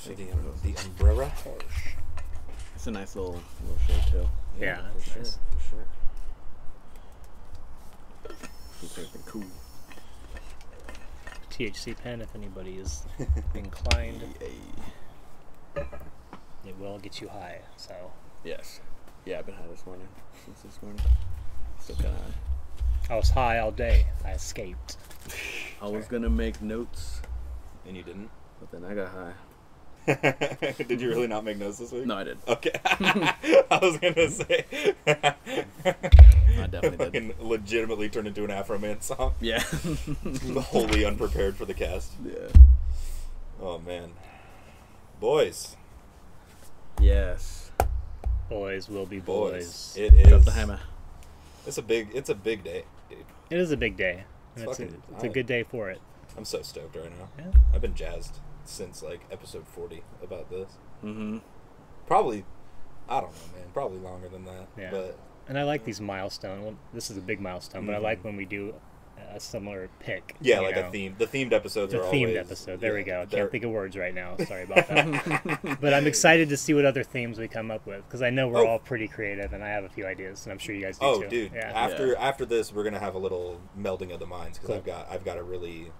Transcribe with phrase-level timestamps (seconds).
[0.00, 1.30] So the, um, the umbrella.
[2.74, 4.28] It's a nice little little show too.
[4.58, 5.22] Yeah, for sure.
[5.22, 5.38] nice.
[5.50, 5.86] For sure.
[8.80, 9.44] Keeps everything cool.
[11.50, 13.04] THC pen, if anybody is
[13.54, 15.82] inclined, Yay.
[16.66, 17.60] it will get you high.
[17.76, 17.94] So
[18.44, 18.80] Yes.
[19.26, 20.08] Yeah, I've been high this morning.
[20.46, 21.02] Since this morning.
[21.78, 22.14] Still kind of.
[22.14, 23.14] High.
[23.14, 24.06] I was high all day.
[24.24, 24.96] I escaped.
[25.82, 27.20] I was gonna make notes,
[27.86, 28.30] And you didn't?
[28.60, 29.32] but then I got high.
[30.88, 32.06] Did you really not make notes this week?
[32.06, 32.38] No, I did.
[32.48, 32.72] Okay.
[32.84, 34.64] I was gonna say.
[35.06, 36.98] I definitely did.
[36.98, 39.34] Fucking legitimately turned into an Afroman song.
[39.40, 39.62] Yeah.
[40.62, 42.12] Wholly unprepared for the cast.
[42.24, 42.48] yeah.
[43.60, 44.12] Oh man.
[45.20, 45.76] Boys.
[47.00, 47.70] Yes.
[48.48, 49.94] Boys will be Boys.
[49.94, 49.96] boys.
[49.96, 50.28] It is.
[50.28, 50.80] Drop the hammer.
[51.66, 52.10] It's a big.
[52.14, 53.18] It's a big day, dude.
[53.50, 54.24] it is a big day.
[54.56, 56.00] It's And It's, a, it's a good day for it.
[56.36, 57.28] I'm so stoked right now.
[57.38, 57.52] Yeah.
[57.74, 58.38] I've been jazzed
[58.70, 60.70] since like episode 40 about this.
[61.04, 61.38] Mm-hmm.
[62.06, 62.44] Probably,
[63.08, 63.68] I don't know, man.
[63.72, 64.68] Probably longer than that.
[64.78, 64.90] Yeah.
[64.90, 65.18] But
[65.48, 66.62] And I like these milestone.
[66.62, 68.74] Well, this is a big milestone, but I like when we do
[69.32, 70.28] a similar pick.
[70.34, 70.44] Mm-hmm.
[70.44, 70.88] yeah, like know.
[70.88, 71.14] a theme.
[71.18, 72.80] The themed episodes The are themed always, episode.
[72.80, 73.26] There we go.
[73.28, 74.36] they're- Can't think of words right now.
[74.48, 75.78] Sorry about that.
[75.80, 78.48] but I'm excited to see what other themes we come up with because I know
[78.48, 78.66] we're Oh.
[78.66, 81.06] all pretty creative, and I have a few ideas, and I'm sure you guys do
[81.06, 81.28] Oh, too.
[81.28, 81.52] dude!
[81.54, 81.70] Yeah.
[81.74, 82.18] After Yeah.
[82.28, 84.76] after this, we're gonna have a little melding of the minds because Cool.
[84.78, 85.92] I've got I've got a really,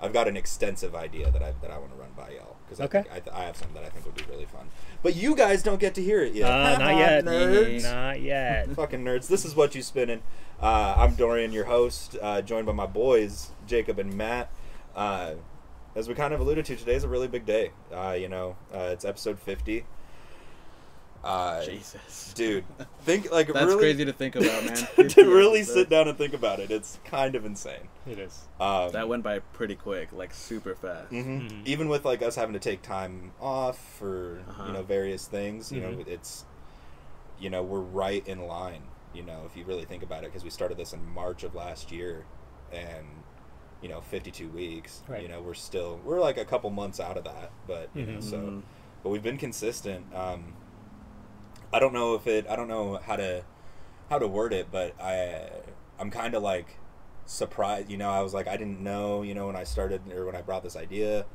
[0.00, 2.80] I've got an extensive idea that I that I want to run by y'all because
[2.84, 3.04] Okay.
[3.10, 4.68] I, I, I have something that I think would be really fun.
[5.02, 6.50] But you guys don't get to hear it yet.
[6.50, 7.24] Uh, not yet.
[7.24, 7.82] nerds.
[7.82, 8.68] Not yet.
[8.76, 9.28] Fucking nerds.
[9.28, 10.22] This is Whatchu Spinnin'.
[10.60, 14.50] Uh, I'm Dorian, your host, uh, joined by my boys Jacob and Matt.
[14.94, 15.34] Uh,
[15.94, 17.70] as we kind of alluded to, today's a really big day.
[17.92, 19.84] Uh, you know, uh, it's episode 50.
[21.26, 22.32] Uh, Jesus.
[22.34, 22.64] dude,
[23.02, 24.64] think like That's really crazy to think about,
[24.96, 25.08] man.
[25.08, 25.72] to really episodes.
[25.78, 26.70] sit down and think about it.
[26.70, 27.88] It's kind of insane.
[28.06, 28.44] It is.
[28.60, 31.10] Um, That went by pretty quick, like super fast.
[31.10, 31.50] mhm.
[31.50, 31.66] Mhm.
[31.66, 34.64] Even with like us having to take time off for Uh-huh.
[34.68, 36.06] you know various things, you know Mhm.
[36.06, 36.44] it's
[37.38, 38.82] you know we're right in line.
[39.12, 41.54] You know if you really think about it, because we started this in March of
[41.54, 42.24] last year,
[42.72, 43.06] and
[43.82, 45.02] you know 52 weeks.
[45.08, 45.22] Right.
[45.22, 48.18] You know we're still we're like a couple months out of that, but you know
[48.18, 48.22] Mhm.
[48.22, 48.62] so Mhm.
[49.02, 50.06] but we've been consistent.
[50.14, 50.54] Um,
[51.76, 52.46] I don't know if it.
[52.48, 53.44] I don't know how to
[54.08, 55.50] how to word it, but I
[55.98, 56.78] I'm kind of like
[57.26, 57.90] surprised.
[57.90, 59.20] You know, I was like I didn't know.
[59.22, 61.26] You know, when I started or when I brought this idea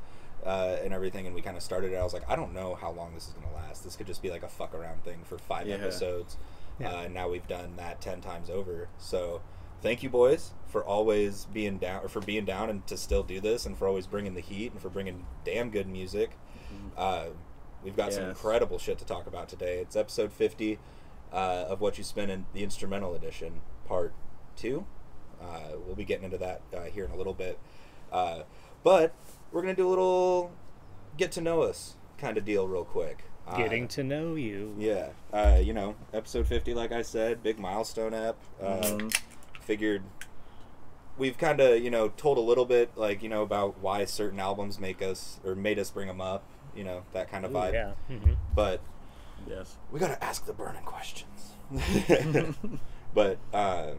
[0.44, 2.74] uh, and everything, and we kind of started it, I was like, I don't know
[2.74, 3.84] how long this is gonna last.
[3.84, 5.76] This could just be like a fuck around thing for five Yeah.
[5.76, 6.36] episodes.
[6.80, 6.90] Yeah.
[6.90, 8.88] Uh, and now we've done that ten times over.
[8.98, 9.42] So
[9.80, 13.38] thank you, boys, for always being down or for being down and to still do
[13.40, 16.32] this, and for always bringing the heat and for bringing damn good music.
[16.96, 17.26] Uh,
[17.84, 19.78] we've got some incredible shit to talk about today.
[19.78, 20.78] It's episode 50
[21.32, 21.36] uh,
[21.68, 24.12] of Whatchu Spinnin' the Instrumental Edition, part
[24.56, 24.86] two.
[25.40, 27.58] Uh, we'll be getting into that uh, here in a little bit.
[28.12, 28.42] Uh,
[28.84, 29.14] but
[29.50, 30.52] we're going to do a little
[31.16, 33.24] get to know us kind of deal real quick.
[33.46, 34.72] Uh, Getting to know you.
[34.78, 35.08] yeah.
[35.32, 38.36] Uh, you know, episode 50, like I said, big milestone app.
[38.60, 39.20] Uh, Mhm.
[39.60, 40.02] Figured
[41.18, 44.38] we've kind of, you know, told a little bit, like, you know, about why certain
[44.40, 46.44] albums make us, or made us bring them up,
[46.74, 47.72] you know, that kind of Ooh, vibe.
[47.72, 47.92] yeah.
[48.08, 48.80] hmm But
[49.48, 49.76] Yes.
[49.90, 51.52] we got to ask the burning questions.
[53.14, 53.92] but, uh,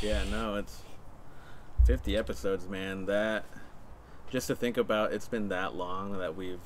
[0.00, 0.82] Yeah, no, it's
[1.86, 3.06] 50 episodes, man.
[3.06, 3.44] That
[4.30, 6.60] just to think about, it's been that long that we've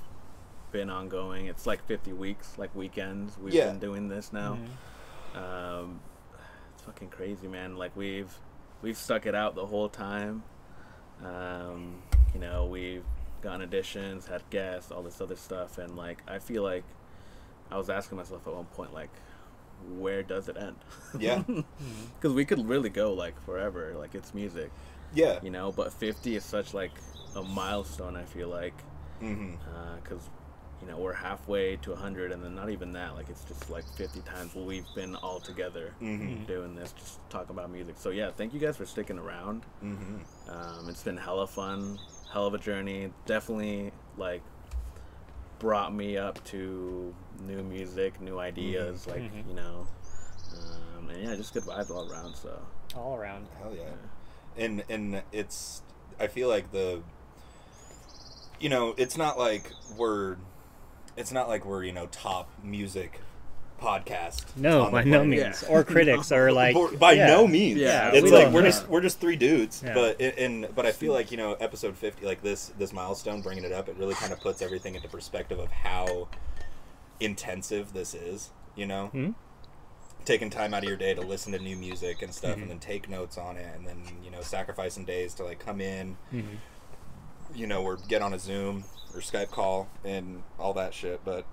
[0.71, 1.47] been ongoing.
[1.47, 3.39] It's like 50 weeks, like weekends.
[3.39, 3.67] We've Yeah.
[3.69, 4.59] been doing this now.
[5.35, 5.37] Mhm.
[5.39, 6.01] Um,
[6.75, 7.77] it's fucking crazy, man.
[7.77, 8.33] Like we've
[8.83, 10.43] we've stuck it out the whole time.
[11.25, 12.03] Um,
[12.35, 13.05] you know, we've
[13.45, 16.85] gotten auditions, had guests, all this other stuff, and like I feel like
[17.71, 19.11] I was asking myself at one point, like,
[19.99, 20.77] where does it end?
[21.19, 21.43] Yeah.
[22.15, 23.95] because we could really go like forever.
[23.97, 24.71] Like it's music,
[25.15, 25.39] yeah.
[25.43, 25.71] you know.
[25.73, 26.93] But 50 is such like
[27.37, 28.17] a milestone.
[28.17, 28.75] I feel like
[29.21, 30.29] because
[30.83, 33.85] you know we're halfway to 100 and then not even that like it's just like
[33.97, 38.31] 50 times we've been all together hmm doing this just talking about music so yeah
[38.37, 40.17] thank you guys for sticking around hmm
[40.49, 41.99] um, it's been hella fun
[42.35, 44.43] hell of a journey definitely like
[45.61, 47.15] brought me up to
[47.47, 49.49] new music new ideas like Mhm.
[49.49, 49.87] you know
[50.99, 52.61] um, and yeah just good vibes all around so
[52.97, 53.47] All around.
[53.61, 53.85] Hell yeah.
[54.57, 55.83] And and it's
[56.21, 57.03] I feel like the
[58.61, 60.37] you know, it's not like we're
[61.17, 63.21] it's not like we're, you know, top music
[63.81, 64.45] podcast.
[64.57, 65.63] No, by no means.
[65.63, 65.69] Yeah.
[65.69, 66.77] Or critics are like.
[66.99, 67.27] By yeah.
[67.27, 67.79] no means.
[67.79, 68.69] Yeah, it's we like we're yeah.
[68.69, 69.83] just we're just three dudes.
[69.85, 69.95] Yeah.
[69.95, 73.65] But and but I feel like you know episode fifty, like this this milestone, bringing
[73.65, 76.29] it up, it really kind of puts everything into perspective of how
[77.21, 78.51] intensive this is.
[78.77, 79.31] You know, Hmm?
[80.25, 82.63] taking time out of your day to listen to new music and stuff, Mhm.
[82.63, 85.81] and then take notes on it, and then you know sacrificing days to like come
[85.81, 86.57] in, Mhm.
[87.55, 88.85] you know, or get on a Zoom
[89.15, 91.21] or Skype call and all that shit.
[91.25, 91.45] But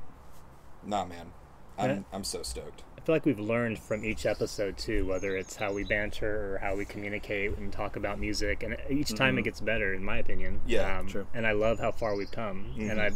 [0.83, 1.33] nah, man,
[1.77, 2.83] I'm I'm so stoked.
[2.97, 6.57] I feel like we've learned from each episode too, whether it's how we banter or
[6.59, 9.45] how we communicate and talk about music, and each time it Mhm.
[9.45, 10.61] gets better, in my opinion.
[10.67, 11.25] Yeah, um, true.
[11.33, 12.73] And I love how far we've come.
[12.77, 12.91] Mhm.
[12.91, 13.09] And I,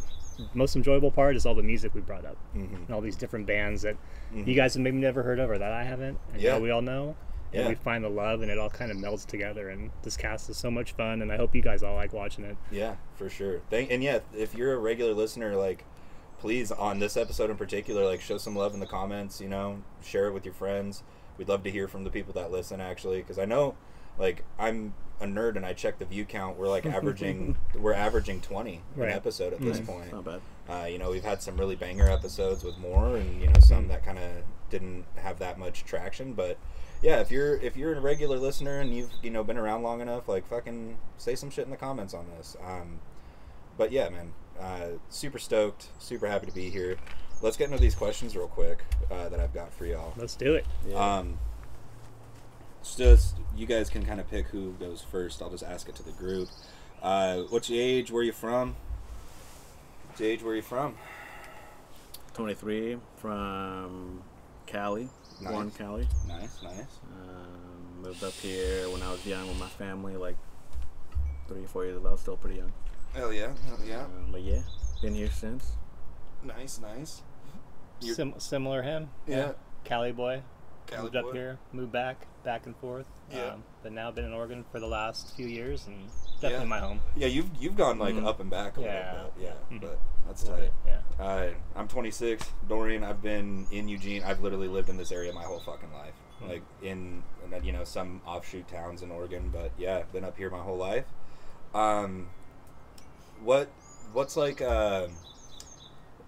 [0.56, 2.76] most enjoyable part is all the music we brought up, Mm-hmm.
[2.76, 3.96] and all these different bands that
[4.34, 6.54] you guys have maybe never heard of or that I haven't, and Yeah.
[6.54, 7.16] now we all know.
[7.54, 7.70] And Yeah.
[7.70, 9.70] we find the love, and it all kind of melds together.
[9.70, 12.44] And this cast is so much fun, and I hope you guys all like watching
[12.44, 12.58] it.
[12.72, 13.62] Yeah, for sure.
[13.70, 15.86] Thank and yeah, if you're a regular listener, like
[16.46, 19.42] please on this episode in particular, like show some love in the comments.
[19.42, 21.02] You know, share it with your friends.
[21.40, 23.74] We'd love to hear from the people that listen actually, because I know,
[24.20, 26.56] like I'm a nerd and I check the view count.
[26.56, 29.10] We're like averaging, we're averaging 20 Right.
[29.10, 30.14] an episode at this point.
[30.14, 30.42] Not bad.
[30.70, 33.86] Uh, you know, we've had some really banger episodes with more, and you know, some
[33.86, 33.88] Mm.
[33.88, 34.30] that kind of
[34.70, 36.34] didn't have that much traction.
[36.34, 36.60] But
[37.02, 40.00] yeah, if you're if you're a regular listener and you've you know been around long
[40.00, 42.56] enough, like fucking say some shit in the comments on this.
[42.64, 43.00] Um,
[43.80, 46.98] but yeah, man, uh, super stoked, super happy to be here.
[47.42, 50.14] Let's get into these questions real quick uh, that I've got for y'all.
[50.18, 50.66] Let's do it.
[50.88, 51.18] Yeah.
[51.18, 51.38] Um,
[52.82, 55.42] it's just you guys can kind of pick who goes first.
[55.42, 56.50] I'll just ask it to the group.
[57.02, 58.12] Uh, what's your age?
[58.12, 58.76] Where are you from?
[60.08, 60.44] What's your age?
[60.44, 60.96] Where are you from?
[62.34, 64.22] 23 from
[64.66, 65.10] Cali,
[65.42, 66.08] born Cali.
[66.28, 67.00] Nice, nice.
[67.14, 70.36] Um, moved up here when I was young with my family, like
[71.48, 72.08] three, or four years old.
[72.08, 72.74] I was still pretty young.
[73.16, 74.02] Hell yeah, hell yeah.
[74.04, 74.60] Um, but yeah,
[75.02, 75.72] been here since.
[76.44, 77.22] Nice, nice.
[78.02, 79.10] Sim- similar him.
[79.26, 79.54] Yeah.
[79.86, 80.42] Cali boy.
[80.88, 83.08] Cali moved up here, moved back, back and forth.
[83.32, 83.54] Yeah.
[83.54, 85.96] Um, but now been in Oregon for the last few years, and
[86.42, 86.70] definitely Yeah.
[86.70, 87.02] my home.
[87.16, 88.28] Yeah, you've you've gone like Mhm.
[88.28, 89.14] up and back a Yeah.
[89.16, 89.44] little bit.
[89.44, 89.82] Yeah, Mhm.
[89.82, 90.72] but that's Right.
[90.86, 91.02] tight.
[91.18, 91.26] Yeah.
[91.26, 92.52] Uh, I'm 26.
[92.68, 94.24] Dorian, I've been in Eugene.
[94.24, 96.14] I've literally lived in this area my whole fucking life.
[96.40, 96.50] Hmm.
[96.50, 100.50] Like in, in, you know, some offshoot towns in Oregon, but yeah, been up here
[100.50, 101.06] my whole life.
[101.74, 102.30] Um,
[103.46, 103.70] what
[104.12, 105.08] what's like uh,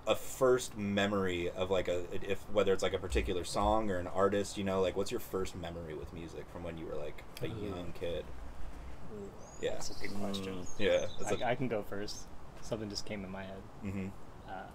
[0.08, 4.08] a first memory of like a if whether it's like a particular song or an
[4.08, 7.24] artist, you know, like what's your first memory with music from when you were like
[7.42, 7.66] a Ooh.
[7.76, 8.24] young kid?
[9.62, 10.54] Yeah, That's a good question.
[10.54, 10.68] Mm.
[10.78, 11.06] yeah.
[11.20, 12.28] That's I, I can go first.
[12.62, 13.62] Something just came in my head.
[13.82, 14.08] hmm
[14.48, 14.68] Uh,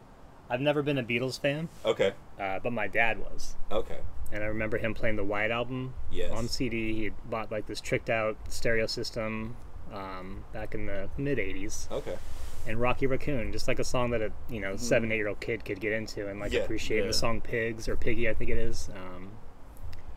[0.51, 2.13] I've never been a Beatles fan, Okay.
[2.39, 3.55] uh, but my dad was.
[3.71, 3.99] Okay.
[4.33, 6.33] And I remember him playing the White Album Yes.
[6.33, 6.95] on CD.
[6.95, 9.57] He bought like this tricked out stereo system
[9.93, 11.91] um, back in the mid 80s.
[11.91, 12.17] Okay.
[12.67, 15.41] And Rocky Raccoon, just like a song that a you know seven eight year old
[15.41, 16.57] kid could get into and like Mm-hmm.
[16.59, 17.01] Yeah, appreciate.
[17.01, 17.07] yeah.
[17.09, 18.89] The song Pigs or Piggy, I think it is.
[18.95, 19.31] Um,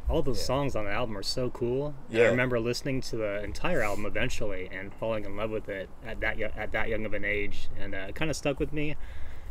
[0.07, 0.45] all those Yeah.
[0.45, 1.95] songs on the album are so cool.
[2.12, 2.25] Yeah.
[2.25, 6.19] I remember listening to the entire album eventually and falling in love with it at
[6.19, 8.95] that at that young of an age, and uh, it kind of stuck with me.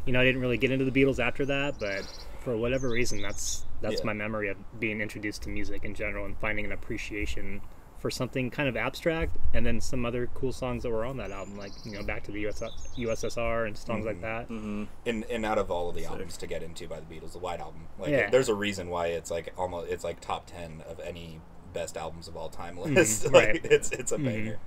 [0.07, 2.07] You know, I didn't really get into the Beatles after that, but
[2.41, 4.07] for whatever reason, that's that's Yeah.
[4.07, 7.61] my memory of being introduced to music in general and finding an appreciation
[8.05, 11.31] for something kind of abstract, and then some other cool songs that were on that
[11.31, 12.61] album, like you know, back to the US,
[12.99, 14.21] USSR and songs like Mhm.
[14.21, 14.49] that.
[14.51, 14.85] Mm-hmm.
[15.07, 16.11] and and out of all of the Sick.
[16.11, 18.29] albums to get into by the Beatles, the White Album, like Yeah.
[18.29, 21.41] there's a reason why it's like almost it's like top ten of any
[21.73, 23.25] best albums of all time Mhm, list.
[23.33, 23.65] like, right.
[23.65, 24.25] It's it's a Mhm.
[24.27, 24.59] banger.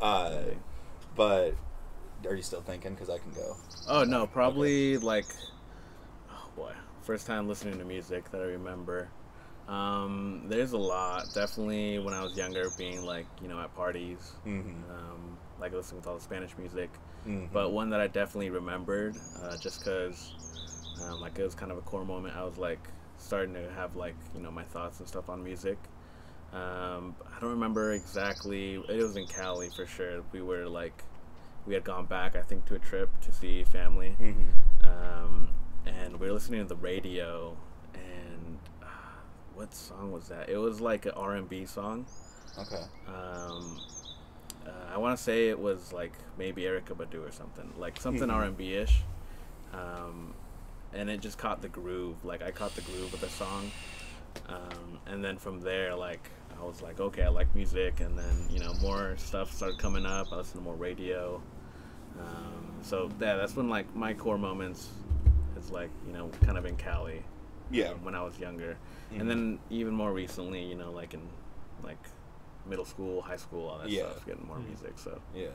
[0.00, 0.40] Uh,
[1.14, 1.56] but
[2.26, 2.94] are you still thinking?
[2.94, 3.54] Because I can go.
[3.86, 5.26] Oh no, probably like,
[6.30, 9.10] oh boy, first time listening to music that I remember.
[9.68, 11.26] Um, there's a lot.
[11.34, 14.90] Definitely when I was younger, being like you know at parties, Mm-hmm.
[14.90, 16.90] um, like listening to all the Spanish music.
[17.26, 17.46] mm-hmm.
[17.52, 20.32] But one that I definitely remembered, uh, just because,
[21.04, 22.34] um, like it was kind of a core moment.
[22.36, 22.80] I was like
[23.18, 25.78] starting to have like you know my thoughts and stuff on music.
[26.52, 28.76] Um, I don't remember exactly.
[28.88, 30.22] It was in Cali for sure.
[30.32, 31.04] We were like,
[31.66, 34.88] we had gone back, I think, to a trip to see family, Mm-hmm.
[34.88, 35.48] um,
[35.84, 37.54] and we were listening to the radio.
[39.58, 40.48] What song was that?
[40.48, 42.06] It was like an R and B song.
[42.56, 42.80] Okay.
[43.08, 43.80] Um,
[44.64, 48.28] uh, I want to say it was like maybe Erykah Badu or something, like something
[48.28, 48.32] Mhm.
[48.34, 49.02] R and B ish.
[49.72, 50.32] Um,
[50.92, 52.24] and it just caught the groove.
[52.24, 53.72] Like I caught the groove of the song.
[54.48, 57.98] Um, and then from there, like I was like, okay, I like music.
[57.98, 60.28] And then you know more stuff started coming up.
[60.32, 61.42] I listened to more radio.
[62.20, 64.88] Um, so yeah, that's when like my core moments
[65.58, 67.24] is like you know kind of in Cali
[67.72, 67.94] Yeah.
[68.04, 68.76] when I was younger,
[69.12, 69.20] Mhm.
[69.20, 71.28] and then even more recently, you know, like in
[71.82, 71.98] like
[72.66, 74.10] middle school, high school, all that Yeah.
[74.10, 74.68] stuff, getting more Mhm.
[74.68, 74.98] music.
[74.98, 75.50] So Yeah.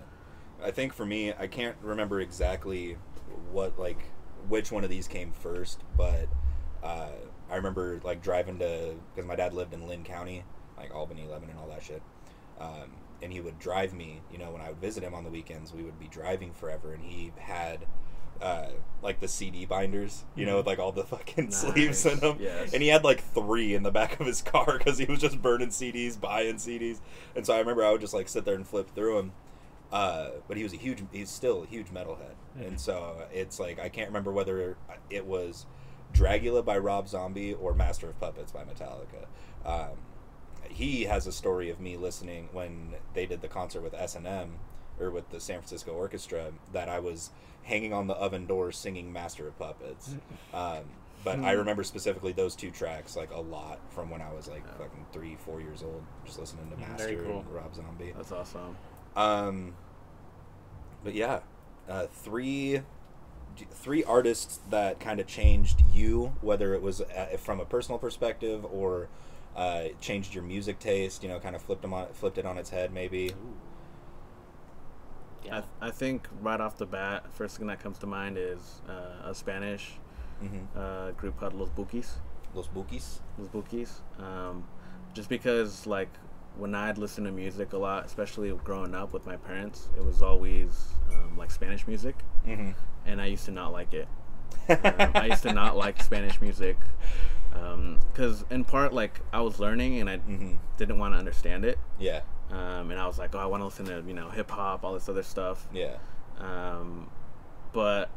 [0.63, 2.98] I think for me, I can't remember exactly
[3.51, 4.05] what like
[4.48, 6.27] which one of these came first, but
[6.83, 7.12] uh,
[7.50, 10.43] I remember like driving to because my dad lived in Linn County,
[10.77, 12.01] like Albany, Lebanon, and all that shit.
[12.60, 12.91] Um,
[13.22, 14.22] and he would drive me.
[14.31, 16.93] You know, when I would visit him on the weekends, we would be driving forever,
[16.93, 17.86] and he had.
[18.43, 18.69] Uh,
[19.01, 22.73] like the CD binders, you know, with like all the fucking sleeves in them, Yes.
[22.73, 25.41] and he had like three in the back of his car because he was just
[25.41, 27.00] burning CDs, buying CDs,
[27.35, 29.31] and so I remember I would just like sit there and flip through them,
[29.91, 31.03] Uh, but he was a huge.
[31.12, 34.75] He's still a huge metalhead, and so it's like I can't remember whether
[35.09, 35.65] it was
[36.13, 39.25] Dragula by Rob Zombie or Master of Puppets by Metallica.
[39.65, 39.97] Um,
[40.69, 44.25] he has a story of me listening when they did the concert with S and
[44.27, 44.59] M
[45.00, 47.29] or with the San Francisco Orchestra that I was
[47.63, 50.15] hanging on the oven door singing Master of Puppets.
[50.53, 50.84] Um,
[51.24, 54.67] but I remember specifically those two tracks like a lot from when I was like
[54.77, 57.39] fucking three, four years old, just listening to Mm, Master cool.
[57.39, 58.13] and Rob Zombie.
[58.15, 58.75] That's awesome.
[59.15, 59.74] Um,
[61.03, 61.39] but yeah,
[61.89, 62.82] uh, three
[63.72, 68.65] three artists that kind of changed you, whether it was uh, from a personal perspective
[68.65, 69.08] or
[69.55, 71.24] uh, changed your music taste.
[71.24, 73.32] You know, kind of flipped them on, flipped it on its head, maybe.
[75.45, 75.57] Yeah.
[75.57, 78.81] I, th- I think right off the bat, first thing that comes to mind is
[78.89, 79.93] uh, a Spanish
[80.43, 80.77] Mm-hmm.
[80.77, 82.15] uh, group called Los Bukis.
[82.53, 83.19] Los Bukis.
[83.38, 84.01] Los Bukis.
[84.19, 84.65] Um,
[85.13, 86.09] just because, like,
[86.57, 90.21] when I'd listen to music a lot, especially growing up with my parents, it was
[90.21, 92.71] always um, like Spanish music, Mm-hmm.
[93.05, 94.07] and I used to not like it.
[94.69, 96.77] Um, I used to not like Spanish music
[97.51, 100.55] because, in part, like I was learning and I mm-hmm.
[100.77, 102.21] didn't want to understand it, Yeah.
[102.53, 104.83] Um, and I was like, oh, I want to listen to you know hip hop,
[104.83, 105.65] all this other stuff.
[105.74, 105.95] Yeah.
[106.39, 107.10] Um,
[107.72, 108.10] but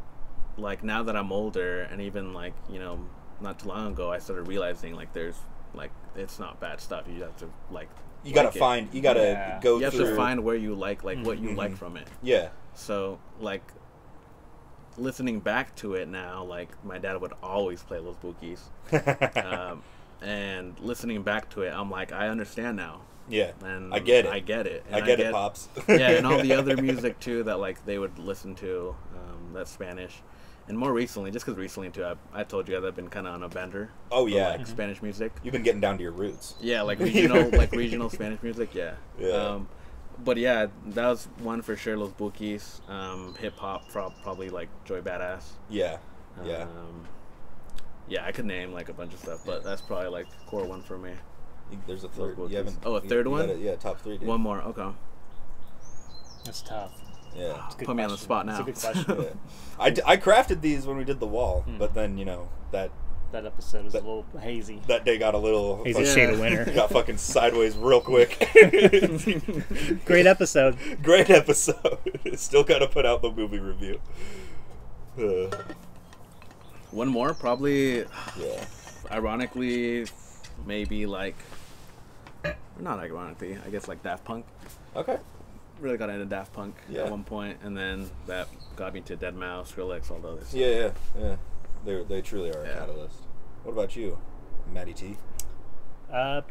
[0.58, 2.98] like now that I'm older, and even like you know,
[3.40, 5.36] not too long ago, I started realizing like there's
[5.74, 7.04] like it's not bad stuff.
[7.08, 7.88] You have to like
[8.24, 8.54] You gotta it.
[8.56, 8.92] find.
[8.92, 9.60] You gotta Yeah.
[9.62, 10.10] go You have through.
[10.10, 11.78] to find where you like like what you like Mhm.
[11.78, 12.08] from it.
[12.22, 12.48] Yeah.
[12.74, 13.62] So like
[14.98, 18.60] listening back to it now, like my dad would always play Los Bukis.
[19.44, 19.82] um,
[20.22, 23.52] and listening back to it, I'm like, I understand now, yeah.
[23.64, 24.32] and I get it.
[24.32, 24.84] I get it.
[24.90, 25.68] I And get it, pops.
[25.88, 29.70] yeah, and all the other music too that like they would listen to, um, that's
[29.70, 30.22] Spanish.
[30.68, 33.26] And more recently, just because recently too, I, I told you guys I've been kind
[33.28, 33.90] of on a bender.
[34.10, 34.48] Oh for, yeah.
[34.48, 35.32] like Spanish music.
[35.44, 36.54] You've been getting down to your roots.
[36.60, 38.74] Yeah, like regional, like regional Spanish music.
[38.74, 38.94] Yeah.
[39.18, 39.28] Yeah.
[39.32, 39.68] Um,
[40.24, 41.96] but yeah, that was one for sure.
[41.96, 45.40] Los Bukis, um, hip hop, prob- probably like Joey Bada$$.
[45.68, 45.98] Yeah.
[46.44, 46.62] Yeah.
[46.62, 47.06] Um,
[48.08, 50.82] yeah, I could name like a bunch of stuff, but that's probably like core one
[50.82, 51.12] for me.
[51.70, 52.36] You- There's a third.
[52.36, 52.50] Bukis.
[52.50, 52.78] You haven't.
[52.84, 53.46] Oh, a third you one?
[53.48, 54.18] gotta- yeah, top three.
[54.18, 54.28] Dude.
[54.28, 54.60] One more.
[54.62, 54.88] Okay.
[56.44, 56.92] That's tough.
[57.34, 57.66] Yeah.
[57.66, 58.62] It's a good Put me on the spot It's now.
[58.62, 59.16] a good question.
[59.22, 59.28] yeah.
[59.78, 61.76] I, d- I crafted these when we did the wall, Hmm.
[61.78, 62.90] but then you know that
[63.32, 64.80] that episode was That- a little hazy.
[64.86, 66.64] that day got a little He's fucking- a shade of winter.
[66.74, 68.38] got fucking sideways real quick.
[70.04, 70.76] Great episode.
[71.02, 71.98] Great episode.
[72.36, 74.00] Still gotta put out the movie review.
[75.18, 75.50] Uh,
[76.92, 77.98] One more, probably.
[78.38, 78.64] yeah.
[79.10, 80.06] Ironically,
[80.64, 81.36] maybe like.
[82.78, 84.44] Not ironically, I guess like Daft Punk.
[84.94, 85.18] Okay.
[85.80, 87.04] Really got into Daft Punk Yeah.
[87.04, 90.54] at one point, and then that got me to deadmau5, Skrillex, all the others.
[90.54, 91.36] Yeah, yeah, yeah.
[91.84, 93.20] They they truly are a catalyst.
[93.64, 94.18] What about you,
[94.72, 95.16] Matty T?
[96.12, 96.42] Uh,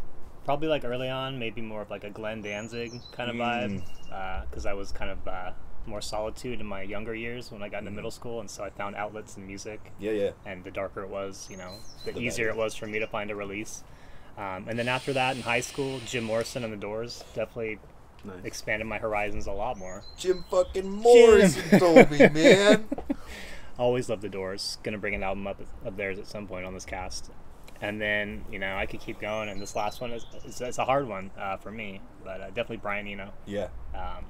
[0.46, 3.82] probably like early on, maybe more of like a Glenn Danzig kind of Mm.
[4.10, 4.46] vibe.
[4.50, 5.52] Because I was kind of uh,
[5.88, 7.96] more solitude in my younger years when I got into Mhm.
[7.96, 9.92] middle school, and so I found outlets in music.
[10.00, 10.32] Yeah, yeah.
[10.46, 12.60] And the darker it was, you know, the, The easier better.
[12.60, 13.84] it was for me to find a release.
[14.38, 17.80] Um, and then after that, in high school, Jim Morrison and the Doors definitely
[18.24, 18.44] Nice.
[18.44, 20.04] expanded my horizons a lot more.
[20.18, 22.86] Jim fucking Morrison told me, man.
[23.78, 24.78] Always loved the Doors.
[24.84, 27.30] Gonna bring an album up of theirs at some point on this cast.
[27.82, 30.78] And then you know I could keep going, and this last one is, is it's
[30.78, 34.26] a hard one uh, for me, but uh, definitely Brian Eno, Yeah, um,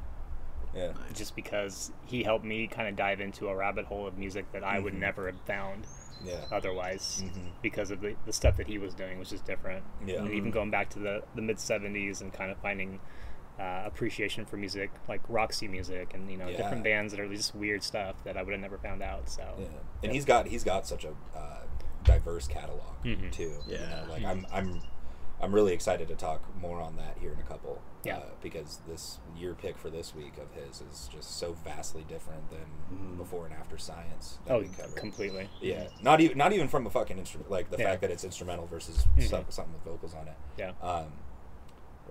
[0.76, 0.94] yeah.
[1.14, 4.64] just because he helped me kind of dive into a rabbit hole of music that
[4.64, 5.00] I would Mhm.
[5.00, 5.86] never have found
[6.24, 6.46] Yeah.
[6.52, 7.52] otherwise Mhm.
[7.62, 9.84] because of the, the stuff that he was doing, which is different.
[10.06, 10.20] Yeah.
[10.20, 10.54] And even Mhm.
[10.54, 13.00] going back to the, the mid '70s and kind of finding
[13.60, 16.58] uh, appreciation for music like Roxy music and you know Yeah.
[16.58, 19.30] different bands that are just weird stuff that I would have never found out.
[19.30, 19.66] So Yeah.
[19.68, 20.12] And Yep.
[20.14, 21.62] he's got he's got such a uh,
[22.04, 23.32] diverse catalog Mhm.
[23.32, 23.44] too.
[23.66, 24.04] You Yeah.
[24.06, 24.82] know, like I'm I'm
[25.42, 27.82] I'm really excited to talk more on that here in a couple.
[28.04, 28.18] Yeah.
[28.18, 32.50] Uh, because this year pick for this week of his is just so vastly different
[32.52, 33.18] than Mhm.
[33.18, 34.38] before and after science.
[34.46, 34.96] That oh, we covered.
[34.96, 35.50] completely.
[35.60, 37.86] Yeah, not even not even from a fucking instrument, like the Yeah.
[37.86, 39.28] fact that it's instrumental versus Mhm.
[39.30, 40.36] some, something with vocals on it.
[40.58, 40.72] Yeah.
[40.82, 41.14] Um,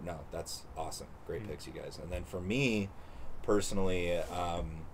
[0.05, 1.07] no, that's awesome.
[1.27, 1.49] Great Mhm.
[1.49, 1.99] picks, you guys.
[2.03, 2.89] And then for me,
[3.43, 4.85] personally, um,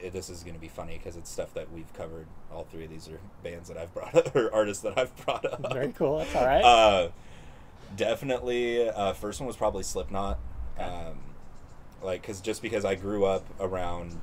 [0.00, 2.26] it- this is going to be funny because it's stuff that we've covered.
[2.52, 5.44] All three of these are bands that I've brought up, or artists that I've brought
[5.44, 5.72] up.
[5.72, 6.18] Very cool.
[6.18, 6.64] That's all right.
[6.64, 7.08] Uh,
[7.96, 10.38] definitely, uh, first one was probably Slipknot.
[10.78, 10.84] Okay.
[10.88, 11.18] Um,
[12.02, 14.16] like, cause just because I grew up around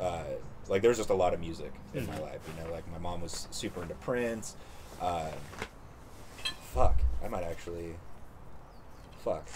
[0.00, 0.22] uh,
[0.68, 2.22] like there's just a lot of music in my Mhm.
[2.22, 2.40] life.
[2.56, 4.56] You know, like my mom was super into Prince.
[5.00, 5.30] Uh,
[6.72, 7.94] fuck, I might actually.
[9.24, 9.48] Fuck,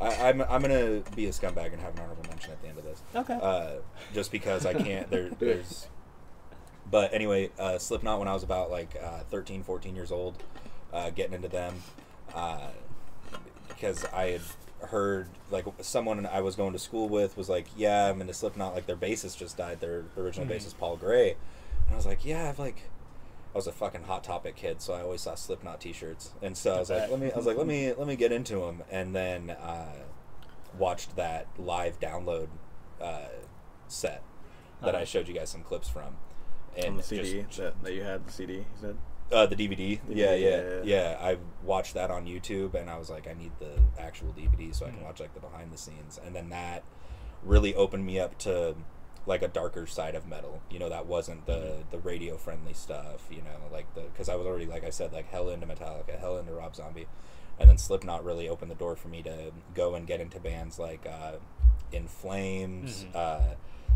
[0.00, 2.78] I, I'm I'm gonna be a scumbag and have an honorable mention at the end
[2.78, 3.02] of this.
[3.14, 3.38] okay.
[3.40, 3.80] Uh,
[4.14, 5.10] just because I can't.
[5.10, 5.86] There, there's.
[6.90, 10.42] But anyway, uh, Slipknot when I was about like uh, 13, 14 years old,
[10.92, 11.82] uh, getting into them,
[12.34, 12.68] uh,
[13.78, 14.40] because I had
[14.80, 18.74] heard like someone I was going to school with was like, "Yeah, I'm into Slipknot.
[18.74, 19.80] Like their bassist just died.
[19.80, 20.56] Their original Mhm.
[20.56, 21.30] bassist Paul Gray,"
[21.86, 22.82] and I was like, "Yeah, I've like."
[23.54, 26.74] I was a fucking hot topic kid, so I always saw Slipknot T-shirts, and so
[26.74, 28.82] I was like, "Let me." I was like, "Let me let me get into them,"
[28.90, 29.94] and then uh,
[30.78, 32.48] watched that live download
[33.00, 33.22] uh,
[33.88, 34.22] set
[34.82, 35.04] that I Uh-huh.
[35.06, 36.18] showed you guys some clips from,
[36.76, 38.54] and on the CD just- that, that you had the CD.
[38.54, 38.96] You said.
[39.32, 40.00] Uh, the DVD.
[40.08, 43.52] Yeah, yeah, yeah, yeah, I watched that on YouTube, and I was like, I need
[43.58, 45.04] the actual DVD so I can Mhm.
[45.04, 46.82] watch like the behind the scenes, and then that
[47.42, 48.74] really opened me up to
[49.26, 50.62] like a darker side of metal.
[50.70, 53.26] You know, that wasn't the the radio friendly stuff.
[53.30, 56.18] You know, like the because I was already like I said, like hell into Metallica,
[56.18, 57.06] hell into Rob Zombie,
[57.58, 60.78] and then Slipknot really opened the door for me to go and get into bands
[60.78, 61.32] like uh,
[61.92, 63.04] In Flames.
[63.04, 63.14] Mhm.
[63.14, 63.54] Uh,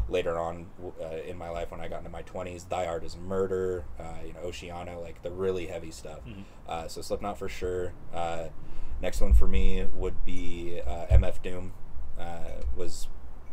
[0.09, 0.67] later on
[1.01, 4.19] uh, in my life when I got into my 20s, Thy Art Is Murder, uh,
[4.27, 6.21] you know, Oceano, like the really heavy stuff.
[6.27, 6.45] Mhm.
[6.69, 7.93] Uh, so Slipknot for sure.
[8.13, 8.49] Uh,
[9.01, 11.73] next one for me would be uh, MF Doom.
[12.19, 13.09] Uh, was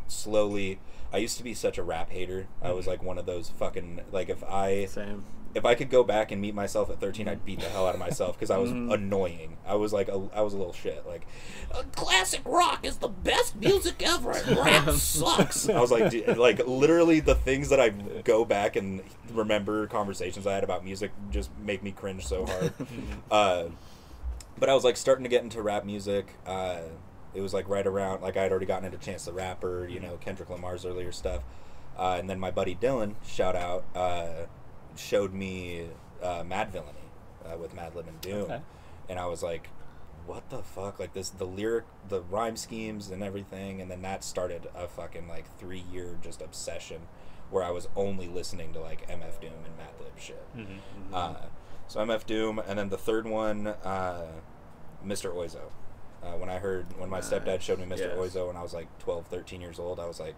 [0.08, 0.79] slowly.
[1.13, 2.48] I used to be such a rap hater.
[2.62, 2.89] I was Mhm.
[2.89, 5.24] like one of those fucking like if I Same.
[5.56, 7.96] If I could go back and meet myself at 13, I'd beat the hell out
[7.96, 8.94] of myself because I was Mhm.
[8.94, 9.58] annoying.
[9.65, 11.06] I was like, a, I was a little shit.
[11.08, 11.25] Like,
[11.72, 15.68] "Uh, classic rock is the best music ever, and rap sucks.
[15.68, 19.01] I was like, dude, like literally the things that I go back and
[19.34, 22.74] remember conversations I had about music just make me cringe so hard.
[23.32, 23.63] uh,
[24.58, 26.36] but I was like starting to get into rap music.
[26.46, 26.79] Uh,
[27.34, 30.00] it was like right around like I had already gotten into Chance the Rapper, you
[30.00, 31.44] know, Kendrick Lamar's earlier stuff,
[31.98, 34.46] uh, and then my buddy Dylan, shout out, uh,
[34.96, 35.88] showed me
[36.22, 37.08] uh, Madvillainy
[37.46, 38.62] uh, with Madlib and Doom, Okay.
[39.10, 39.69] and I was like,
[40.25, 41.00] what the fuck?
[41.00, 45.27] Like this, the lyric, the rhyme schemes, and everything, and then that started a fucking
[45.27, 47.01] like three year just obsession
[47.50, 50.46] where I was only listening to like MF Doom and Madlib shit.
[50.55, 50.77] Mhm.
[51.12, 51.34] Uh,
[51.88, 54.27] so MF Doom, and then the third one, uh,
[55.05, 55.34] Mr.
[55.34, 55.72] Oizo.
[56.22, 58.00] Uh, when I heard, when my stepdad showed me Mr.
[58.00, 58.17] Yes.
[58.17, 60.36] Oizo when I was like 12, 13 years old, I was like,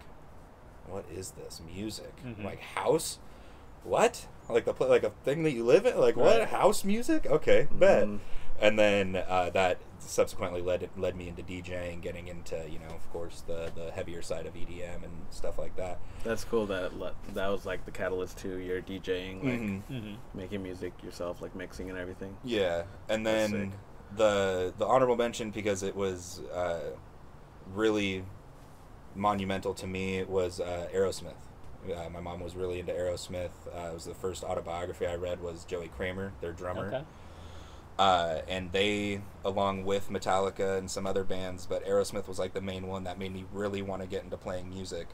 [0.86, 2.14] what is this music?
[2.24, 2.44] Mhm.
[2.44, 3.18] Like house?
[3.84, 4.26] What?
[4.48, 5.98] Like the pla- like a thing that you live in?
[5.98, 6.38] Like what?
[6.40, 6.48] Right.
[6.48, 7.26] House music?
[7.26, 8.06] Okay, bet.
[8.06, 8.18] Mhm.
[8.60, 13.10] And then uh, that subsequently led led me into DJing, getting into you know, of
[13.12, 15.98] course, the the heavier side of EDM and stuff like that.
[16.22, 16.66] That's cool.
[16.66, 16.92] That
[17.34, 19.82] that was like the catalyst to your DJing, like Mhm.
[19.90, 20.16] Mhm.
[20.34, 22.36] making music yourself, like mixing and everything.
[22.44, 23.72] Yeah, and then
[24.16, 26.90] the the honorable mention because it was uh,
[27.74, 28.24] really
[29.14, 31.34] monumental to me was uh, Aerosmith.
[31.84, 33.50] Uh, my mom was really into Aerosmith.
[33.74, 37.04] Uh, it was the first autobiography I read was Joey Kramer, their drummer, Okay.
[37.98, 42.60] uh, and they, along with Metallica and some other bands, but Aerosmith was like the
[42.60, 45.08] main one that made me really want to get into playing music.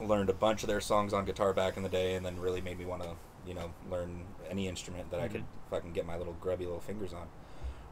[0.00, 2.60] Learned a bunch of their songs on guitar back in the day, and then really
[2.60, 3.10] made me want to,
[3.46, 7.12] you know, learn any instrument that I could fucking get my little grubby little fingers
[7.14, 7.26] on.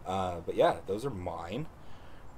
[0.06, 1.66] Uh, but yeah, those are mine.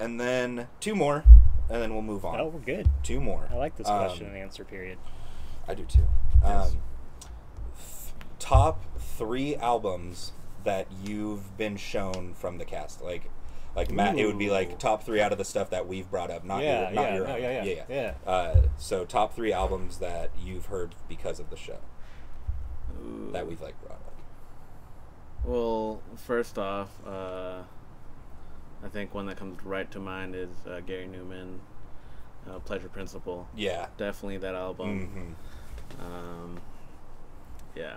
[0.01, 1.25] And then two more,
[1.71, 2.41] and then we'll move on.
[2.41, 2.89] Oh, we're good.
[3.03, 3.49] Two more.
[3.51, 4.99] I like this Um, question and answer period.
[5.67, 6.07] I do too.
[6.43, 6.71] Yes.
[6.73, 6.81] Um,
[7.77, 10.33] th- top three albums
[10.65, 13.31] that you've been shown from the cast, like,
[13.77, 16.31] like Matt, it would be like top three out of the stuff that we've brought
[16.31, 17.43] up, not Yeah, your, not yeah, your no, own.
[17.43, 18.31] yeah, yeah, yeah, yeah.
[18.31, 21.79] Uh, so top three albums that you've heard because of the show
[23.01, 23.31] Ooh.
[23.33, 24.15] that we've like brought up.
[25.45, 27.63] Well, first off, uh,
[28.85, 31.59] I think one that comes right to mind is uh, Gary Numan,
[32.49, 33.49] uh, Pleasure Principle.
[33.57, 33.87] Yeah.
[33.97, 35.37] Definitely that album.
[35.99, 36.61] hmm Um,
[37.75, 37.97] yeah.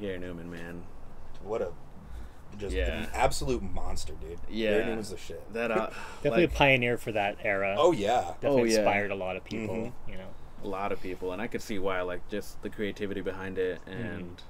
[0.00, 0.82] Gary Numan, man.
[1.42, 1.72] What a
[2.58, 3.02] just Yeah.
[3.02, 4.38] an absolute monster, dude.
[4.48, 4.70] Yeah.
[4.80, 5.52] Gary Numan's the shit.
[5.52, 5.90] That uh,
[6.22, 7.76] Definitely like, a pioneer for that era.
[7.78, 8.32] Oh yeah.
[8.40, 8.76] Definitely Oh, yeah.
[8.78, 9.74] inspired a lot of people.
[9.76, 9.92] Mhm.
[10.08, 10.26] You know.
[10.62, 12.02] a lot of people, and I could see why.
[12.02, 14.42] Like just the creativity behind it, and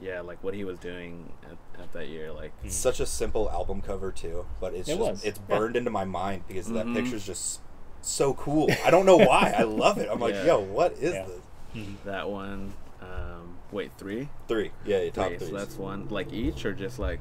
[0.00, 2.32] yeah, like what he was doing at, at that year.
[2.32, 5.56] Like It's such a simple album cover too, but it's It just was, it's yeah.
[5.58, 6.94] burned into my mind because that Mhm.
[6.94, 7.60] picture's just
[8.00, 8.68] so cool.
[8.84, 9.52] I don't know why.
[9.56, 10.08] I love it.
[10.10, 10.44] I'm like, Yeah.
[10.46, 11.26] yo, what is Yeah.
[11.26, 11.40] this?
[11.76, 11.94] Mhm.
[12.04, 12.72] that one.
[13.02, 14.28] Um, wait, three.
[14.48, 14.70] Three.
[14.84, 15.38] Yeah, yeah, top Three.
[15.38, 15.48] three.
[15.48, 16.08] So that's one.
[16.08, 17.20] Like each, or just like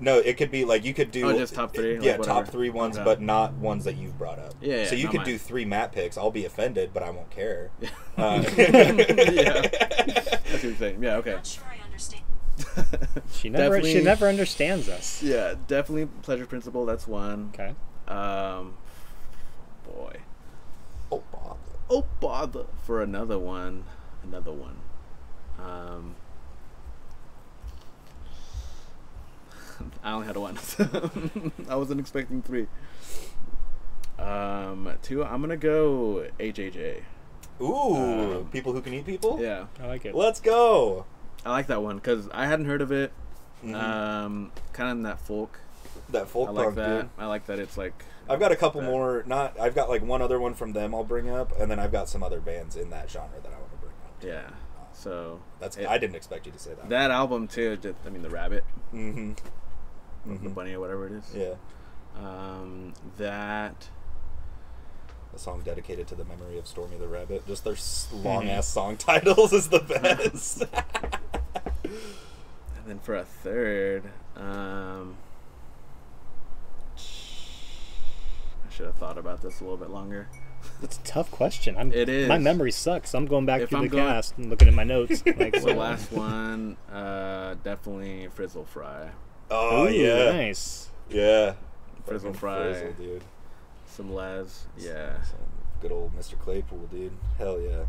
[0.00, 2.42] No, it could be like you could do Oh, just top three, like Yeah, whatever.
[2.44, 3.04] top three ones, Okay.
[3.04, 4.54] but not ones that you've brought up.
[4.60, 5.26] Yeah, So you could mine.
[5.26, 6.16] do three Matt picks.
[6.16, 7.70] I'll be offended, but I won't care.
[8.16, 8.24] Yeah.
[8.24, 9.60] Uh, yeah.
[9.62, 11.02] That's what you're saying.
[11.02, 11.16] Yeah.
[11.16, 11.32] Okay.
[11.34, 12.22] Not sure I understand.
[13.32, 13.82] She never.
[13.82, 15.22] She never understands us.
[15.22, 16.84] Yeah, definitely pleasure principle.
[16.86, 17.50] That's one.
[17.54, 17.74] Okay.
[18.08, 18.74] Um,
[19.84, 20.16] boy.
[21.12, 21.58] oh, Bob.
[21.90, 23.84] Oh bother for another one.
[24.22, 24.76] Another one.
[25.58, 26.14] Um,
[30.02, 30.58] I only had one.
[31.68, 32.66] I wasn't expecting three.
[34.18, 35.24] Um, two.
[35.24, 37.02] I'm gonna go HHA.
[37.60, 39.38] Ooh, Um, people who can eat people.
[39.40, 40.14] Yeah, I like it.
[40.14, 41.06] Let's go.
[41.44, 43.12] I like that one because I hadn't heard of it.
[43.64, 43.74] Mhm.
[43.74, 45.58] Um, kind of in that folk
[46.10, 47.00] that folk I like punk, that.
[47.02, 47.10] dude.
[47.18, 48.86] I like that it's like I've got a couple that.
[48.86, 49.22] more.
[49.26, 51.92] Not I've got like one other one from them I'll bring up, and then I've
[51.92, 54.22] got some other bands in that genre that I want to bring up.
[54.22, 54.50] yeah.
[54.92, 56.88] So That's it- I didn't expect you to say that.
[56.88, 57.76] that album too.
[57.76, 59.32] Just, I mean, the rabbit, Mm-hmm.
[60.32, 61.34] or the bunny, or whatever it is.
[61.34, 61.54] Yeah,
[62.16, 63.88] Um, that
[65.34, 67.46] a song dedicated to the memory of Stormy the Rabbit.
[67.46, 68.24] Just their Mm-hmm.
[68.26, 70.64] long ass song titles is the best.
[71.84, 74.04] And then for a third,
[74.36, 75.16] um,
[76.96, 80.28] I should have thought about this a little bit longer.
[80.82, 81.76] It's a tough question.
[81.76, 82.28] I'm, It is.
[82.28, 83.14] My memory sucks.
[83.14, 85.22] I'm going back If through I'm the going- cast and looking at my notes.
[85.26, 89.10] Like, The so- last one, uh, definitely Frizzle Fry.
[89.50, 90.88] oh Ooh, yeah, nice.
[91.10, 91.54] yeah.
[92.06, 92.72] Frizzle Fry.
[92.72, 93.22] Frizzle, dude.
[93.98, 95.20] Some Les, yeah.
[95.24, 95.38] Some
[95.80, 96.38] good old Mr.
[96.38, 97.10] Claypool, dude.
[97.36, 97.82] Hell yeah.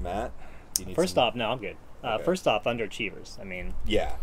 [0.00, 0.32] Matt,
[0.74, 1.76] do you need First some- off, no, I'm good.
[2.02, 2.24] Uh, Okay.
[2.24, 3.38] First off, underachievers.
[3.40, 4.16] I mean, Yeah.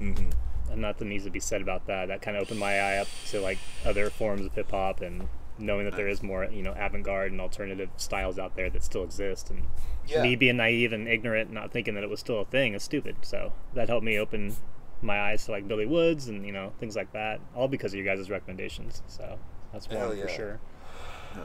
[0.00, 0.30] Mm-hmm.
[0.72, 2.08] and nothing needs to be said about that.
[2.08, 5.28] That kind of opened my eye up to like other forms of hip hop and
[5.60, 9.04] knowing that there is more, you know, avant-garde and alternative styles out there that still
[9.04, 9.48] exist.
[9.48, 9.68] And
[10.08, 10.22] Yeah.
[10.24, 12.82] me being naive and ignorant, and not thinking that it was still a thing, is
[12.82, 13.18] stupid.
[13.22, 14.56] So that helped me open
[15.00, 18.00] my eyes to like Billy Woods and you know things like that, all because of
[18.04, 19.04] your guys' recommendations.
[19.06, 19.38] So
[19.74, 20.26] that's one Hell for yeah.
[20.28, 20.60] sure.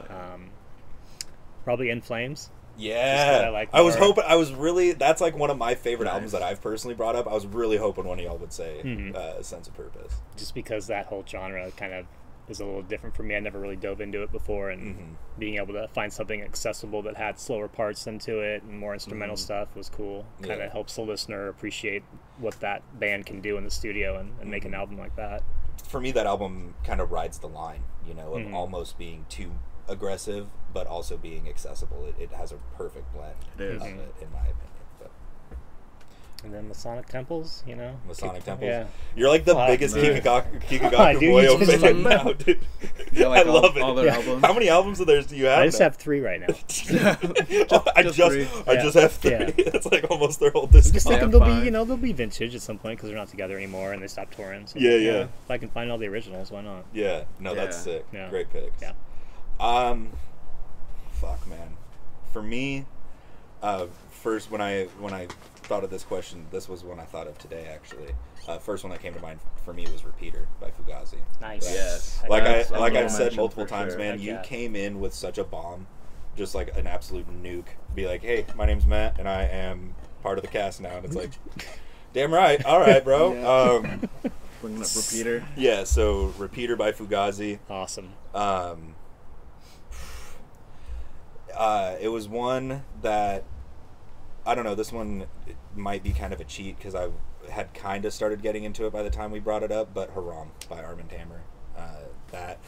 [0.08, 0.50] Um,
[1.64, 2.50] probably In Flames.
[2.78, 4.24] Yeah, I like I was hoping.
[4.26, 4.92] I was really.
[4.92, 6.14] That's like one of my favorite Nice.
[6.14, 7.26] albums that I've personally brought up.
[7.28, 9.14] I was really hoping one of y'all would say Mhm.
[9.14, 12.06] uh, "Sense of Purpose." just because that whole genre kind of
[12.48, 13.36] is a little different for me.
[13.36, 15.38] I never really dove into it before, and Mhm.
[15.38, 19.36] being able to find something accessible that had slower parts into it and more instrumental
[19.36, 19.40] Mhm.
[19.40, 20.24] stuff was cool.
[20.40, 20.72] Kind of Yeah.
[20.72, 22.02] helps the listener appreciate
[22.38, 24.78] what that band can do in the studio and, and make an Mhm.
[24.78, 25.42] album like that.
[25.84, 28.52] For me, that album kind of rides the line, you know, of Mhm.
[28.54, 29.52] almost being too
[29.88, 32.04] aggressive, but also being accessible.
[32.06, 33.82] It, it has a perfect blend It is.
[33.82, 34.69] of it, in my opinion.
[36.42, 38.66] But And then Masana Temples, you know, Masana Temples.
[38.68, 39.66] Yeah, You're like the Wow.
[39.66, 40.04] biggest Nice.
[40.20, 42.60] Kikagaku, Kikagaku Wow, dude, you Moyo just- fan now, dude.
[43.12, 43.82] Yeah, like I all- love it.
[43.82, 44.14] all their Yeah.
[44.16, 44.44] albums.
[44.44, 45.58] How many albums of theirs do you have?
[45.58, 45.84] I just now?
[45.86, 46.46] have three right now.
[47.94, 48.48] I just just, three.
[48.66, 48.82] I Yeah.
[48.82, 49.30] just have three.
[49.32, 49.50] Yeah.
[49.56, 50.94] It's like almost their whole disc.
[50.94, 51.60] Just Yeah, thinking they'll fine.
[51.60, 54.02] be, you know, they'll be vintage at some point because they're not together anymore and
[54.02, 54.66] they stopped touring.
[54.66, 55.20] So Yeah, yeah.
[55.44, 56.84] If I can find all the originals, why not?
[56.92, 58.06] Yeah, no, that's sick.
[58.12, 58.30] Yeah.
[58.30, 58.80] Great picks.
[58.80, 58.92] Yeah.
[59.58, 60.10] Um,
[61.12, 61.76] fuck, man.
[62.32, 62.86] For me,
[63.62, 65.26] uh, first when I when I
[65.70, 67.68] thought of this question, this was one I thought of today.
[67.72, 68.10] Actually,
[68.48, 71.18] uh, first one that came to mind for me was "Repeater" by Fugazi.
[71.40, 71.62] Nice.
[71.72, 72.20] Yes.
[72.28, 73.98] Like I That's like honorable I've said multiple times, sure.
[74.00, 74.14] man.
[74.14, 74.42] Heck You yeah.
[74.42, 75.86] came in with such a bomb,
[76.36, 77.68] just like an absolute nuke.
[77.94, 80.96] Be like, hey, my name's Matt, and I am part of the cast now.
[80.96, 81.30] And it's like,
[82.12, 82.64] damn right.
[82.64, 83.34] All right, bro.
[83.34, 83.48] Yeah.
[83.48, 84.30] Um,
[84.60, 85.46] Bringing up Repeater.
[85.56, 85.84] yeah.
[85.84, 87.60] So "Repeater" by Fugazi.
[87.70, 88.14] Awesome.
[88.34, 88.96] Um,
[91.56, 93.44] uh, it was one that
[94.44, 94.74] I don't know.
[94.74, 95.26] This one
[95.76, 97.08] might be kind of a cheat because I
[97.50, 99.92] had kind of started getting into it by the time we brought it up.
[99.94, 101.42] But Haram by Armand Hammer.
[101.76, 101.94] Uh,
[102.32, 102.58] that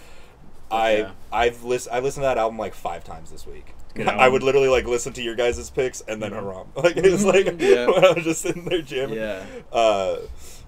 [0.70, 1.10] I yeah.
[1.32, 3.74] I've listened I listened to that album like five times this week.
[4.06, 6.42] I would literally like listen to your guys' picks and then Mhm.
[6.42, 6.66] Haram.
[6.76, 7.86] Like it was like Yeah.
[7.88, 9.18] when I was just sitting there jamming.
[9.18, 9.44] Yeah.
[9.70, 10.16] Uh,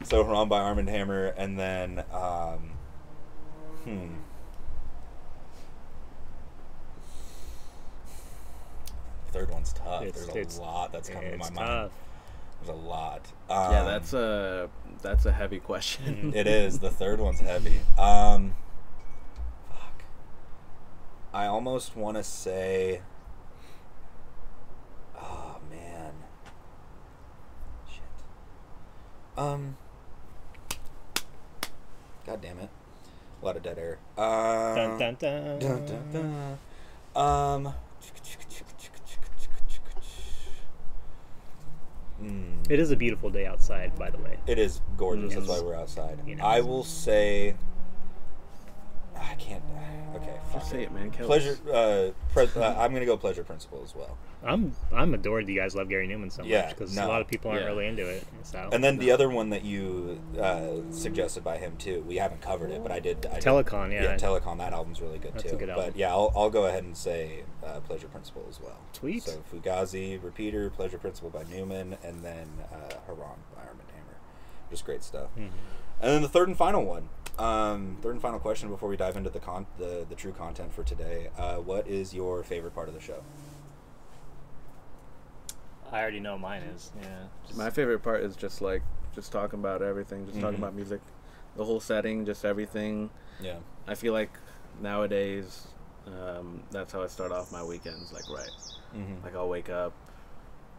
[0.02, 2.72] so Haram by Armand Hammer, and then um,
[3.84, 4.08] hmm.
[9.32, 10.02] Third one's tough.
[10.04, 11.54] It's- There's it's- a lot that's coming to my tough.
[11.54, 11.90] mind.
[12.64, 13.20] There's a lot.
[13.50, 14.68] Um, yeah, that's a
[15.02, 16.32] that's a heavy question.
[16.34, 16.78] It is.
[16.78, 17.80] The third one's heavy.
[17.98, 18.54] Um,
[19.68, 20.04] fuck.
[21.32, 23.02] I almost want to say.
[25.20, 26.12] Oh man.
[27.88, 28.02] Shit.
[29.36, 29.76] Um.
[32.26, 32.70] God damn it.
[33.42, 33.98] A lot of dead air.
[34.16, 35.58] Uh, Dun, dun, dun.
[35.58, 36.58] dun, dun,
[37.14, 37.22] dun.
[37.22, 37.74] Um.
[42.26, 42.72] Hmm.
[42.72, 44.38] It is a beautiful day outside, by the way.
[44.46, 45.34] It is gorgeous.
[45.34, 46.18] That's why we're outside.
[46.26, 46.44] You know.
[46.44, 47.56] I will say.
[49.30, 49.62] I can't.
[50.16, 50.36] Okay.
[50.52, 50.84] Fuck Just say it.
[50.84, 51.10] it, man.
[51.10, 51.56] Kill Pleasure.
[51.68, 54.16] Uh, pres- uh, I'm gonna go pleasure principle as well.
[54.44, 57.06] I'm I'm adored that you guys love Gary Numan so Yeah, much because no.
[57.06, 57.68] a lot of people aren't Yeah.
[57.68, 58.24] really into it.
[58.42, 62.04] So And then the other one that you uh, suggested by him too.
[62.06, 63.26] We haven't covered it, but I did.
[63.26, 64.02] I did- Telekon, yeah.
[64.04, 64.58] Yeah, Telekon.
[64.58, 65.56] That album's really good That's a too.
[65.56, 65.86] good album.
[65.86, 68.78] But yeah, I'll, I'll go ahead and say uh, pleasure principle as well.
[68.92, 69.22] Sweet.
[69.24, 74.16] So Fugazi, Repeater, Pleasure Principle by Numan, and then uh, Haram by Armand Hammer.
[74.70, 75.30] Just great stuff.
[75.36, 75.48] Mhm.
[76.00, 77.08] And then the third and final one.
[77.38, 80.72] Um, third and final question before we dive into the con- the, the true content
[80.72, 81.30] for today.
[81.36, 83.22] Uh, what is your favorite part of the show?
[85.92, 86.90] I already know mine is.
[87.00, 87.08] Yeah.
[87.46, 88.82] Just, My favorite part is just like
[89.14, 90.62] just talking about everything, just talking Mhm.
[90.62, 91.00] about music,
[91.56, 93.10] the whole setting, just everything.
[93.40, 93.58] Yeah.
[93.86, 94.30] I feel like
[94.80, 95.68] nowadays,
[96.06, 98.12] um, that's how I start off my weekends.
[98.12, 98.50] Like right,
[98.96, 99.24] Mm-hmm.
[99.24, 99.92] like I'll wake up,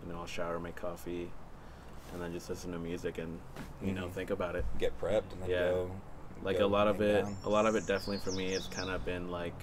[0.05, 1.31] you know, I'll shower, make coffee,
[2.15, 3.39] and then just listen to music and
[3.83, 4.11] you know Mhm.
[4.13, 4.65] think about it.
[4.79, 5.69] Get prepped and then Yeah.
[5.69, 5.91] go
[6.43, 7.37] like go a lot of it down?
[7.43, 9.53] a lot of it definitely for me it's kind of been like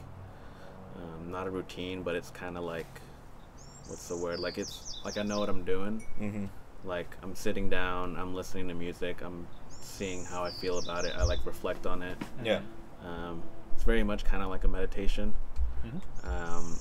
[0.96, 2.86] um, not a routine but it's kind of like
[3.88, 6.46] what's the word like it's like i know what i'm doing Mm-hmm.
[6.84, 11.14] like i'm sitting down i'm listening to music i'm seeing how i feel about it
[11.16, 12.60] i like reflect on it Yeah.
[13.04, 13.42] um,
[13.74, 15.34] it's very much kind of like a meditation
[15.84, 16.00] Mhm.
[16.26, 16.78] um,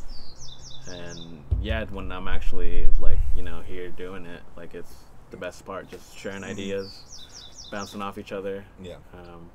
[0.87, 4.93] and yeah when i'm actually like you know here doing it like it's
[5.31, 8.95] the best part just sharing ideas bouncing off each other Yeah.
[9.13, 9.49] um,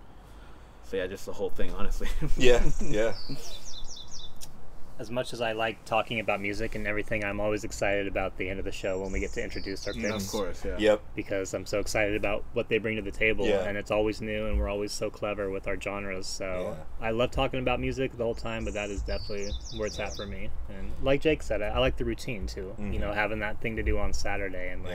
[0.89, 2.09] so yeah, just the whole thing, honestly.
[2.37, 2.63] Yeah.
[2.81, 3.15] Yeah.
[4.99, 8.49] As much as I like talking about music and everything, I'm always excited about the
[8.49, 10.77] end of the show when we get to introduce our Mm, of course, yeah.
[10.79, 11.03] Yep.
[11.15, 13.65] because I'm so excited about what they bring to the table, Yeah.
[13.69, 16.27] and it's always new, and we're always so clever with our genres.
[16.27, 19.99] So I love talking about music the whole time, but that is definitely where it's
[19.99, 20.07] Yeah.
[20.07, 20.49] at for me.
[20.71, 22.75] And like Jake said, I, I like the routine too.
[22.79, 24.91] You know, having that thing to do on Saturday, and Yeah.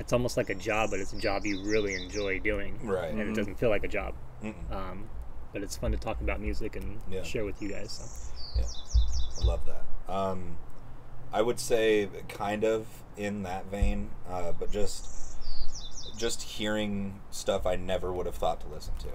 [0.00, 3.10] Like it's almost like a job, but it's a job you really enjoy doing, Right.
[3.10, 3.34] and it Mhm.
[3.36, 4.14] doesn't feel like a job.
[4.70, 5.10] Um,
[5.52, 7.22] but it's fun to talk about music and Yeah.
[7.22, 7.92] share with you guys.
[7.92, 8.60] So.
[8.60, 9.84] Yeah, I love that.
[10.12, 10.56] Um,
[11.32, 12.86] I would say kind of
[13.16, 15.16] in that vein, uh, but just
[16.16, 19.08] just hearing stuff I never would have thought to listen to,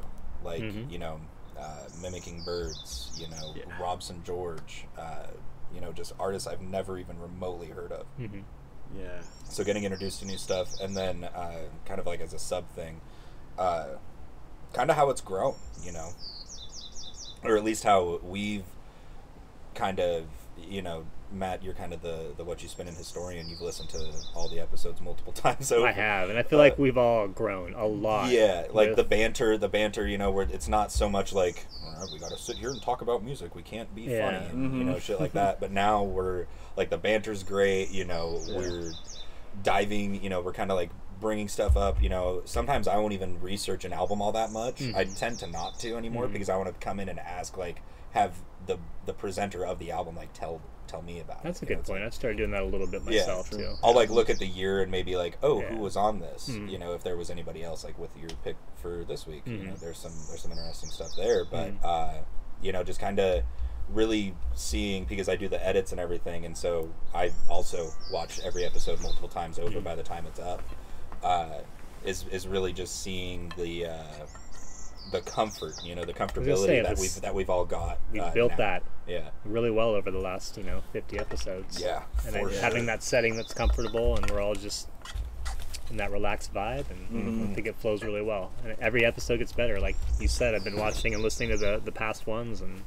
[0.44, 0.90] like Mhm.
[0.90, 1.22] you know,
[1.58, 3.64] uh, mimicking birds, you know, Yeah.
[3.80, 5.28] Robson George, uh,
[5.74, 8.06] you know, just artists I've never even remotely heard of.
[8.18, 8.42] hmm
[8.98, 9.22] Yeah.
[9.50, 12.70] So getting introduced to new stuff, and then uh, kind of like as a sub
[12.72, 13.02] thing,
[13.58, 13.86] uh,
[14.74, 16.10] kind of how it's grown, you know,
[17.44, 18.66] or at least how we've
[19.74, 20.26] kind of,
[20.58, 23.50] you know, Matt, you're kind of the the Whatchu Spinnin' historian.
[23.50, 25.68] You've listened to all the episodes multiple times.
[25.68, 28.30] So I have, and I feel uh, like we've all grown a lot.
[28.32, 31.66] yeah, like with- the banter, the banter, you know, where it's not so much like
[31.84, 33.56] "All right, we got to sit here and talk about music.
[33.56, 34.32] We can't be Yeah.
[34.40, 34.86] funny, and, you Mhm.
[34.86, 35.60] know, shit like that.
[35.60, 36.46] But now we're
[36.78, 37.90] like the banter's great.
[37.92, 38.58] You know, Yeah.
[38.58, 38.92] we're
[39.64, 40.22] diving.
[40.24, 42.02] You know, we're kind of like bringing stuff up.
[42.02, 44.82] You know, sometimes I won't even research an album all that much.
[44.82, 45.18] I Mhm.
[45.18, 46.34] tend to not to anymore Mhm.
[46.34, 47.82] because I want to come in and ask like
[48.16, 48.34] have
[48.66, 51.38] the the presenter of the album like tell tell me about.
[51.38, 51.44] It.
[51.44, 51.70] That's a it.
[51.70, 52.02] You know, good point.
[52.02, 53.60] like- I started doing that a little bit myself true.
[53.60, 53.74] too.
[53.84, 55.70] I'll like look at the year and maybe like, oh, Yeah.
[55.70, 56.50] who was on this?
[56.50, 56.70] Mhm.
[56.72, 59.44] You know, if there was anybody else like with your pick for this week.
[59.46, 59.80] You know, Mhm.
[59.80, 61.84] there's some there's some interesting stuff there, but Mhm.
[61.84, 62.22] uh,
[62.62, 63.44] you know, just kind of
[63.90, 68.64] really seeing because I do the edits and everything, and so I also watch every
[68.66, 69.84] episode multiple times over Mhm.
[69.84, 70.62] by the time it's up.
[71.24, 71.60] Uh,
[72.04, 73.88] is is really just seeing the.
[73.88, 74.26] Uh,
[75.12, 78.00] the comfort, you know, the comfortability say, that we've that we've all got.
[78.12, 78.58] We uh, built now.
[78.58, 81.80] that Yeah, really well over the last, you know, 50 episodes.
[81.80, 82.60] yeah, and for then sure.
[82.62, 84.90] having that setting that's comfortable and we're all just
[85.92, 87.10] in that relaxed vibe and
[87.48, 87.52] Mhm.
[87.52, 88.52] I think it flows really well.
[88.64, 89.80] And every episode gets better.
[89.80, 92.82] Like you said, I've been watching and listening to the the past ones and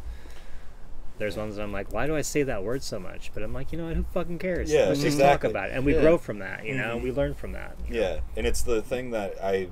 [1.19, 3.33] there's ones that I'm like, why do I say that word so much?
[3.35, 3.97] But I'm like, you know what?
[3.97, 4.71] Who fucking cares?
[4.71, 5.49] Yeah, Let's just exactly.
[5.49, 6.01] talk about it, and we Yeah.
[6.01, 6.65] grow from that.
[6.65, 7.03] You know, Mhm.
[7.03, 7.77] we learn from that.
[7.89, 8.01] you know?
[8.01, 9.67] Yeah, and it's the thing that I,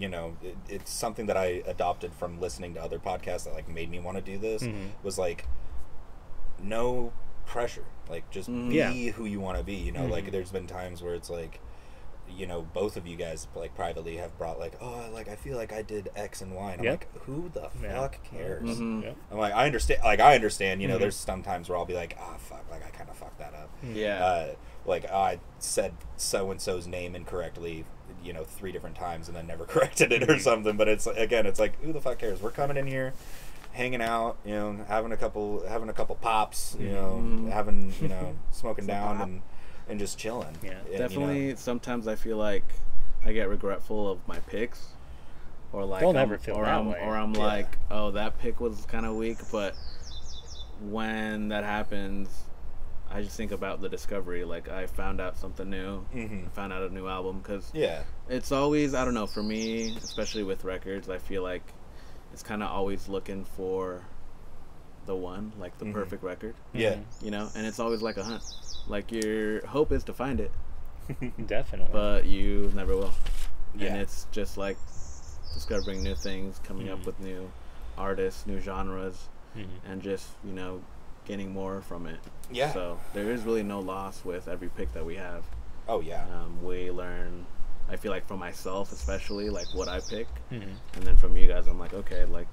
[0.00, 3.68] you know, it, it's something that I adopted from listening to other podcasts that like
[3.68, 4.62] made me want to do this.
[4.62, 4.90] Mhm.
[5.02, 5.44] Was like,
[6.62, 7.12] no
[7.46, 7.84] pressure.
[8.08, 8.68] Like just Mm.
[8.70, 9.12] be Yeah.
[9.12, 9.74] who you want to be.
[9.74, 10.32] You know, like Mhm.
[10.32, 11.60] there's been times where it's like,
[12.28, 15.56] you know, both of you guys like privately have brought like, oh, like I feel
[15.56, 16.92] like I did X and Y, and I'm Yep.
[17.14, 18.00] like, who the Yeah.
[18.00, 18.78] fuck cares?
[18.78, 19.02] Mhm.
[19.02, 19.16] Yep.
[19.32, 20.00] I'm like, I understand.
[20.04, 20.80] Like I understand.
[20.80, 21.00] You know, Mhm.
[21.00, 23.54] there's some times where I'll be like, ah, fuck, like I kind of fucked that
[23.54, 24.24] up Yeah.
[24.24, 24.54] uh,
[24.86, 27.84] like I said so and so's name incorrectly,
[28.22, 30.40] you know, three different times and then never corrected it or Mhm.
[30.40, 30.76] something.
[30.76, 32.40] But it's again, it's like who the fuck cares?
[32.42, 33.12] We're coming in here,
[33.72, 37.50] hanging out, you know, having a couple, having a couple pops, you know, Mhm.
[37.50, 39.42] having you know, smoking down and
[39.88, 40.56] and just chilling.
[40.62, 40.70] Yeah.
[40.70, 41.56] And, you know, Definitely.
[41.56, 42.64] Sometimes I feel like
[43.24, 44.88] I get regretful of my picks,
[45.72, 47.00] or like Don't I'm, ever feel or that I'm, way.
[47.02, 47.44] or I'm Yeah.
[47.44, 49.38] like, oh, that pick was kind of weak.
[49.50, 49.74] But
[50.80, 52.28] when that happens,
[53.12, 54.44] I just think about the discovery.
[54.44, 56.04] Like I found out something new.
[56.14, 56.46] Mhm.
[56.46, 59.96] I found out a new album because yeah, it's always I don't know for me,
[59.96, 61.08] especially with records.
[61.10, 61.62] I feel like
[62.32, 64.02] it's kind of always looking for
[65.06, 65.92] the one, like the Mhm.
[65.94, 67.48] perfect record, yeah, you know.
[67.56, 68.42] And it's always like a hunt.
[68.86, 70.52] Like your hope is to find it.
[71.46, 71.92] Definitely.
[71.92, 73.12] but you never will.
[73.74, 74.76] yeah, And it's just like
[75.54, 76.92] discovering new things, coming Mhm.
[76.92, 77.50] up with new
[77.98, 79.66] artists, new genres, Mhm.
[79.84, 80.80] and just you know
[81.26, 82.18] getting more from it.
[82.50, 82.72] yeah.
[82.72, 85.44] So there is really no loss with every pick that we have.
[85.88, 87.46] oh yeah, Um, we learn.
[87.88, 90.74] I feel like for myself, especially like what I pick, Mhm.
[90.94, 92.46] and then from you guys, I'm like, okay, like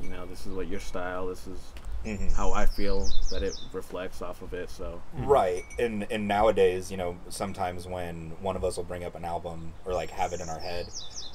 [0.00, 1.26] you know, this is what your style.
[1.26, 1.58] This is
[2.04, 2.32] Mhm.
[2.32, 4.70] how I feel that it reflects off of it.
[4.70, 9.16] So Right, and and nowadays, you know, sometimes when one of us will bring up
[9.16, 10.86] an album or like have it in our head,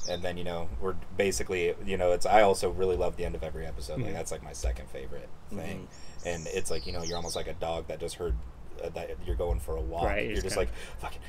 [0.10, 3.36] and then you know we're basically, you know, it's I also really love the end
[3.36, 4.00] of every episode.
[4.00, 4.14] Like Mhm.
[4.14, 5.90] that's like my second favorite thing,
[6.26, 8.36] and it's like you know you're almost like a dog that just heard
[8.84, 10.06] uh, that you're going for a walk.
[10.06, 11.20] Right, You're just like fucking,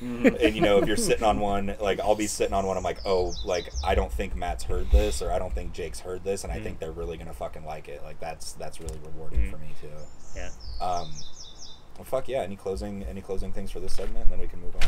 [0.40, 2.76] and you know if you're sitting on one, like I'll be sitting on one.
[2.76, 6.00] I'm like, oh, like I don't think Matt's heard this, or I don't think Jake's
[6.00, 6.62] heard this, and I Mm.
[6.62, 8.02] think they're really gonna fucking like it.
[8.04, 9.50] Like that's that's really rewarding Mm.
[9.50, 9.88] for me too.
[10.36, 10.50] Yeah.
[10.80, 11.10] Um,
[11.96, 12.42] well, fuck yeah.
[12.42, 14.82] Any closing any closing things for this segment, and then we can move on.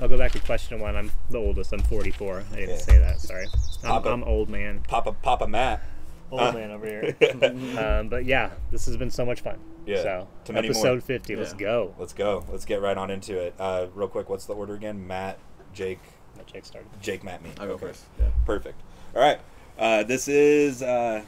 [0.00, 0.96] I'll go back to question one.
[0.96, 1.72] I'm the oldest.
[1.72, 2.44] I'm 44.
[2.52, 2.76] I didn't Yeah.
[2.78, 3.20] say that.
[3.20, 3.46] Sorry.
[3.84, 4.82] I'm, Papa- I'm old man.
[4.88, 5.82] Papa Papa Matt.
[6.30, 7.16] Old Uh, man over here.
[7.78, 9.58] um, but yeah, this has been so much fun.
[9.86, 10.02] Yeah.
[10.02, 10.76] So To many more.
[10.76, 11.36] episode 50.
[11.36, 11.94] Let's go.
[11.98, 12.44] Let's go.
[12.50, 13.54] Let's get right on into it.
[13.58, 15.06] Uh, real quick, what's the order again?
[15.06, 15.38] Matt,
[15.74, 16.00] Jake,
[16.36, 16.88] Let Jake started.
[17.02, 17.50] Jake, Matt, me.
[17.60, 17.86] I'll go Okay.
[17.88, 18.04] first.
[18.18, 18.28] Yeah.
[18.46, 18.80] Perfect.
[19.14, 19.38] All right.
[19.78, 21.22] Uh, this is uh,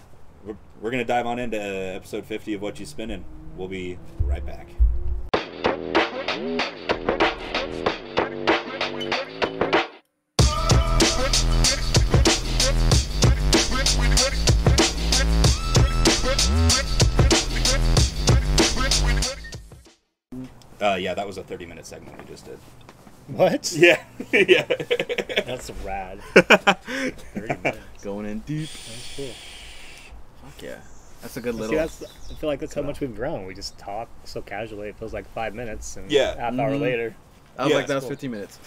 [0.45, 3.25] we're, we're gonna dive on into episode 50 of Whatchu Spinnin'.
[3.57, 4.69] We'll be right back.
[20.81, 22.59] Uh, yeah, that was a 30 minute segment we just did.
[23.29, 23.72] What?
[23.77, 24.66] Yeah, yeah.
[25.46, 26.20] That's rad.
[26.35, 27.79] 30 minutes.
[28.03, 28.68] Going in deep.
[28.68, 29.27] That's cool.
[30.42, 30.77] Fuck yeah.
[31.22, 31.77] That's a good See, little.
[31.77, 33.46] that's, I feel like that's how much we've grown.
[33.46, 34.88] We just talk so casually.
[34.88, 36.37] It feels like five minutes, and Yeah.
[36.38, 36.81] half hour Mhm.
[36.81, 37.16] later.
[37.59, 38.11] I was Yeah, like, that was cool.
[38.11, 38.59] 15 minutes.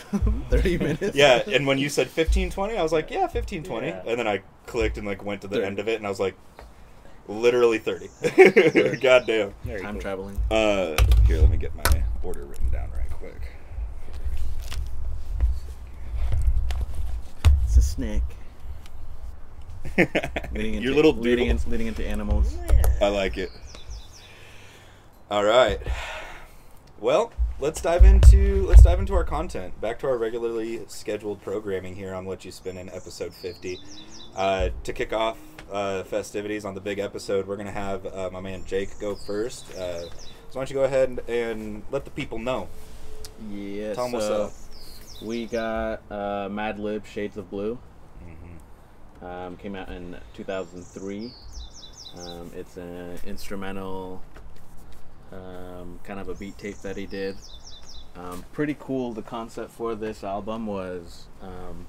[0.49, 1.15] 30 minutes.
[1.15, 3.87] yeah, and when you said 15, 20, I was like, yeah, 15, 20.
[3.87, 4.01] Yeah.
[4.05, 5.67] And then I clicked and like went to the 30.
[5.67, 6.35] end of it, and I was like,
[7.29, 8.09] literally 30.
[9.01, 9.53] God damn.
[9.63, 10.01] Very Time cool.
[10.01, 10.41] traveling.
[10.49, 13.39] Uh, here, let me get my order written down right quick.
[17.63, 18.23] It's a snake.
[20.51, 22.57] Leading into, Your little leading, in, leading into animals.
[23.01, 23.49] I like it.
[25.31, 25.79] All right.
[26.99, 29.79] Well, let's dive into let's dive into our content.
[29.79, 33.79] Back to our regularly scheduled programming here on Whatchu Spinnin' episode 50.
[34.35, 35.37] Uh, to kick off
[35.71, 39.69] uh, festivities on the big episode, we're gonna have uh, my man Jake go first.
[39.75, 40.09] Uh, so
[40.53, 42.67] why don't you go ahead and, and let the people know?
[43.51, 43.93] Yeah.
[43.93, 44.51] Tell what's so up.
[45.21, 47.77] We got uh, Madlib Shades of Blue.
[48.23, 49.25] Mm-hmm.
[49.25, 51.31] Um, came out in 2003.
[52.17, 54.21] Um, it's an instrumental,
[55.31, 57.37] um, kind of a beat tape that he did.
[58.15, 59.13] Um, pretty cool.
[59.13, 61.85] The concept for this album was um,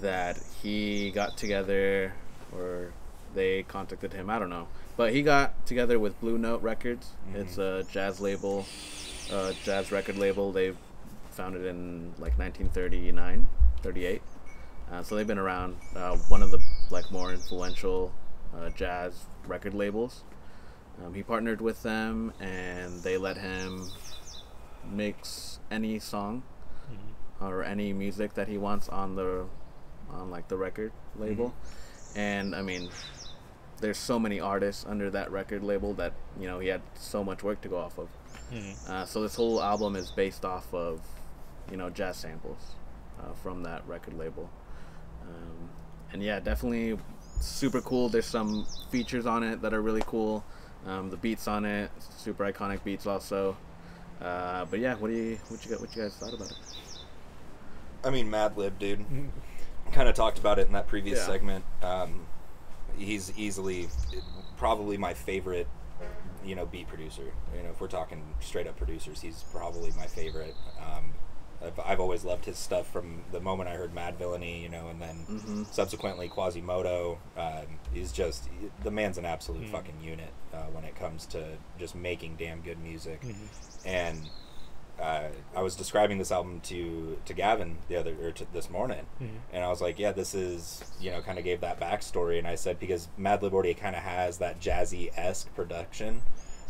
[0.00, 2.14] that he got together,
[2.54, 2.92] or
[3.34, 4.30] they contacted him.
[4.30, 7.10] I don't know, but he got together with Blue Note Records.
[7.34, 8.66] It's a jazz label,
[9.30, 10.52] a jazz record label.
[10.52, 10.72] They
[11.30, 13.46] founded in like 1939,
[13.82, 14.22] 38.
[14.90, 15.76] Uh, so they've been around.
[15.94, 16.58] Uh, one of the
[16.90, 18.12] like more influential
[18.56, 20.22] uh, jazz record labels.
[21.04, 23.90] Um, he partnered with them, and they let him
[24.90, 26.42] mix any song
[27.40, 29.44] or any music that he wants on the
[30.10, 31.54] on like the record label.
[32.16, 32.90] And I mean,
[33.80, 37.42] there's so many artists under that record label that you know he had so much
[37.44, 38.08] work to go off of.
[38.50, 38.88] Mhm.
[38.88, 41.00] Uh, so this whole album is based off of,
[41.70, 42.58] you know, jazz samples
[43.20, 44.48] uh, from that record label.
[45.22, 45.68] Um,
[46.12, 46.98] and yeah, definitely
[47.40, 48.08] super cool.
[48.08, 50.44] There's some features on it that are really cool.
[50.86, 53.56] Um, the beats on it, super iconic beats also.
[54.22, 55.80] Uh, but yeah, what do you what you got?
[55.80, 56.56] What you guys thought about it?
[58.04, 59.04] I mean, Madlib, dude.
[59.92, 61.26] Kind of talked about it in that previous Yeah.
[61.26, 61.64] segment.
[61.82, 62.26] Um,
[62.98, 63.88] he's easily,
[64.56, 65.66] probably my favorite,
[66.44, 67.32] you know, beat producer.
[67.56, 70.54] You know, if we're talking straight up producers, he's probably my favorite.
[70.78, 71.14] Um,
[71.64, 75.00] I've, I've always loved his stuff from the moment I heard Madvillainy, you know, and
[75.00, 75.66] then Mhm.
[75.72, 77.16] subsequently Quasimoto.
[77.36, 78.48] Um, he's just
[78.82, 79.70] the man's an absolute Mhm.
[79.70, 83.48] fucking unit uh, when it comes to just making damn good music Mhm.
[83.86, 84.28] and
[85.00, 89.06] uh, I was describing this album to to Gavin the other or to, this morning,
[89.20, 89.28] Mhm.
[89.52, 92.46] and I was like, yeah, this is you know kind of gave that backstory, and
[92.48, 96.22] I said because Madlib already kind of has that jazzy esque production,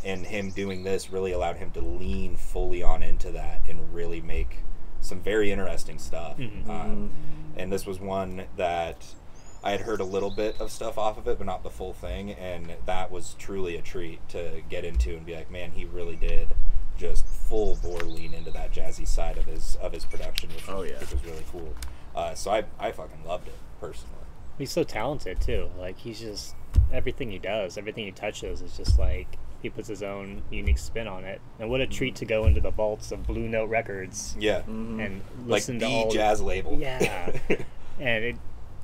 [0.05, 4.21] and him doing this really allowed him to lean fully on into that and really
[4.21, 4.59] make
[5.01, 6.37] some very interesting stuff.
[6.39, 6.69] Mhm.
[6.69, 7.11] Um,
[7.57, 9.15] and this was one that
[9.63, 11.93] I had heard a little bit of stuff off of it, but not the full
[11.93, 15.85] thing, and that was truly a treat to get into and be like, man, he
[15.85, 16.55] really did
[16.99, 20.81] just full bore lean into that jazzy side of his of his production, which, Oh,
[20.81, 20.99] was, yeah.
[21.01, 21.75] which was really cool.
[22.15, 24.13] Uh, so I I fucking loved it personally.
[24.59, 25.71] He's so talented too.
[25.79, 26.55] Like he's just
[26.93, 31.09] everything he does, everything he touches is just like he puts his own unique spin
[31.09, 31.41] on it.
[31.59, 35.05] And what a treat to go into the vaults of Blue Note Records Yeah, Mhm.
[35.05, 36.79] and like listen the to all jazz label.
[36.79, 37.33] Yeah.
[37.99, 38.37] and it,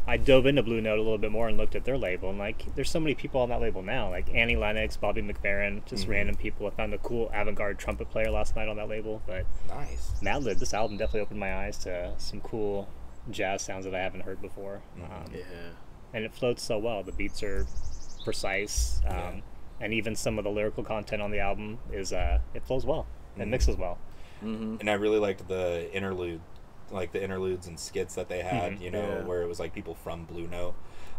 [0.06, 2.38] I dove into Blue Note a little bit more and looked at their label, and
[2.38, 6.06] like, there's so many people on that label now, like Annie Lennox, Bobby McFerrin, just
[6.06, 6.10] Mhm.
[6.10, 6.66] random people.
[6.66, 10.12] I found a cool avant-garde trumpet player last night on that label, but nice.
[10.20, 12.88] Madlib, this album definitely opened my eyes to some cool
[13.30, 14.82] jazz sounds that I haven't heard before.
[14.98, 15.04] Mhm.
[15.04, 15.42] Um, Yeah.
[16.12, 17.04] and it floats so well.
[17.04, 17.64] The beats are
[18.24, 19.32] precise, um, Yeah.
[19.80, 23.06] and even some of the lyrical content on the album is uh, it flows well.
[23.36, 23.48] It Mhm.
[23.48, 23.98] mixes well.
[24.42, 24.78] Mm-hmm.
[24.80, 26.40] and I really liked the interlude,
[26.92, 28.72] like the interludes and skits that they had.
[28.78, 28.80] Mhm.
[28.82, 29.24] You know, Yeah.
[29.24, 30.74] where it was like people from Blue Note,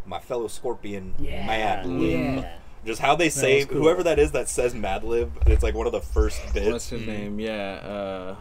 [0.06, 2.42] my fellow Scorpion, Yeah, Madlib.
[2.42, 2.50] yeah.
[2.86, 3.78] Just how they say was cool.
[3.82, 6.68] whoever that is that says Madlib, it's like one of the first bits.
[6.72, 7.08] What's his Mhm.
[7.08, 7.40] name?
[7.40, 8.36] Yeah, uh,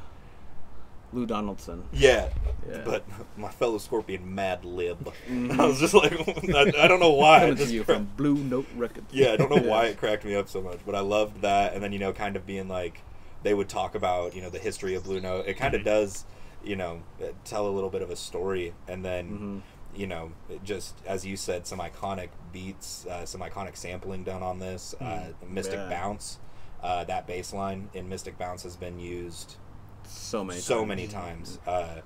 [1.12, 1.84] Lou Donaldson.
[1.92, 2.28] Yeah.
[2.68, 2.82] Yeah.
[2.84, 3.04] But
[3.36, 5.12] my fellow Scorpion, Madlib.
[5.30, 5.58] Mhm.
[5.60, 6.12] I was just like,
[6.54, 7.36] I, I don't know why.
[7.36, 9.06] it Coming to just you cra- from Blue Note Records.
[9.12, 11.74] yeah, I don't know why it cracked me up so much, but I loved that.
[11.74, 13.02] And then you know, kind of being like,
[13.42, 15.46] they would talk about you know the history of Blue Note.
[15.46, 15.84] It kind of Mhm.
[15.84, 16.24] does,
[16.64, 17.02] you know,
[17.44, 19.26] tell a little bit of a story, and then.
[19.28, 19.58] hmm
[19.94, 20.32] you know,
[20.64, 24.94] just as you said, some iconic beats, uh, some iconic sampling done on this.
[24.98, 25.90] Uh, Mystic Yeah.
[25.90, 26.38] Bounce,
[26.82, 29.56] uh, that bass line in Mystic Bounce has been used
[30.04, 30.60] So many.
[30.60, 30.88] so times.
[30.88, 31.58] many times.
[31.66, 32.00] Uh,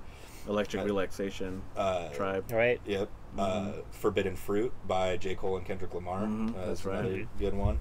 [0.49, 2.51] Electric Uh, Relaxation uh, Tribe.
[2.51, 2.81] Right.
[2.87, 3.09] Yep.
[3.39, 3.85] Uh, Mhm.
[3.93, 5.37] Forbidden Fruit by J.
[5.37, 6.23] Cole and Kendrick Lamar.
[6.23, 6.99] Mhm, uh, that's is right.
[7.05, 7.79] Another good one.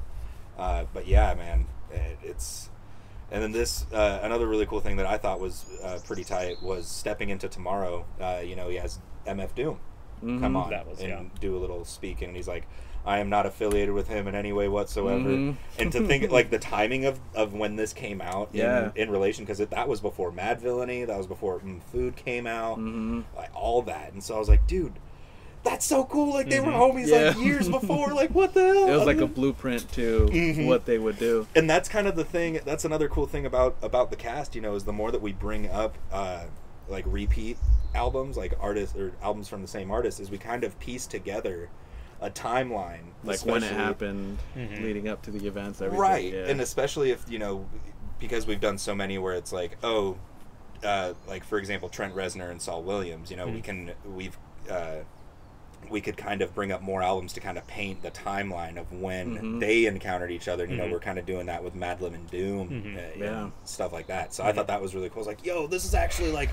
[0.56, 2.70] Uh, but yeah, man, it, it's.
[3.32, 6.62] And then this, uh, another really cool thing that I thought was uh, pretty tight
[6.62, 8.06] was stepping into tomorrow.
[8.22, 9.80] Uh, you know, he has MF Doom
[10.24, 10.40] Mhm.
[10.40, 11.22] come on That was- and yeah.
[11.40, 12.68] do a little speaking, and he's like,
[13.06, 15.56] "I am not affiliated with him in any way whatsoever." Mhm.
[15.80, 18.92] And to think like the timing of, of when this came out Yeah.
[18.96, 22.80] in, in relation because that was before Madvillainy, that was before mm, Food came out,
[22.80, 23.24] Mhm.
[23.36, 24.94] like all that, and so I was like, "Dude,
[25.66, 26.94] that's so cool!" Like they were Mhm.
[26.94, 28.14] homies like years before.
[28.14, 28.88] Like what the hell?
[28.88, 30.68] It was like a blueprint to Mhm.
[30.68, 31.48] what they would do.
[31.56, 34.62] and that's kind of the thing that's another cool thing about about the cast you
[34.62, 36.44] know is the more that we bring up uh
[36.88, 37.58] like repeat
[37.96, 41.70] albums like artists or albums from the same artist is we kind of piece together
[42.22, 44.84] a timeline Like when it especially- happened, Mhm.
[44.84, 46.00] leading up to the events, everything.
[46.00, 46.46] right Yeah.
[46.48, 47.66] and especially if you know
[48.20, 50.18] because we've done so many where it's like oh
[50.84, 53.64] uh, like for example trent reznor and saul williams you know we Mhm.
[53.64, 54.38] can we've
[54.70, 54.98] uh,
[55.90, 58.92] we could kind of bring up more albums to kind of paint the timeline of
[58.92, 59.60] when Mhm.
[59.60, 60.66] they encountered each other.
[60.66, 60.92] You know, Mhm.
[60.92, 62.98] we're kind of doing that with Madlib and Doom, Mhm.
[62.98, 63.50] uh, Yeah.
[63.64, 64.34] stuff like that.
[64.34, 64.56] So I Mhm.
[64.56, 65.18] thought that was really cool.
[65.18, 66.50] I was like, "Yo, this is actually like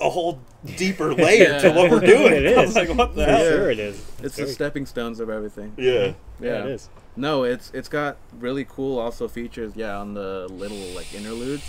[0.00, 0.40] a whole
[0.76, 2.56] deeper layer to what we're doing." it is.
[2.58, 4.04] I was like, "What the For hell?" sure it is.
[4.22, 5.72] it's the stepping stones of everything.
[5.76, 6.12] Yeah.
[6.40, 6.88] Yeah, it is.
[7.16, 9.72] No, it's it's got really cool also features.
[9.76, 11.64] Yeah, on the little like interludes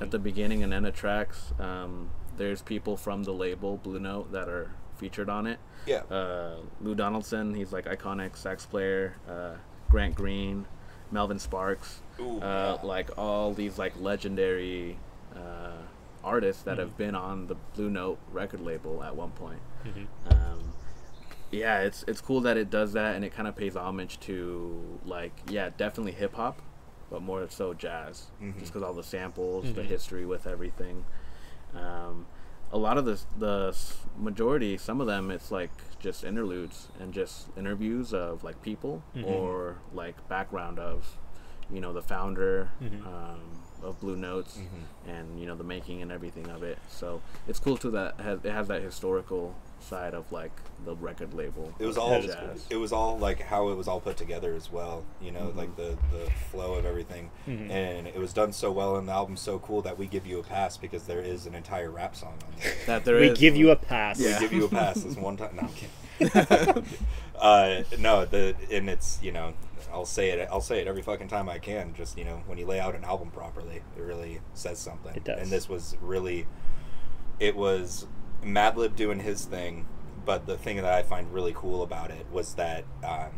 [0.00, 1.52] at the beginning and end of tracks.
[1.58, 5.58] Um, there's people from the label Blue Note that are featured on it.
[5.86, 6.02] Yeah.
[6.10, 9.14] Uh, Lou Donaldson, he's like iconic sax player.
[9.28, 9.52] Uh,
[9.88, 10.66] Grant Green,
[11.10, 12.86] Melvin Sparks, Ooh, uh, yeah.
[12.86, 14.98] like all these like legendary
[15.34, 15.70] uh,
[16.22, 16.80] artists that Mhm.
[16.80, 19.60] have been on the Blue Note record label at one point.
[19.86, 20.06] Mhm.
[20.30, 20.72] Um,
[21.50, 24.98] yeah, it's it's cool that it does that, and it kind of pays homage to
[25.06, 26.60] like yeah, definitely hip hop,
[27.08, 28.58] but more so jazz, Mhm.
[28.58, 29.86] just because all the samples, the Mhm.
[29.86, 31.06] history with everything.
[31.74, 32.26] Um,
[32.72, 33.74] a lot of the the
[34.18, 39.24] majority, some of them, it's like just interludes and just interviews of like people Mhm.
[39.24, 41.16] or like background of,
[41.70, 43.06] you know, the founder Mhm.
[43.06, 43.40] um,
[43.82, 45.08] of Blue Notes Mhm.
[45.10, 46.78] and you know the making and everything of it.
[46.88, 50.52] So it's cool too that has, it has that historical side of like
[50.84, 51.72] the record label.
[51.78, 52.66] It was all jazz.
[52.70, 55.04] it was all like how it was all put together as well.
[55.20, 55.56] You know, Mhm.
[55.56, 57.70] like the the flow of everything, Mhm.
[57.70, 60.38] and it was done so well, and the album's so cool that we give you
[60.38, 62.72] a pass because there is an entire rap song on there.
[62.86, 64.20] That there we is- give you a pass.
[64.20, 64.34] Yeah.
[64.38, 65.56] We give you a pass this one time.
[65.56, 66.84] No, I'm kidding.
[67.40, 69.54] uh, no, the and it's you know
[69.92, 71.94] I'll say it I'll say it every fucking time I can.
[71.94, 75.14] Just you know when you lay out an album properly, it really says something.
[75.14, 75.40] It does.
[75.40, 76.46] And this was really,
[77.40, 78.06] it was
[78.42, 79.86] Madlib doing his thing,
[80.24, 83.30] but the thing that I find really cool about it was that um,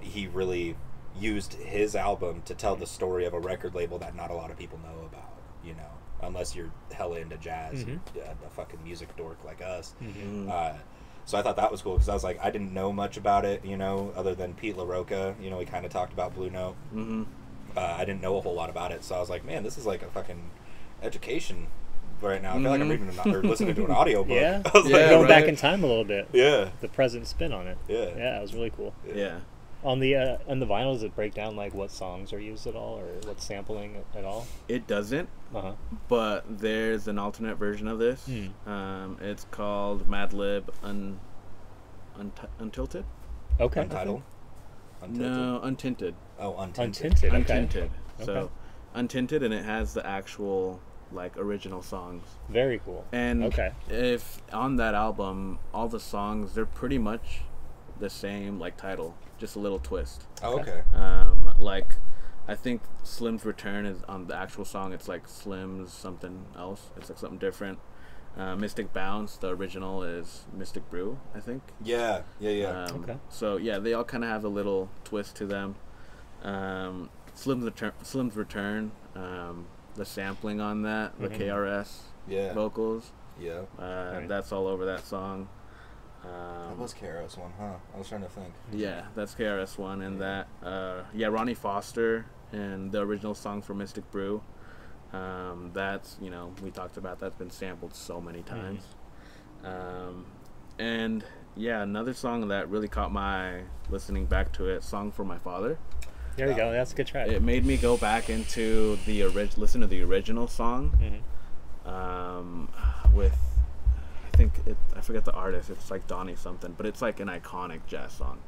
[0.00, 0.76] he really
[1.18, 4.50] used his album to tell the story of a record label that not a lot
[4.50, 5.30] of people know about.
[5.64, 5.90] You know,
[6.22, 7.88] unless you're hella into jazz, Mhm.
[7.88, 9.94] and, uh, a fucking music dork like us.
[10.02, 10.46] Mhm.
[10.46, 10.50] Mm.
[10.50, 10.78] Uh,
[11.26, 13.44] so I thought that was cool because I was like, I didn't know much about
[13.44, 15.34] it, you know, other than Pete LaRocca.
[15.40, 16.76] You know, we kind of talked about Blue Note.
[16.94, 17.26] Mhm.
[17.76, 19.76] Uh, I didn't know a whole lot about it, so I was like, man, this
[19.78, 20.50] is like a fucking
[21.02, 21.66] education
[22.22, 22.50] right now.
[22.56, 22.90] I feel like I'm Mhm.
[22.90, 24.30] reading an, or listening to an audiobook.
[24.36, 24.62] Yeah.
[24.74, 25.28] I was Yeah, like, Going right.
[25.28, 26.28] back in time a little bit.
[26.32, 27.78] yeah, The present spin on it.
[27.88, 28.94] yeah, Yeah, it was really cool.
[29.14, 29.40] Yeah.
[29.82, 32.66] On the uh, on the vinyls, does it break down like what songs are used
[32.66, 34.46] at all, or what sampling at all?
[34.68, 35.72] It doesn't, Uh huh.
[36.06, 38.26] but there's an alternate version of this.
[38.26, 38.70] Hmm.
[38.70, 41.18] Um, it's called Madlib Un,
[42.18, 43.04] Unt- Untilted.
[43.58, 43.80] Okay.
[43.80, 44.22] Untitled.
[45.02, 45.16] Untilted.
[45.18, 46.12] No, Untinted.
[46.38, 47.12] Oh, untinted.
[47.14, 47.24] Untinted.
[47.32, 47.38] Okay.
[47.38, 47.90] Untinted.
[48.22, 48.52] So, Okay.
[48.96, 50.80] Untinted, and it has the actual
[51.12, 52.24] like original songs.
[52.48, 53.04] Very cool.
[53.12, 53.72] And Okay.
[53.88, 57.42] if on that album, all the songs they're pretty much
[57.98, 60.26] the same like title, just a little twist.
[60.42, 60.82] Oh, Okay.
[60.92, 60.96] okay.
[60.96, 61.96] Um, like
[62.48, 64.92] I think Slim's Return is on the actual song.
[64.92, 66.90] It's like Slim's something else.
[66.96, 67.78] It's like something different.
[68.36, 71.62] Uh, Mystic Bounce, the original is Mystic Brew, I think.
[71.82, 72.84] Yeah, yeah, yeah.
[72.84, 73.16] Um, Okay.
[73.28, 75.74] So yeah, they all kind of have a little twist to them.
[76.42, 79.66] Um, Slim's return, Slim's return, um,
[80.00, 81.36] the sampling on that, the Mhm.
[81.36, 82.54] KRS Yeah.
[82.54, 83.64] vocals, Yeah.
[83.78, 84.28] uh, Right.
[84.28, 85.46] that's all over that song.
[86.22, 86.28] That
[86.72, 87.74] Um, was KRS one, huh?
[87.94, 88.54] I was trying to think.
[88.72, 93.74] yeah, that's KRS One, and that uh, yeah, Ronnie Foster and the original song for
[93.74, 94.42] Mystic Brew.
[95.12, 98.82] Um, that's you know we talked about that's been sampled so many times,
[99.64, 100.26] um,
[100.78, 101.24] and
[101.56, 105.78] yeah, another song that really caught my listening back to it, "Song for My Father."
[106.40, 106.72] There you go.
[106.72, 107.28] That's a good track.
[107.28, 111.22] It made me go back into the orig- listen to the original song
[111.86, 111.90] Mhm.
[111.90, 112.68] um,
[113.14, 113.36] with
[114.32, 115.68] I think it, I forget the artist.
[115.68, 118.38] It's like Donnie something, but it's like an iconic jazz song.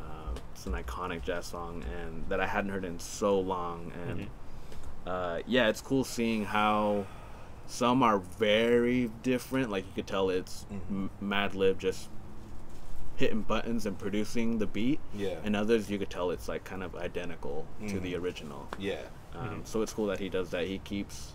[0.00, 3.92] Um, it's an iconic jazz song, and that I hadn't heard in so long.
[4.08, 4.28] And Mhm.
[5.06, 7.06] uh, yeah, it's cool seeing how
[7.68, 9.70] some are very different.
[9.70, 10.80] Like you could tell it's Mhm.
[10.90, 12.08] M- Madlib just
[13.16, 15.36] hitting buttons and producing the beat, Yeah.
[15.44, 18.20] and others you could tell it's like kind of identical to the Mhm.
[18.22, 18.68] original.
[18.78, 19.02] yeah.
[19.34, 20.66] Um, So it's cool that he does that.
[20.66, 21.32] He keeps,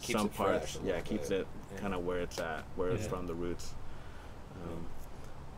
[0.00, 1.42] Keeps some parts, yeah, keeps bit.
[1.42, 1.80] it Yeah.
[1.80, 3.74] kind of where it's at, where it's from the roots.
[4.64, 4.86] Um,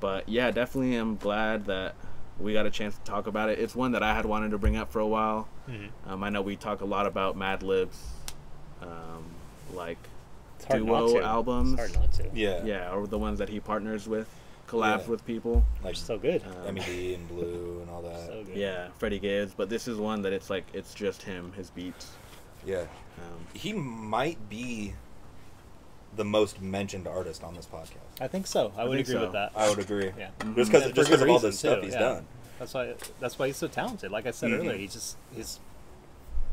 [0.00, 1.94] but yeah, definitely, I'm glad that
[2.38, 3.58] we got a chance to talk about it.
[3.58, 5.48] It's one that I had wanted to bring up for a while.
[5.68, 5.88] Mhm.
[6.06, 8.12] Um, I know we talk a lot about Madlib's,
[8.82, 9.24] um,
[9.72, 9.98] like
[10.70, 11.72] duo albums.
[11.74, 12.30] It's hard not to.
[12.34, 12.64] Yeah.
[12.64, 14.28] yeah, or the ones that he partners with,
[14.74, 15.10] collabs Yeah.
[15.10, 15.64] with people.
[15.82, 16.42] Like So good.
[16.66, 18.26] Um, MED and Blu and all that.
[18.26, 18.56] so good.
[18.56, 22.12] Yeah, Freddie Gibbs, but this is one that it's like it's just him, his beats.
[22.66, 22.80] yeah.
[23.18, 24.94] Um, He might be
[26.16, 28.20] the most mentioned artist on this podcast.
[28.20, 28.72] I think so.
[28.76, 29.20] I, would agree so.
[29.22, 29.52] with that.
[29.56, 30.10] I would agree.
[30.16, 30.30] Yeah.
[30.40, 30.54] Mhm.
[30.56, 32.00] Just because just because of all the stuff too, he's yeah.
[32.00, 32.26] done.
[32.58, 32.94] That's why.
[33.20, 34.10] That's why he's so talented.
[34.12, 34.58] Like I said Mhm.
[34.58, 35.58] earlier, he just his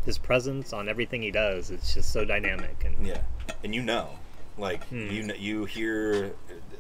[0.03, 1.69] his presence on everything he does.
[1.69, 3.22] It's just so dynamic and Yeah,
[3.63, 4.09] and you know,
[4.57, 5.09] like Hmm.
[5.11, 6.34] you kn- you hear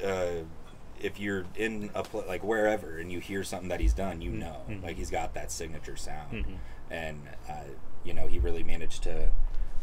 [0.03, 0.43] uh,
[1.03, 4.31] if you're in a pl- like wherever and you hear something that he's done, you
[4.31, 4.83] know, Mhm.
[4.83, 6.57] like he's got that signature sound, Mhm.
[6.89, 7.63] and uh,
[8.03, 9.31] you know he really managed to,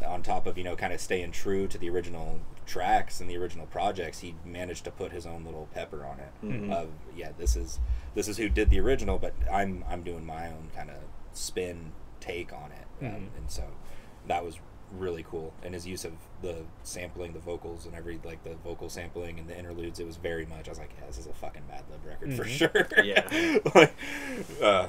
[0.07, 3.37] on top of you know kind of staying true to the original tracks and the
[3.37, 6.33] original projects, he managed to put his own little pepper on it.
[6.45, 6.73] Mhm.
[6.73, 7.81] Of yeah, this is
[8.15, 10.99] this is who did the original, but I'm I'm doing my own kind of
[11.33, 13.37] spin take on it, um, Mhm.
[13.39, 13.65] and so
[14.27, 14.59] that was
[14.97, 18.89] really cool and his use of the sampling the vocals and every like the vocal
[18.89, 21.33] sampling and the interludes it was very much i was like yeah this is a
[21.35, 22.49] fucking Madlib record for Mhm.
[22.49, 23.59] sure Yeah.
[23.75, 23.95] like
[24.63, 24.87] uh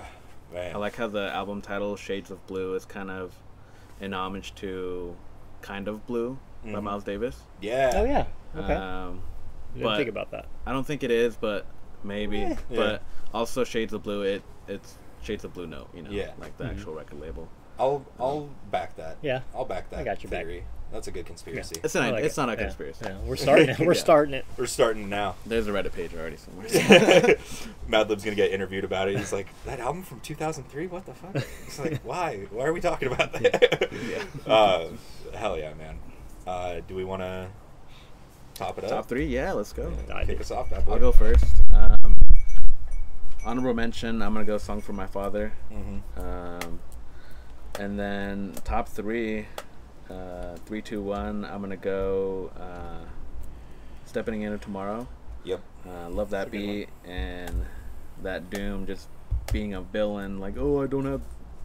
[0.54, 3.34] man I like how the album title "Shades of Blue" is kind of
[4.02, 5.16] an homage to
[5.62, 6.84] "Kind of Blue" by Mhm.
[6.84, 7.36] Miles Davis.
[7.62, 8.26] yeah Oh yeah.
[8.56, 8.74] Okay.
[8.74, 9.22] Um,
[9.74, 10.46] Didn't but- think about that.
[10.66, 11.66] I don't think it is, but
[12.04, 12.42] maybe.
[12.42, 12.56] Eh.
[12.70, 16.32] But also "Shades of Blue," it it's Shades of Blue Note, you know, Yeah.
[16.40, 16.72] like the Mhm.
[16.72, 17.48] actual record label.
[17.80, 19.42] I'll i'll back that Yeah.
[19.56, 20.46] i'll back that I got your back.
[20.46, 22.42] theory that's a good conspiracy It's not like it's it.
[22.42, 22.58] not a Yeah.
[22.64, 23.06] conspiracy.
[23.06, 23.78] Yeah, we're starting it.
[23.80, 24.00] We're Yeah.
[24.00, 24.46] starting it.
[24.58, 26.68] we're starting now There's a Reddit page already somewhere.
[27.88, 29.16] Madlib's gonna get interviewed about it.
[29.18, 30.88] He's like, "That album from 2003?
[30.88, 31.36] What the fuck?"
[31.68, 32.48] It's like, "Why?
[32.50, 34.52] Why are we talking about that?" Yeah.
[34.52, 34.88] Uh,
[35.36, 36.00] hell yeah, man.
[36.48, 37.50] Uh, do we want to
[38.56, 38.90] top it up?
[38.90, 39.94] Top three, yeah, let's go.
[40.08, 40.42] Yeah, I kick do.
[40.42, 40.94] us off, that boy.
[40.94, 41.46] I'll go first.
[41.72, 42.18] Um,
[43.46, 44.24] honorable mention.
[44.24, 46.20] I'm gonna go "Song for My Father." Mm-hmm.
[46.20, 46.80] Um,
[47.78, 49.46] and then top three,
[50.10, 51.46] uh, three, two, one.
[51.46, 52.52] I'm gonna go.
[52.60, 53.06] Uh,
[54.06, 55.08] Stepping into tomorrow.
[55.44, 55.62] Yep.
[55.88, 57.66] Uh, love that That's a good beat and
[58.24, 59.08] that Doom just
[59.54, 60.40] being a villain.
[60.40, 61.22] Like, oh, I don't have,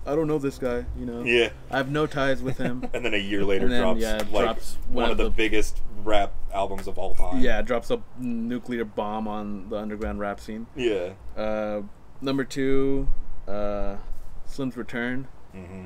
[0.06, 0.84] I don't know this guy.
[0.98, 1.24] You know.
[1.24, 1.48] Yeah.
[1.70, 2.86] I have no ties with him.
[2.92, 5.24] And then a year later then, drops yeah, like drops one one of of the,
[5.24, 7.40] the- biggest rap albums of all time.
[7.40, 10.66] yeah, drops a nuclear bomb on the underground rap scene.
[10.76, 11.14] Yeah.
[11.34, 11.80] Uh,
[12.20, 13.08] number two,
[13.48, 13.96] uh,
[14.44, 15.28] Slim's Return.
[15.54, 15.84] Mm-hmm.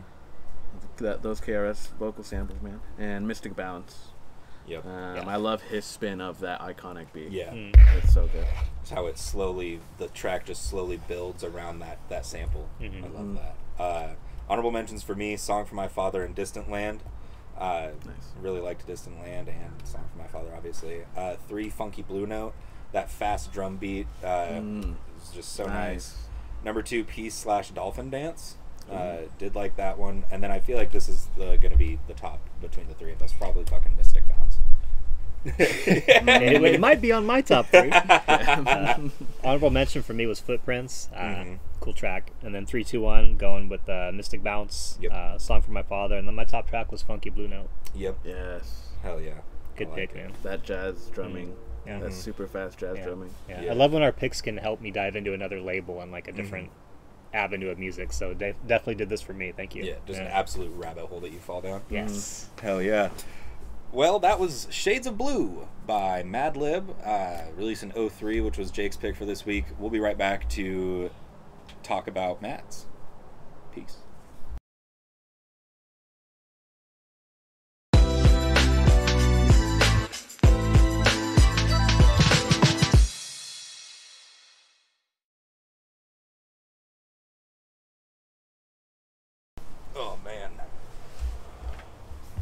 [1.04, 4.08] That those KRS vocal samples, man, and Mystic Bounce.
[4.66, 4.84] Yep.
[4.84, 5.24] Um, Yeah.
[5.26, 7.30] I love his spin of that iconic beat.
[7.30, 7.50] yeah.
[7.50, 7.74] Mm.
[7.96, 8.46] it's so good.
[8.82, 12.68] It's how it slowly the track just slowly builds around that that sample.
[12.80, 13.04] Mhm.
[13.04, 13.36] I love Mhm.
[13.36, 13.82] that.
[13.82, 14.14] Uh,
[14.48, 17.02] honorable mentions for me: "Song for My Father" and "Distant Land."
[17.56, 18.32] Uh, Nice.
[18.40, 21.04] Really liked "Distant Land" and "Song for My Father," obviously.
[21.16, 22.54] Uh, three "Funky Blue Note."
[22.92, 24.26] That fast drum beat uh,
[24.60, 24.96] Mm.
[25.20, 25.74] is just so nice.
[25.74, 26.28] Nice.
[26.64, 28.56] Number two, "Peace" slash "Dolphin Dance."
[28.90, 32.14] Uh, did like that one, and then I feel like this is gonna be the
[32.14, 33.32] top between the three of us.
[33.32, 34.58] Probably fucking "Mystic Bounce."
[35.44, 37.90] it, it might be on my top three.
[37.92, 38.98] Uh,
[39.44, 41.08] honorable mention for me was Footprints.
[41.14, 41.58] Uh, Mhm.
[41.80, 42.32] Cool track.
[42.42, 45.12] And then three, two, one, going with uh, Mystic Bounce, Yep.
[45.12, 46.16] uh, song for my father.
[46.16, 47.68] And then my top track was Funky Blue Note.
[47.94, 48.16] Yep.
[48.24, 48.88] Yes.
[49.02, 49.34] Hell yeah.
[49.76, 50.16] Good like pick, it.
[50.16, 50.32] man.
[50.42, 51.54] That jazz drumming.
[51.86, 52.00] Yeah.
[52.00, 52.14] That Mhm.
[52.14, 53.04] super fast jazz Yeah.
[53.04, 53.30] drumming.
[53.48, 53.60] Yeah.
[53.62, 53.70] Yeah.
[53.70, 56.32] I love when our picks can help me dive into another label and like a
[56.32, 56.36] Mhm.
[56.36, 56.70] different
[57.32, 58.12] avenue of music.
[58.12, 59.52] So de- definitely did this for me.
[59.56, 59.84] Thank you.
[59.84, 61.82] Yeah, just an absolute rabbit hole that you fall down.
[61.90, 62.48] Yes.
[62.60, 63.10] Hell yeah.
[63.90, 68.96] Well, that was Shades of Blue by Madlib, uh, released in 03, which was Jake's
[68.98, 69.64] pick for this week.
[69.78, 71.10] We'll be right back to
[71.82, 72.86] talk about Matt's.
[73.74, 73.96] Peace.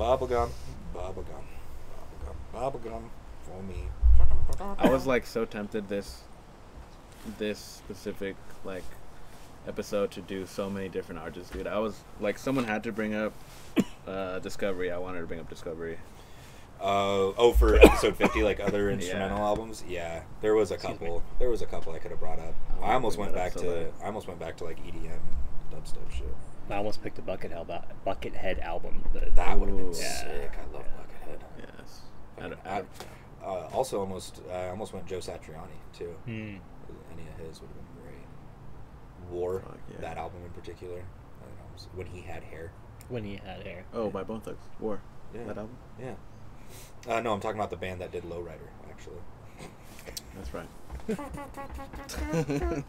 [0.07, 0.51] Bubblegum,
[0.95, 1.43] bubblegum,
[1.91, 3.03] bubblegum, bubblegum
[3.43, 3.89] for me.
[4.79, 6.23] I was like so tempted this
[7.39, 8.85] this specific like
[9.67, 11.67] episode to do so many different artists, dude.
[11.67, 13.33] I was like, someone had to bring up
[14.07, 14.93] uh, Discovery.
[14.93, 15.99] I wanted to bring up Discovery.
[16.81, 19.83] Uh, oh, for episode fifty, like other instrumental albums.
[19.89, 21.21] Yeah, there was a couple.
[21.41, 22.55] There was a couple I could have brought up.
[22.81, 23.89] I I almost went back to.
[24.01, 26.33] I almost went back to like EDM and dubstep shit.
[26.71, 29.05] I almost picked a Buckethead, al- Buckethead album.
[29.13, 29.95] but- That would have been Ooh.
[29.95, 30.53] sick.
[30.59, 31.33] I love Yeah.
[31.33, 31.41] Buckethead.
[31.79, 32.01] Yes.
[32.39, 32.89] I don't- I don't-
[33.43, 36.17] I- uh, also, almost, I almost went Joe Satriani too.
[36.25, 36.57] Hmm.
[37.13, 39.31] Any of his would have been great.
[39.31, 40.01] War, Fuck, yeah.
[40.01, 40.99] that album in particular.
[40.99, 42.73] I don't know, was- when he had hair.
[43.09, 43.85] When he had hair.
[43.95, 44.59] oh, by Bone Thugs.
[44.81, 45.01] War.
[45.35, 45.45] Yeah.
[45.45, 45.77] That album.
[46.01, 46.15] Yeah.
[47.09, 49.21] Uh, no, I'm talking about the band that did Lowrider, actually.
[50.35, 50.69] That's right.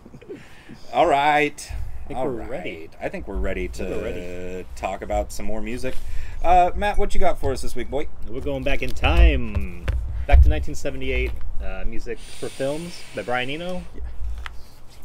[0.93, 1.71] All right.
[2.07, 2.49] Think All we're right.
[2.49, 2.89] ready.
[3.01, 4.65] I think we're ready to we're ready.
[4.75, 5.95] talk about some more music.
[6.43, 8.07] Uh, Matt, what you got for us this week, boy?
[8.29, 9.85] We're going back in time.
[10.25, 11.31] Back to 1978.
[11.63, 13.83] Uh, music for films by Brian Eno.
[13.95, 14.01] Yeah.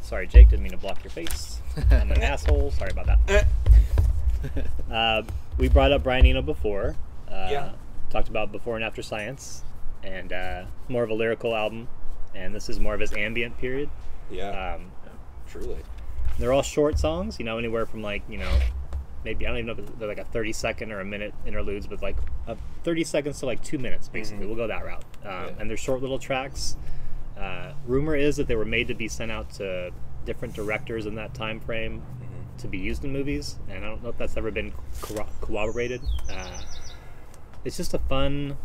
[0.01, 0.49] Sorry, Jake.
[0.49, 1.61] Didn't mean to block your face.
[1.91, 2.71] I'm an asshole.
[2.71, 3.19] Sorry about that.
[3.27, 3.43] Eh.
[4.91, 5.23] Uh,
[5.57, 6.95] we brought up Brian Eno before.
[7.31, 7.71] Uh, Yeah.
[8.09, 9.63] Talked about Before and After Science,
[10.03, 11.87] and uh, more of a lyrical album.
[12.35, 13.89] And this is more of his ambient period.
[14.29, 14.91] Yeah, Um,
[15.47, 15.77] truly.
[16.39, 18.51] They're all short songs, you know, anywhere from like, you know,
[19.23, 21.87] maybe I don't even know if they're like a 30 second or a minute interludes,
[21.87, 22.17] but like
[22.47, 24.45] a 30 seconds to like two minutes, basically.
[24.45, 24.47] Mhm.
[24.49, 25.03] We'll go that route.
[25.23, 25.49] Um, Yeah.
[25.59, 26.75] And they're short little tracks.
[27.37, 29.91] Uh, rumor is that they were made to be sent out to
[30.25, 32.61] different directors in that time frame Mhm.
[32.61, 34.71] to be used in movies, and I don't know if that's ever been
[35.01, 36.01] corro- corroborated.
[36.29, 36.61] Uh,
[37.65, 38.57] it's just a fun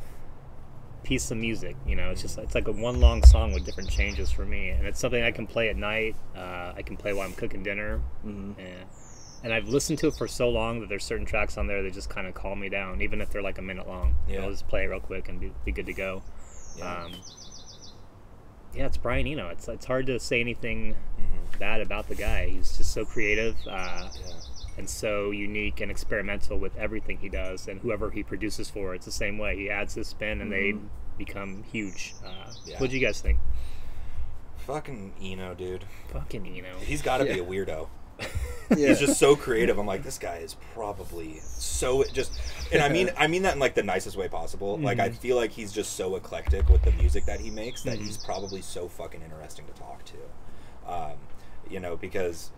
[1.09, 2.11] piece of music, you know.
[2.11, 5.01] It's just it's like a one long song with different changes for me, and it's
[5.01, 6.15] something I can play at night.
[6.37, 8.87] Uh, I can play while I'm cooking dinner, hmm and,
[9.43, 11.95] and I've listened to it for so long that there's certain tracks on there that
[11.95, 14.15] just kind of calm me down, even if they're like a minute long.
[14.29, 14.43] Yeah.
[14.43, 16.23] I'll just play it real quick and be, be good to go.
[16.77, 17.05] Yeah.
[17.05, 17.13] Um,
[18.75, 19.49] yeah, it's Brian Eno.
[19.49, 21.59] It's it's hard to say anything Mhm.
[21.59, 22.49] bad about the guy.
[22.49, 24.33] He's just so creative uh, Yeah.
[24.79, 29.05] And so unique and experimental with everything he does, and whoever he produces for, it's
[29.05, 29.57] the same way.
[29.57, 30.55] He adds his spin, and Mhm.
[30.55, 30.79] they
[31.25, 32.15] become huge.
[32.25, 32.71] Uh, Mm-hmm.
[32.71, 32.79] Yeah.
[32.79, 33.39] What do you guys think?
[34.67, 35.85] Fucking Eno, dude.
[36.13, 36.79] Fucking Eno.
[36.81, 37.89] He's got to be a weirdo.
[38.21, 38.27] Yeah.
[38.89, 39.79] He's just so creative.
[39.79, 42.39] I'm like, this guy is probably so just,
[42.73, 44.77] and I mean, I mean that in like the nicest way possible.
[44.79, 45.17] Like, I Mhm.
[45.17, 48.03] feel like he's just so eclectic with the music that he makes that Mhm.
[48.07, 50.91] he's probably so fucking interesting to talk to.
[50.93, 51.17] Um,
[51.71, 52.51] you know, because,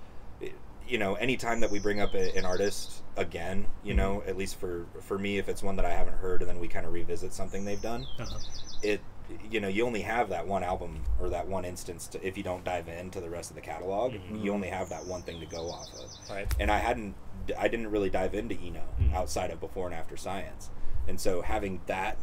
[0.90, 4.56] you know, anytime that we bring up a, an artist again, you know, at least
[4.58, 6.92] for for me, if it's one that I haven't heard, and then we kind of
[6.92, 8.38] revisit something they've done, Uh-huh.
[8.82, 9.00] it
[9.48, 12.42] you know you only have that one album or that one instance to, if you
[12.42, 14.42] don't dive into the rest of the catalog Mhm.
[14.42, 16.52] you only have that one thing to go off of Right.
[16.58, 17.14] and i hadn't
[17.56, 19.14] i didn't really dive into eno Mhm.
[19.14, 20.70] outside of before and after science
[21.06, 22.18] and so having that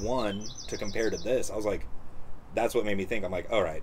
[0.00, 1.84] one to compare to this i was like
[2.54, 3.82] that's what made me think i'm like all right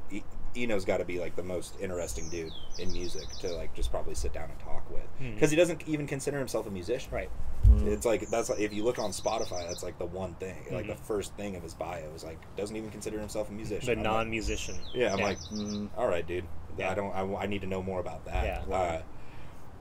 [0.56, 4.16] eno's got to be like the most interesting dude in music to like just probably
[4.16, 7.30] sit down and talk with because he doesn't even consider himself a musician Right.
[7.68, 7.88] Mhm.
[7.88, 10.56] it's like that's like, if you look on Spotify, that's like the one thing.
[10.72, 11.00] Like the Mhm.
[11.00, 13.86] first thing of his bio is like doesn't even consider himself a musician.
[13.86, 14.76] The I'm non-musician.
[14.94, 15.90] yeah, I'm like, Mhm.
[15.98, 16.46] all right, dude.
[16.78, 16.92] Yeah.
[16.92, 17.12] I don't.
[17.14, 18.44] I, I need to know more about that.
[18.68, 18.76] Yeah.
[18.76, 19.02] Uh,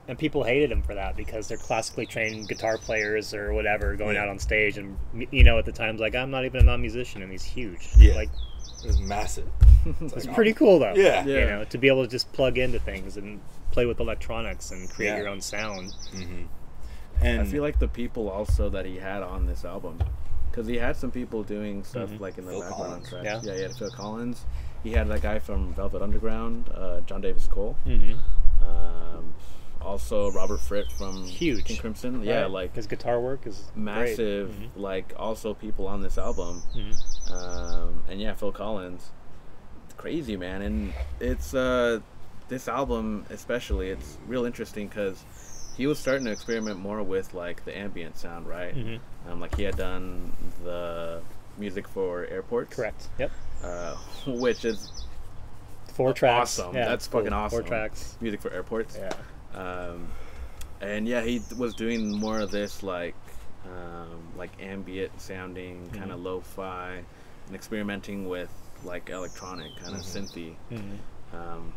[0.07, 4.15] and people hated him for that because they're classically trained guitar players or whatever going
[4.15, 4.23] Yeah.
[4.23, 4.97] out on stage and
[5.31, 8.13] you know at the times like i'm not even a non-musician and he's huge Yeah.
[8.15, 8.29] like
[8.83, 9.47] it was massive.
[10.01, 11.25] it's like, pretty cool though Yeah.
[11.25, 13.39] you know to be able to just plug into things and
[13.71, 15.17] play with electronics and create Yeah.
[15.17, 16.43] your own sound hmm
[17.21, 19.99] And I feel like the people also that he had on this album,
[20.49, 22.19] because he had some people doing stuff Mhm.
[22.19, 23.25] like in the Phil background Collins.
[23.25, 23.39] Yeah.
[23.43, 24.45] yeah, he had Phil Collins.
[24.83, 27.75] He had that guy from Velvet Underground, uh, John Davis Cole.
[27.85, 28.13] mm-hmm.
[28.67, 29.33] Um,
[29.81, 31.65] also Robert Fripp from Huge.
[31.65, 32.23] King Crimson.
[32.23, 34.55] Yeah, like his guitar work is massive.
[34.57, 34.77] great.
[34.77, 36.61] Like also people on this album.
[36.75, 36.93] Mhm.
[37.29, 37.31] Mhm.
[37.31, 37.82] Um,
[38.13, 39.09] and yeah, Phil Collins.
[39.85, 40.61] It's crazy, man.
[40.61, 41.99] And it's uh,
[42.47, 43.89] this album especially.
[43.89, 45.25] It's real interesting because
[45.75, 48.75] he was starting to experiment more with like the ambient sound, right?
[48.75, 48.99] Mhm.
[49.29, 50.31] Um, like he had done
[50.63, 51.21] the
[51.57, 53.31] music for airports, correct yep
[53.63, 53.95] Uh,
[54.27, 54.91] which is
[55.93, 56.75] four tracks awesome.
[56.75, 57.21] yeah, That's cool.
[57.21, 57.59] fucking awesome.
[57.59, 58.97] four tracks music for airports.
[58.99, 59.13] yeah
[59.59, 60.07] Um,
[60.81, 63.15] and yeah, he was doing more of this like
[63.65, 66.23] um, like ambient sounding, kind of Mhm.
[66.23, 67.01] lo-fi,
[67.47, 68.49] and experimenting with
[68.83, 70.05] like electronic kind of Mhm.
[70.29, 70.55] synthy.
[70.71, 70.97] Mhm.
[71.33, 71.73] Um,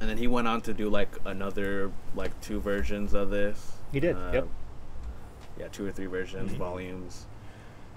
[0.00, 3.72] and then he went on to do like another like two versions of this.
[3.92, 4.48] He did, Uh, yep.
[5.58, 6.56] Yeah, two or three versions, Mhm.
[6.56, 7.26] volumes.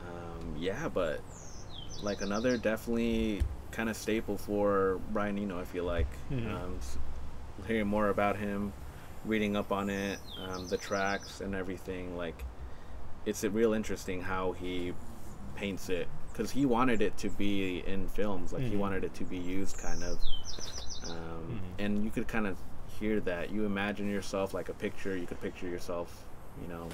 [0.02, 1.22] Um, yeah, but
[2.04, 5.60] like another definitely kind of staple for Brian Eno.
[5.60, 6.54] I feel like Mhm.
[6.54, 6.80] um,
[7.68, 8.74] hearing more about him,
[9.26, 12.16] reading up on it, um, the tracks and everything.
[12.18, 12.46] Like,
[13.26, 14.94] it's real interesting how he
[15.56, 18.52] paints it because he wanted it to be in films.
[18.52, 18.80] Like he Mhm.
[18.80, 20.20] wanted it to be used, kind of.
[21.10, 21.16] Um,
[21.80, 21.86] Mhm.
[21.86, 22.58] And you could kind of
[23.00, 23.52] hear that.
[23.52, 25.16] You imagine yourself like a picture.
[25.16, 26.26] You could picture yourself,
[26.62, 26.90] you know,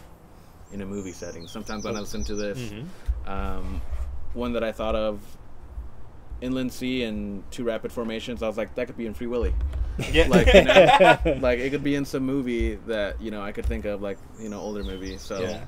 [0.72, 1.48] in a movie setting.
[1.48, 2.86] Sometimes when I listen to this, Mhm.
[3.28, 3.82] um,
[4.34, 5.20] one that I thought of,
[6.42, 8.42] Inland Sea and Two Rapid Formations.
[8.44, 9.54] I was like, that could be in Free Willy.
[10.12, 10.28] Yeah.
[10.30, 13.66] Like, you know, like it could be in some movie that you know I could
[13.66, 15.18] think of, like you know, older movie.
[15.18, 15.64] So Yeah.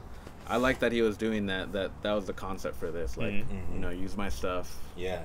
[0.47, 1.71] I like that he was doing that.
[1.73, 3.17] That that was the concept for this.
[3.17, 3.45] Like, Mhm.
[3.47, 3.73] Mhm.
[3.73, 4.75] you know, use my stuff.
[4.95, 5.23] Yeah,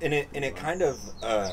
[0.00, 1.52] and it and it kind of um,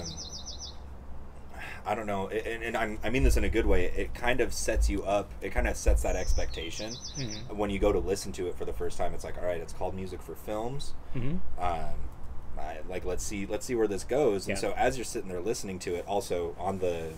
[1.86, 3.86] I don't know, and, and I'm, I mean this in a good way.
[3.86, 5.32] It kind of sets you up.
[5.42, 7.56] It kind of sets that expectation Mhm.
[7.58, 9.14] when you go to listen to it for the first time.
[9.14, 10.94] It's like, all right, it's called music for films.
[11.16, 11.40] Mhm.
[11.60, 11.94] Um,
[12.58, 14.48] I, like let's see let's see where this goes.
[14.48, 14.62] And Yeah.
[14.62, 17.10] so as you're sitting there listening to it, also on the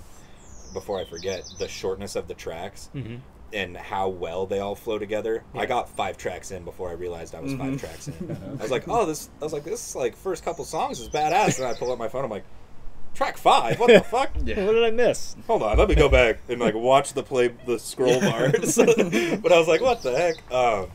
[0.73, 3.19] before I forget the shortness of the tracks Mhm.
[3.56, 5.43] And how well they all flow together.
[5.56, 7.80] I got five tracks in before I realized I was five Mhm.
[7.80, 8.38] tracks in.
[8.60, 9.30] I was like, oh, this.
[9.39, 11.58] I was like, this like first couple songs is badass.
[11.60, 12.26] And I pull up my phone.
[12.26, 12.43] I'm like,
[13.14, 13.80] track five.
[13.80, 14.32] What the fuck?
[14.43, 14.66] Yeah.
[14.66, 15.38] What did I miss?
[15.47, 18.76] Hold on, let me go back and like watch the play the scroll bars.
[18.78, 20.51] but I was like, what the heck?
[20.51, 20.91] Um,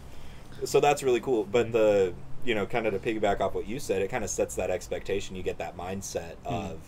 [0.66, 1.44] so that's really cool.
[1.44, 2.12] But the
[2.44, 4.70] you know, kind of to piggyback off what you said, it kind of sets that
[4.70, 5.34] expectation.
[5.34, 6.78] You get that mindset of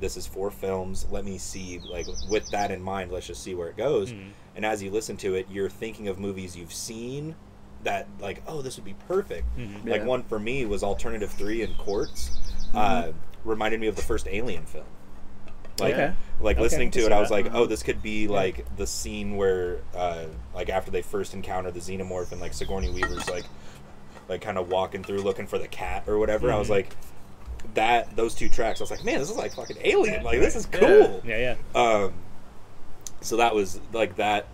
[0.00, 1.06] this is for films.
[1.10, 4.12] Let me see, like with that in mind, let's just see where it goes.
[4.12, 4.30] Mhm.
[4.58, 7.36] And as you listen to it, you're thinking of movies you've seen
[7.84, 9.46] that like, oh, this would be perfect.
[9.56, 9.88] Mhm.
[9.88, 10.06] Like Yeah.
[10.06, 12.32] one for me was Alternative Three and Quartz.
[12.74, 13.12] Uh,
[13.44, 14.84] reminded me of the first Alien film.
[15.78, 16.12] Like, Okay.
[16.40, 18.84] like Okay, listening to it, see I was like, oh, this could be like the
[18.84, 23.44] scene where, uh, like after they first encounter the xenomorph and like Sigourney Weaver's like,
[24.28, 26.50] like kind of walking through looking for the cat or whatever.
[26.52, 26.72] I was Mhm.
[26.72, 26.96] like,
[27.74, 28.80] that those two tracks.
[28.80, 30.24] I was like, man, this is like fucking Alien.
[30.24, 30.78] Like this is Yeah.
[30.80, 31.22] cool.
[31.24, 31.80] Yeah, yeah.
[31.80, 32.12] Um,
[33.20, 34.46] so that was like that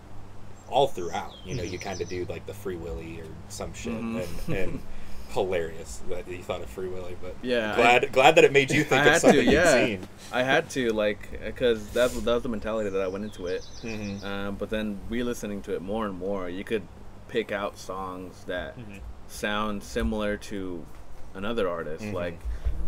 [0.69, 1.33] all throughout.
[1.45, 4.25] You know, you kind of do like the Free Willy or some shit, Mhm.
[4.47, 4.79] and, and
[5.29, 7.15] hilarious that you thought of Free Willy.
[7.21, 9.75] But Yeah, glad glad that it made you think I of something to, yeah.
[9.75, 10.07] you'd seen.
[10.31, 13.65] I had to like because that's that was the mentality that I went into it.
[13.83, 14.25] Mm-hmm.
[14.25, 16.83] Um, but then re-listening to it more and more, you could
[17.27, 18.99] pick out songs that Mhm.
[19.27, 20.85] sound similar to
[21.33, 22.13] another artist, Mhm.
[22.13, 22.39] like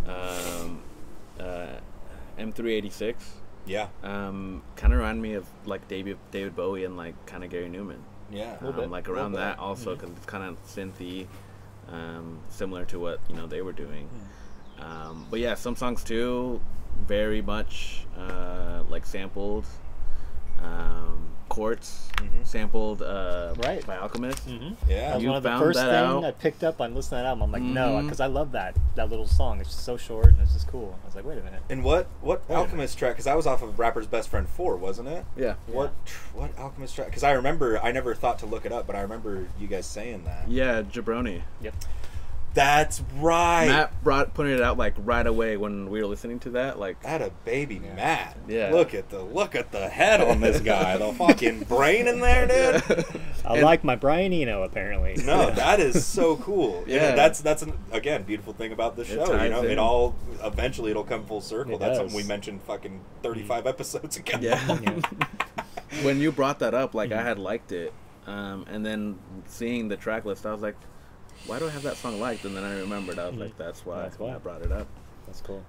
[0.08, 0.82] um,
[1.40, 1.76] uh,
[2.40, 3.16] M386.
[3.68, 7.50] Yeah, Um, kind of remind me of like David David Bowie and like kind of
[7.50, 8.00] Gary Numan.
[8.32, 11.28] yeah, Um, like around that also because it's kind of synthy,
[11.92, 14.10] um, similar to what you know they were doing.
[14.80, 16.62] Um, but yeah, some songs too,
[17.08, 19.66] very much uh, like sampled.
[20.64, 22.46] Um, Quartz Mhm.
[22.46, 23.84] sampled uh, Right.
[23.88, 24.48] by Alchemist.
[24.48, 24.76] Mhm.
[24.88, 26.26] Yeah, That was You one of the first that thing out?
[26.26, 27.44] I picked up on listening to that album.
[27.44, 28.04] I'm like, no, Mhm.
[28.04, 29.60] because I love that that little song.
[29.62, 31.00] It's just so short and it's just cool.
[31.02, 31.62] I was like, wait a minute.
[31.70, 33.14] And what what Wait Alchemist track?
[33.14, 35.26] Because that was off of Rapper's Best Friend Four, wasn't it?
[35.36, 35.56] Yeah.
[35.68, 37.08] What tr- what Alchemist track?
[37.08, 39.86] Because I remember I never thought to look it up, but I remember you guys
[39.88, 40.50] saying that.
[40.50, 41.42] Yeah, Jabroni.
[41.62, 41.74] Yep.
[42.58, 43.68] That's right.
[43.68, 46.80] Matt brought putting it out like right away when we were listening to that.
[46.80, 48.36] Like, That a baby Matt.
[48.48, 48.72] Yeah.
[48.72, 50.98] Look at the look at the head on this guy.
[50.98, 52.48] the fucking brain in there,
[52.82, 53.06] dude.
[53.46, 55.16] I And- like my Brian Eno apparently.
[55.24, 56.84] No, that is so cool.
[56.88, 57.16] Yeah, Yeah.
[57.16, 59.40] that's that's an, again beautiful thing about the show.
[59.42, 59.72] You know, in.
[59.72, 61.76] it all eventually it'll come full circle.
[61.76, 61.98] It that's does.
[62.00, 64.40] something we mentioned fucking thirty five episodes ago.
[64.42, 64.80] Yeah.
[64.82, 65.00] Yeah.
[66.02, 67.94] when you brought that up, like I had liked it,
[68.26, 70.76] um, and then seeing the track list, I was like,
[71.48, 73.86] "Why do I have that song liked?" And then I remembered, I was like, "That's
[73.86, 74.36] why, That's why.
[74.36, 74.88] I brought it up."
[75.26, 75.64] That's cool.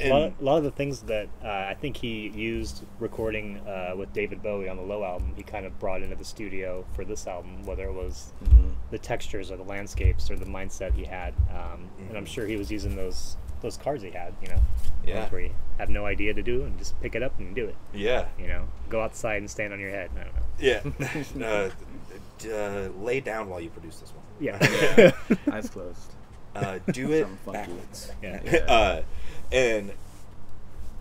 [0.00, 3.58] And- a, lot, a lot of the things that uh, I think he used recording
[3.66, 6.84] uh, with David Bowie on the Low album, he kind of brought into the studio
[6.94, 8.74] for this album, whether it was Mhm.
[8.92, 11.34] the textures or the landscapes or the mindset he had.
[11.50, 12.28] Um, And I'm Mhm.
[12.28, 14.60] sure he was using those those cards he had, you know,
[15.04, 15.28] Yeah.
[15.30, 17.74] where you have no idea to do and just pick it up and do it.
[17.92, 18.26] Yeah.
[18.38, 20.10] You know, go outside and stand on your head.
[20.16, 20.42] I don't know.
[20.60, 21.44] Yeah.
[21.44, 21.74] uh, d-
[22.46, 24.24] uh, lay down while you produce this one.
[24.40, 25.12] Yeah.
[25.52, 26.12] Eyes closed.
[26.54, 28.10] Uh, do it backwards.
[28.22, 28.40] Yeah.
[28.44, 28.58] Yeah.
[28.66, 29.02] uh,
[29.52, 29.92] and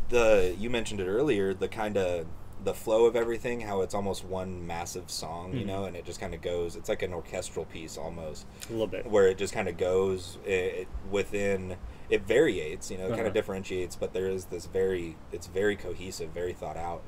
[0.09, 2.25] the you mentioned it earlier, the kind of
[2.63, 5.67] the flow of everything, how it's almost one massive song, you Mhm.
[5.67, 6.75] know, and it just kind of goes.
[6.75, 9.05] It's like an orchestral piece almost, a little bit.
[9.05, 11.77] where it just kind of goes it, within.
[12.09, 13.27] It variates, you know, it kind Uh-huh.
[13.29, 15.17] of differentiates, but there is this very.
[15.31, 17.01] It's very cohesive, very thought out.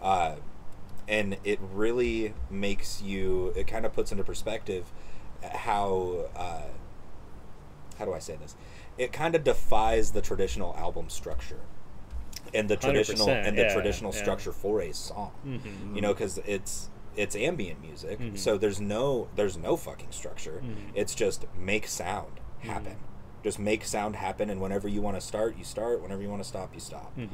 [0.00, 0.36] Uh,
[1.08, 4.90] and it really makes you it kind of puts into perspective
[5.52, 6.62] how uh,
[7.98, 8.56] how do i say this
[8.96, 11.60] it kind of defies the traditional album structure
[12.52, 14.20] and the traditional and the yeah, traditional yeah.
[14.22, 15.32] structure for a song.
[15.44, 15.96] Mhm.
[15.96, 18.38] You know, because it's it's ambient music, Mhm.
[18.38, 20.62] so there's no there's no fucking structure.
[20.64, 20.92] Mhm.
[20.94, 22.96] It's just make sound happen.
[23.42, 26.00] Just make sound happen, and whenever you want to start, you start.
[26.02, 27.12] Whenever you want to stop, you stop.
[27.18, 27.28] Mhm.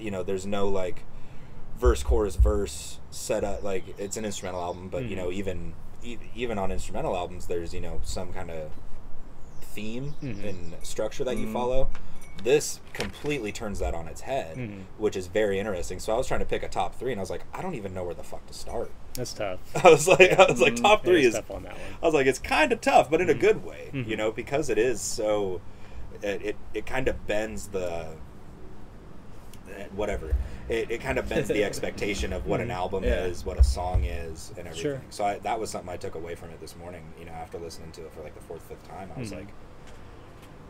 [0.00, 1.04] You know, there's no like
[1.78, 3.62] verse, chorus, verse set up.
[3.62, 5.18] Like it's an instrumental album, but you Mhm.
[5.18, 8.70] know, even e- even on instrumental albums, there's you know some kind of
[9.60, 10.48] theme Mhm.
[10.48, 11.52] and structure that you Mhm.
[11.52, 11.88] follow.
[12.42, 14.82] This completely turns that on its head, Mhm.
[14.98, 15.98] which is very interesting.
[15.98, 17.74] So I was trying to pick a top three, and I was like, I don't
[17.74, 18.90] even know where the fuck to start.
[19.14, 19.58] That's tough.
[19.84, 21.34] I was like, I was like, top three is is.
[21.36, 21.80] tough on that one.
[22.02, 24.68] I was like, it's kind of tough, but in a good way, you know, because
[24.68, 25.60] it is so.
[26.22, 28.16] It it, it kind of bends the.
[29.76, 30.34] eh, Whatever,
[30.68, 32.74] it, it kind of bends the expectation of what an Mhm.
[32.74, 33.24] album Yeah.
[33.24, 34.82] is, what a song is, and everything.
[34.82, 35.00] Sure.
[35.10, 37.04] So I, that was something I took away from it this morning.
[37.18, 39.36] You know, after listening to it for like the fourth, fifth time, I was Mhm.
[39.36, 39.48] like,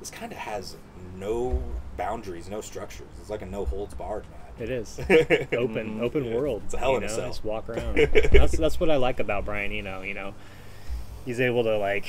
[0.00, 0.76] this kind of has
[1.16, 1.62] no
[1.96, 3.08] boundaries, no structures.
[3.20, 4.40] It's like a no holds barred, man.
[4.58, 4.98] It is
[5.52, 6.00] open, Mhm.
[6.02, 6.34] open Yeah.
[6.34, 6.62] world.
[6.66, 7.28] It's a hell you in a cell.
[7.28, 7.96] Just walk around.
[8.32, 10.02] that's that's what I like about Brian Eno.
[10.02, 10.34] You know,
[11.24, 12.06] he's able to like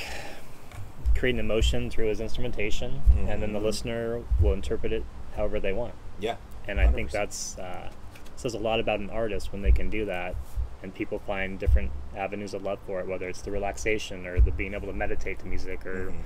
[1.14, 3.62] create an emotion through his instrumentation, and then the Mhm.
[3.64, 5.04] listener will interpret it
[5.36, 5.94] however they want.
[6.20, 6.36] Yeah,
[6.68, 7.12] And I think 100%.
[7.12, 7.90] that's uh,
[8.36, 10.36] says a lot about an artist when they can do that,
[10.82, 14.50] and people find different avenues of love for it, whether it's the relaxation or the
[14.52, 16.18] being able to meditate to music or Mhm.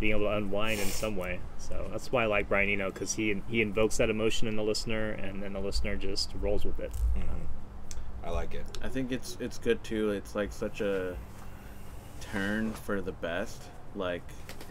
[0.00, 1.38] being able to unwind in some way.
[1.58, 4.62] So that's why I like Brian Eno because he he invokes that emotion in the
[4.64, 6.92] listener, and then the listener just rolls with it.
[7.16, 7.46] Mhm.
[8.24, 8.64] I like it.
[8.82, 10.10] I think it's it's good too.
[10.10, 11.16] It's like such a
[12.20, 13.62] turn for the best.
[13.94, 14.22] Like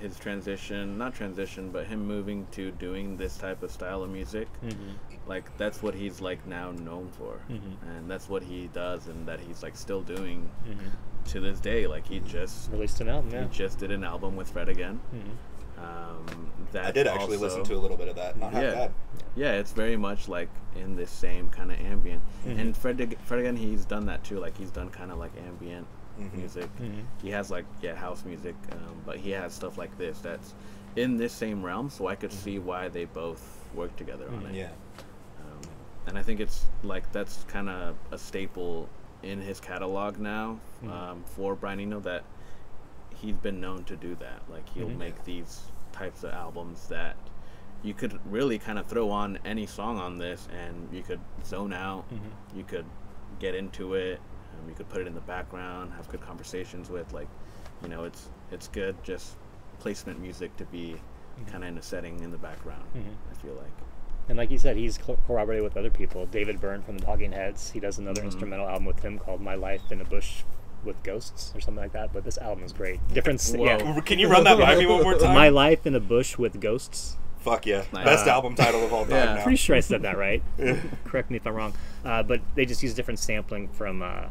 [0.01, 4.47] his transition, not transition, but him moving to doing this type of style of music.
[4.65, 5.12] Mm-hmm.
[5.27, 7.77] Like that's what he's like now known for, Mhm.
[7.97, 10.87] and that's what he does, and that he's like still doing Mm-hmm.
[11.31, 11.87] to this day.
[11.87, 13.43] Like he just Released an album, yeah.
[13.43, 14.99] he just did an album with Fred again.
[15.15, 15.83] Mhm.
[15.83, 18.37] Um, that I did actually listen to a little bit of that.
[18.37, 18.71] Not half Yeah.
[18.73, 18.91] bad.
[19.35, 22.21] Yeah, it's very much like in this same kind of ambient.
[22.45, 22.59] Mhm.
[22.59, 24.39] And Fred, Fred again, he's done that too.
[24.39, 25.87] Like he's done kind of like ambient
[26.19, 26.33] Mhm.
[26.33, 26.69] music.
[26.79, 27.03] Mhm.
[27.21, 30.53] He has like yeah house music, um, but he has stuff like this that's
[30.95, 31.89] in this same realm.
[31.89, 34.53] So I could see why they both work together on it.
[34.55, 34.69] Yeah.
[36.07, 38.89] And I think it's like that's kind of a staple
[39.21, 40.89] in his catalog now Mhm.
[40.91, 42.23] um, for Brian Eno that
[43.15, 44.41] he's been known to do that.
[44.49, 44.97] Like he'll Mhm.
[44.97, 47.15] make these types of albums that
[47.83, 51.71] you could really kind of throw on any song on this and you could zone
[51.73, 52.09] out.
[52.11, 52.57] Mhm.
[52.57, 52.85] You could
[53.39, 54.19] get into it.
[54.59, 57.11] Um, you could put it in the background, have good conversations with.
[57.13, 57.27] Like,
[57.81, 59.35] you know, it's it's good just
[59.79, 60.95] placement music to be
[61.39, 61.47] Mhm.
[61.47, 62.83] kind of in a setting in the background.
[62.93, 63.15] Mhm.
[63.31, 63.71] I feel like.
[64.29, 66.25] And like you said, he's co- corroborated with other people.
[66.25, 67.71] David Byrne from the Talking Heads.
[67.71, 68.25] He does another Mhm.
[68.25, 70.43] instrumental album with him called "My Life in a Bush
[70.85, 72.13] with Ghosts" or something like that.
[72.13, 72.99] But this album is great.
[73.13, 73.65] Different, Whoa.
[73.65, 73.99] yeah.
[74.01, 75.33] Can you run that by me one more time?
[75.35, 77.83] "My Life in a Bush with Ghosts." Fuck yeah.
[77.91, 78.05] Nice.
[78.05, 79.33] Best Uh, album title of all time yeah.
[79.35, 79.43] now.
[79.43, 80.41] Pretty sure I said that right.
[81.03, 81.73] Correct me if I'm wrong.
[82.05, 84.27] Uh, but they just use different sampling from uh,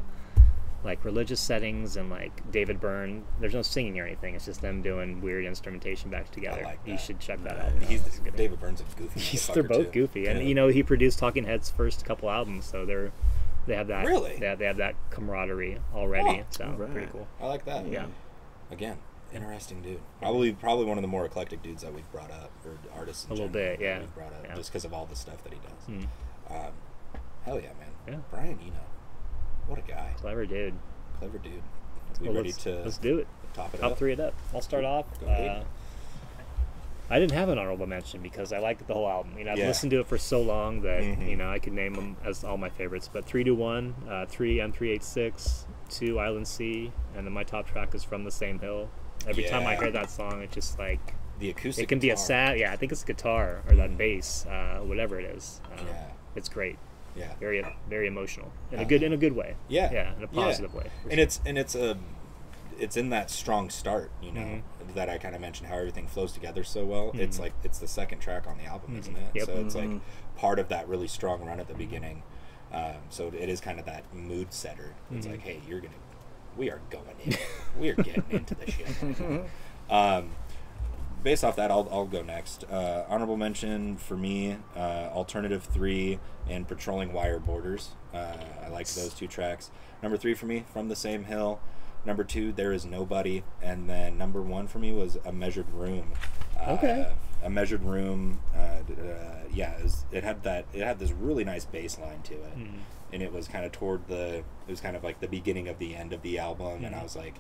[0.85, 3.25] like religious settings and like David Byrne.
[3.41, 4.35] There's no singing or anything.
[4.35, 6.63] It's just them doing weird instrumentation back together.
[6.65, 7.67] like You should check that Nice.
[7.83, 7.89] out.
[7.89, 8.19] He's It's.
[8.37, 9.21] David Byrne's is goofy.
[9.21, 10.01] He's, they're both too.
[10.01, 10.45] goofy, and Yeah.
[10.47, 13.13] you know he produced Talking Heads' first couple albums, so they're
[13.67, 14.37] they have that Really?
[14.39, 16.41] they have, they have that camaraderie already.
[16.41, 16.91] Oh, so alright.
[16.93, 17.29] pretty cool.
[17.41, 17.87] I like that.
[17.87, 18.07] Yeah.
[18.73, 18.99] Again,
[19.33, 20.01] interesting dude.
[20.21, 23.25] Probably probably one of the more eclectic dudes that we've brought up, or artists.
[23.27, 23.99] In A little general bit, that yeah.
[24.01, 24.55] We've brought up Yeah.
[24.57, 26.05] just because of all the stuff that he does.
[26.05, 26.09] Mm,
[26.67, 26.73] Um,
[27.45, 27.91] hell yeah, man.
[28.09, 28.17] Yeah.
[28.33, 28.73] Brian Eno,
[29.67, 30.75] what a guy, clever dude.
[31.19, 31.63] clever dude.
[32.21, 33.27] We Well, ready let's, to let's do it.
[33.55, 33.99] top it Top up?
[33.99, 34.35] three it up.
[34.55, 35.07] I'll start off.
[35.27, 35.63] Uh,
[37.11, 39.37] I didn't have an honorable mention because I liked the whole album.
[39.37, 39.67] You know, I've Yeah.
[39.67, 41.29] listened to it for so long that Mhm.
[41.29, 43.09] you know I could name them as all my favorites.
[43.13, 47.33] But three to one, uh, three M three eight six, two Inland Sea, and then
[47.35, 48.89] my top track is from the same hill.
[49.29, 51.85] Every time I hear that song, it's just like The acoustic.
[51.85, 52.59] it can be a sad.
[52.59, 53.97] Yeah, I think it's guitar or that Mhm.
[53.99, 55.61] bass, uh, whatever it is.
[55.67, 56.05] Uh, Yeah.
[56.35, 56.79] It's great.
[57.17, 57.35] Yeah.
[57.41, 59.55] Very very emotional in a Uh, good in a good way.
[59.69, 59.91] Yeah.
[59.93, 60.43] Yeah, in a Yeah.
[60.45, 60.85] positive way.
[61.03, 61.23] for and sure.
[61.23, 61.99] it's and it's a
[62.79, 64.63] it's in that strong start you know Mhm.
[64.95, 67.41] that i kind of mentioned how everything flows together so well it's Mhm.
[67.41, 69.21] like it's the second track on the album isn't Mhm.
[69.29, 69.45] it Yep.
[69.45, 70.01] so it's like Mhm.
[70.37, 72.23] part of that really strong run at the beginning
[72.73, 75.93] um, so it is kind of that mood setter it's like hey you're gonna
[76.57, 77.37] we are going in
[77.79, 78.87] we are getting into the shit
[79.91, 80.31] um,
[81.23, 82.65] based off that I'll, I'll go next.
[82.71, 86.19] Uh, honorable mention for me uh, alternative 3
[86.49, 87.91] and patrolling wire borders.
[88.13, 89.71] Uh, i like those two tracks.
[90.03, 91.61] Number three for me from the same hill.
[92.05, 93.45] Number two there is nobody.
[93.63, 96.13] And then number one for me was a measured room.
[96.61, 97.13] Uh, Okay.
[97.43, 98.83] a measured room uh, uh,
[99.53, 102.59] yeah it, was, it had that it had this really nice bass line to it.
[102.59, 102.79] Mhm.
[103.13, 105.79] and it was kind of toward the it was kind of like the beginning of
[105.79, 106.85] the end of the album.
[106.85, 107.03] And i Mhm.
[107.05, 107.35] was like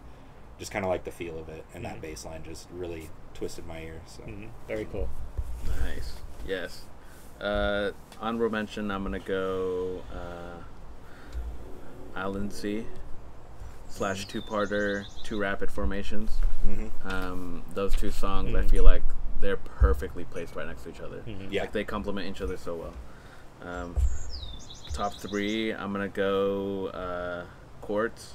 [0.63, 2.03] just kind of like the feel of it and that Mhm.
[2.03, 4.49] bass line just really twisted my ear so Mhm.
[4.69, 5.09] Very cool.
[5.81, 6.15] Nice.
[6.47, 6.85] Yes.
[7.41, 7.91] uh,
[8.21, 8.89] honorable mention.
[8.93, 10.61] I'm gonna go uh,
[12.17, 12.87] Inland Sea
[13.89, 16.39] slash two parter, two rapid formations.
[16.65, 17.09] Mm-hmm.
[17.09, 18.71] Um, those two songs, I Mhm.
[18.71, 19.03] feel like
[19.41, 21.23] they're perfectly placed right next to each other.
[21.27, 21.49] Mhm.
[21.51, 21.63] Yeah.
[21.63, 22.95] Like they complement each other so well.
[23.69, 23.97] Um,
[24.93, 27.45] top three, I'm gonna go uh,
[27.81, 28.35] Quartz.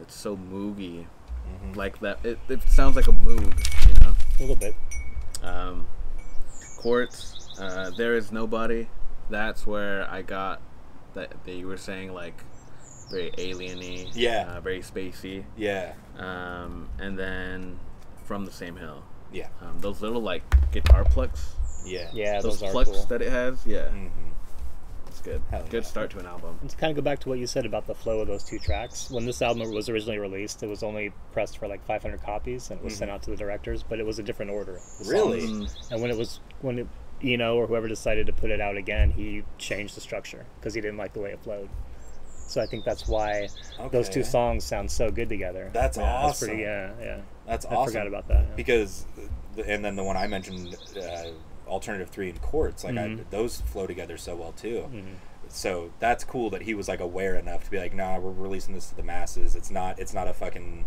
[0.00, 1.06] It's so moogie,
[1.50, 1.72] Mm-hmm.
[1.72, 2.24] like that.
[2.24, 4.14] It, it sounds like a moog, you know.
[4.38, 4.74] A little bit.
[5.42, 5.86] Um,
[6.76, 8.88] Quartz, uh, there is nobody.
[9.30, 10.60] That's where I got
[11.14, 12.44] that, that you were saying like
[13.10, 14.52] very alieny, Yeah.
[14.56, 15.44] uh, very spacey.
[15.56, 15.92] Yeah.
[16.18, 17.78] Um, and then
[18.24, 19.48] from the same hill, Yeah.
[19.60, 22.10] um, those little like guitar plucks, Yeah.
[22.12, 23.06] Yeah, those, those, are plucks cool.
[23.06, 24.29] that it has, yeah, Mm-hmm.
[25.20, 25.42] It's good.
[25.50, 25.88] Hell good yeah.
[25.88, 26.58] start to an album.
[26.60, 28.42] And to kind of go back to what you said about the flow of those
[28.42, 32.22] two tracks, when this album was originally released, it was only pressed for like 500
[32.22, 34.74] copies and it was sent out to the directors, but it was a different order.
[34.74, 35.10] the Mm-hmm.
[35.10, 35.40] Really?
[35.42, 36.86] Mm, And when it was when it,
[37.22, 40.80] Eno or whoever decided to put it out again, he changed the structure because he
[40.80, 41.68] didn't like the way it flowed.
[42.46, 43.48] So I think that's why
[43.92, 45.70] those two songs sound so good together.
[45.72, 46.48] That's yeah, That's awesome.
[46.48, 47.20] pretty, yeah, yeah.
[47.46, 47.82] That's I awesome.
[47.82, 48.46] I forgot about that.
[48.48, 48.56] yeah.
[48.56, 49.06] because,
[49.64, 51.24] and then the one I mentioned, uh,
[51.70, 53.24] alternative three and quartz, like I, Mhm.
[53.30, 54.88] those flow together so well too.
[54.92, 55.14] Mhm.
[55.48, 58.74] So that's cool that he was like aware enough to be like, nah, we're releasing
[58.74, 59.54] this to the masses.
[59.56, 60.84] It's not, it's not a fucking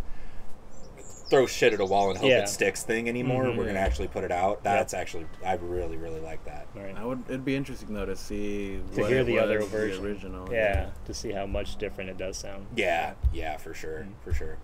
[1.29, 2.39] throw shit at a wall and hope Yeah.
[2.43, 3.45] it sticks thing anymore.
[3.45, 3.57] Mhm.
[3.57, 4.63] We're gonna actually put it out.
[4.63, 6.67] That's actually, I really, really like that.
[6.75, 6.95] Right.
[6.95, 7.23] I would.
[7.27, 10.03] It'd be interesting though to see To what hear it the other version.
[10.03, 10.53] the original.
[10.53, 12.67] yeah, to see how much different it does sound.
[12.75, 14.13] Yeah, yeah, for sure, Mm.
[14.23, 14.57] for sure.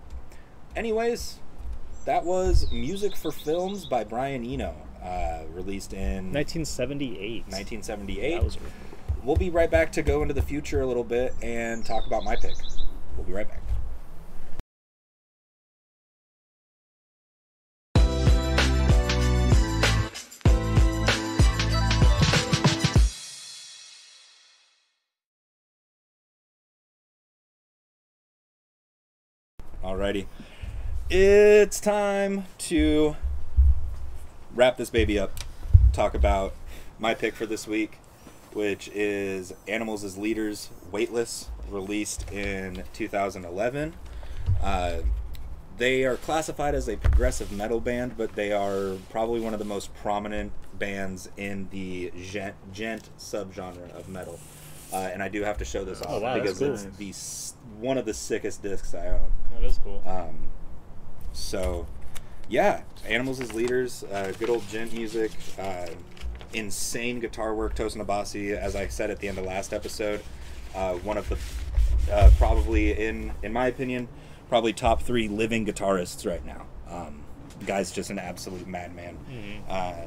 [0.76, 1.40] Anyways,
[2.04, 7.42] that was Music for Films by Brian Eno, uh, released in 1978.
[7.48, 8.34] 1978.
[8.34, 8.58] That was
[9.22, 12.24] We'll be right back to go into the future a little bit and talk about
[12.24, 12.54] my pick.
[13.16, 13.60] We'll be right back.
[29.84, 30.26] Alrighty.
[31.10, 33.16] It's time to
[34.54, 35.32] wrap this baby up.
[35.92, 36.54] Talk about
[36.98, 37.98] my pick for this week,
[38.52, 43.94] which is Animals as Leaders Weightless, released in 2011.
[44.62, 44.98] Uh,
[45.78, 49.64] they are classified as a progressive metal band, but they are probably one of the
[49.64, 54.38] most prominent bands in the djent, djent subgenre of metal.
[54.92, 56.74] Uh, and I do have to show this Oh, off wow, because cool.
[56.74, 57.14] it's the
[57.78, 59.32] one of the sickest discs I own.
[59.54, 60.02] That is cool.
[60.04, 60.48] Um,
[61.32, 61.86] so,
[62.50, 65.86] yeah, Animals as leaders, uh, good old djent music, uh,
[66.52, 67.74] insane guitar work.
[67.74, 70.22] Tosin Abasi, as I said at the end of last episode,
[70.74, 71.38] uh, one of the
[72.12, 74.08] uh, probably in in my opinion,
[74.48, 76.66] probably top three living guitarists right now.
[76.90, 77.22] Um,
[77.58, 79.16] the guy's just an absolute madman.
[79.68, 80.06] Uh,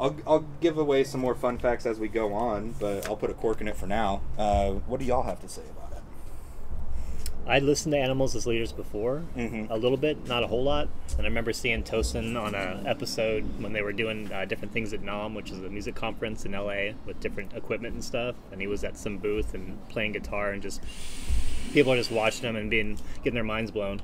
[0.00, 3.30] I'll, I'll give away some more fun facts as we go on, but I'll put
[3.30, 4.22] a cork in it for now.
[4.36, 5.83] Uh, what do y'all have to say about
[7.46, 9.68] I'd listened to Animals as Leaders before, Mhm.
[9.70, 10.88] a little bit, not a whole lot.
[11.18, 14.92] And I remember seeing Tosin on a episode when they were doing uh, different things
[14.94, 18.34] at NAMM, which is a music conference in LA with different equipment and stuff.
[18.50, 20.82] And he was at some booth and playing guitar, and just
[21.74, 24.00] people are just watching him and being getting their minds blown.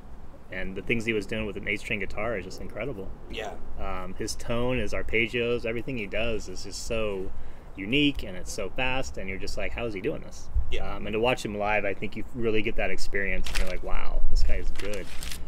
[0.51, 3.09] And the things he was doing with an eight-string guitar is just incredible.
[3.31, 3.53] Yeah.
[3.79, 7.31] Um, his tone, his arpeggios, everything he does is just so
[7.77, 10.49] unique and it's so fast, and you're just like, how is he doing this?
[10.71, 10.95] Yeah.
[10.95, 13.67] Um, and to watch him live, I think you really get that experience, and you're
[13.67, 15.05] like, wow, this guy is good.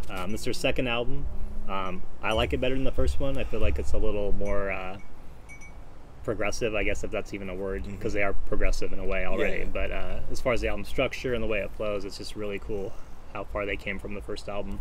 [0.09, 1.26] Um, this is their second album.
[1.69, 3.38] Um, I like it better than the first one.
[3.38, 4.97] I feel like it's a little more uh,
[6.24, 9.26] progressive, I guess if that's even a word, because they are progressive in a way
[9.26, 9.59] already.
[9.59, 9.65] yeah.
[9.71, 12.36] But uh, as far as the album structure and the way it flows, it's just
[12.36, 12.93] really cool
[13.34, 14.80] how far they came from the first album.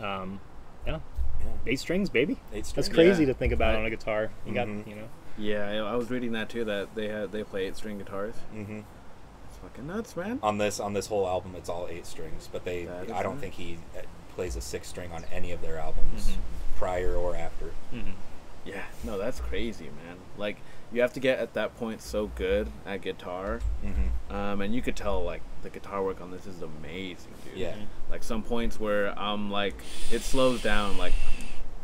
[0.00, 0.40] Um,
[0.86, 1.00] yeah,
[1.40, 1.46] Yeah.
[1.66, 2.34] eight strings, baby.
[2.52, 2.74] Eight strings.
[2.74, 3.28] That's crazy Yeah.
[3.28, 3.80] to think about Right.
[3.80, 4.30] on a guitar.
[4.46, 4.86] You got, Mhm.
[4.86, 5.08] you know.
[5.36, 6.64] Yeah, I, was reading that too.
[6.64, 8.34] That they had they play eight string guitars.
[8.52, 8.93] hmm It's
[9.64, 10.38] fucking nuts, man.
[10.42, 13.22] On this on this whole album, it's all eight strings, but they That is I
[13.22, 13.40] don't nice.
[13.42, 14.02] think he uh,
[14.34, 16.36] plays a six string on any of their albums, Mhm.
[16.76, 17.72] prior or after.
[18.64, 20.16] Yeah, no, that's crazy, man.
[20.38, 20.56] Like
[20.90, 24.34] you have to get at that point so good at guitar, Mm-hmm.
[24.34, 27.58] um, and you could tell like the guitar work on this is amazing, dude.
[27.58, 27.74] Yeah.
[28.10, 29.74] Like some points where I'm like
[30.10, 31.12] it slows down, like,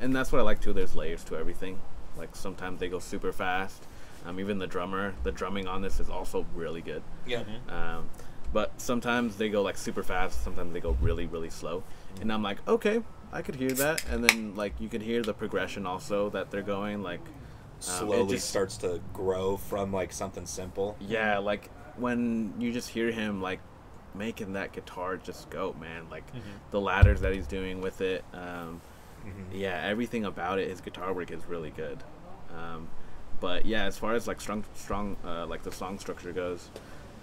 [0.00, 0.72] and that's what I like too.
[0.72, 1.80] There's layers to everything.
[2.16, 3.84] Like sometimes they go super fast.
[4.26, 7.02] Um, even the drummer, the drumming on this is also really good.
[7.26, 7.44] Yeah.
[7.68, 8.08] Um,
[8.52, 10.42] but sometimes they go like super fast.
[10.44, 11.82] Sometimes they go really, really slow.
[12.20, 13.02] And I'm like, okay,
[13.32, 14.04] I could hear that.
[14.10, 17.28] And then like you can hear the progression also that they're going like um,
[17.80, 20.96] Slowly just- starts to grow from like something simple.
[21.00, 23.60] Yeah, like when you just hear him like
[24.14, 26.08] making that guitar just go, man.
[26.10, 26.24] Like
[26.72, 28.24] the ladders that he's doing with it.
[28.34, 28.80] Um,
[29.24, 29.48] Mhm.
[29.52, 32.02] yeah, everything about it, his guitar work is really good.
[32.56, 32.88] Um,
[33.40, 36.68] but yeah, as far as like strong, strong, uh, like the song structure goes,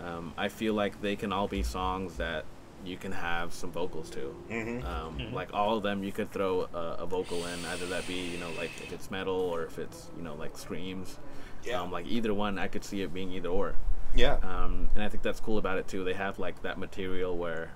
[0.04, 2.46] um, I feel like they can all be songs that
[2.86, 4.36] you can have some vocals to.
[4.50, 4.86] Mhm.
[4.86, 8.14] Um, Like all of them, you could throw a, a vocal in, either that be
[8.14, 11.18] you know like if it's metal or if it's you know like screams.
[11.64, 11.82] Yeah.
[11.82, 13.76] Um, like either one, I could see it being either or.
[14.16, 14.36] Yeah.
[14.44, 16.04] Um, and I think that's cool about it too.
[16.04, 17.72] They have like that material where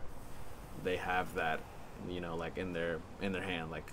[0.83, 1.59] they have that,
[2.09, 3.71] you know, like in their in their hand.
[3.71, 3.91] Like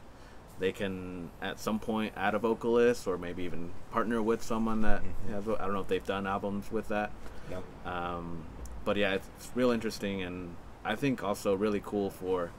[0.59, 5.03] they can at some point add a vocalist or maybe even partner with someone that
[5.03, 5.31] Mhm.
[5.35, 5.49] has.
[5.49, 7.13] I don't know if they've done albums with that.
[7.51, 7.63] Yep.
[7.87, 8.43] Um,
[8.85, 12.51] but yeah, it's, it's real interesting and I think also really cool for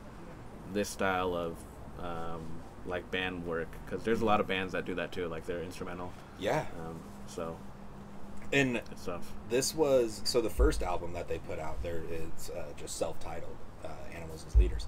[0.74, 1.58] this style of
[2.04, 2.42] um,
[2.86, 5.28] like band work because there's a lot of bands that do that too.
[5.28, 6.12] Like they're instrumental.
[6.40, 6.66] Yeah.
[6.86, 7.58] Um, so
[8.54, 9.34] And stuff.
[9.50, 13.56] this was so the first album that they put out there is uh, just self-titled
[13.84, 14.88] uh, animals as leaders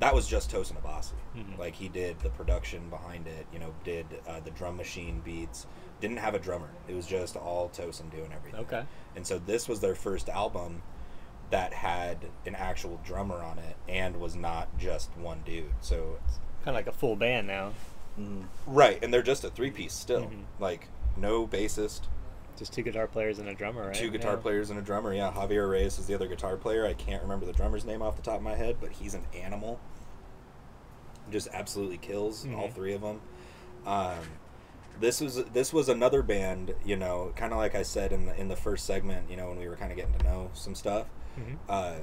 [0.00, 1.58] that was just tosin abasi Mhm.
[1.58, 5.66] like he did the production behind it you know did uh, the drum machine beats
[6.00, 8.82] didn't have a drummer it was just all tosin doing everything Okay.
[9.14, 10.82] and so this was their first album
[11.50, 16.38] that had an actual drummer on it and was not just one dude so it's
[16.64, 17.72] Kind of like a full band now.
[18.18, 18.44] Mm.
[18.66, 20.44] right and they're just a three-piece still Mhm.
[20.58, 22.02] like no bassist
[22.60, 23.94] Just two guitar players and a drummer, right?
[23.94, 24.40] Two guitar Yeah.
[24.42, 25.14] players and a drummer.
[25.14, 26.84] Yeah, Javier Reyes is the other guitar player.
[26.84, 29.24] I can't remember the drummer's name off the top of my head, but he's an
[29.34, 29.80] animal.
[31.30, 32.74] Just absolutely kills all Mhm.
[32.74, 33.22] three of them.
[33.86, 34.18] Um,
[35.00, 38.38] this was this was another band, you know, kind of like I said in the
[38.38, 40.74] in the first segment, you know, when we were kind of getting to know some
[40.74, 41.06] stuff.
[41.38, 41.56] Mhm.
[41.66, 41.94] Uh,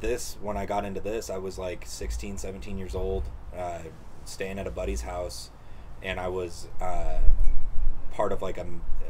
[0.00, 3.80] this when I got into this, I was like 16, 17 years old, uh,
[4.24, 5.50] staying at a buddy's house,
[6.02, 7.18] and I was uh,
[8.12, 8.64] part of like a,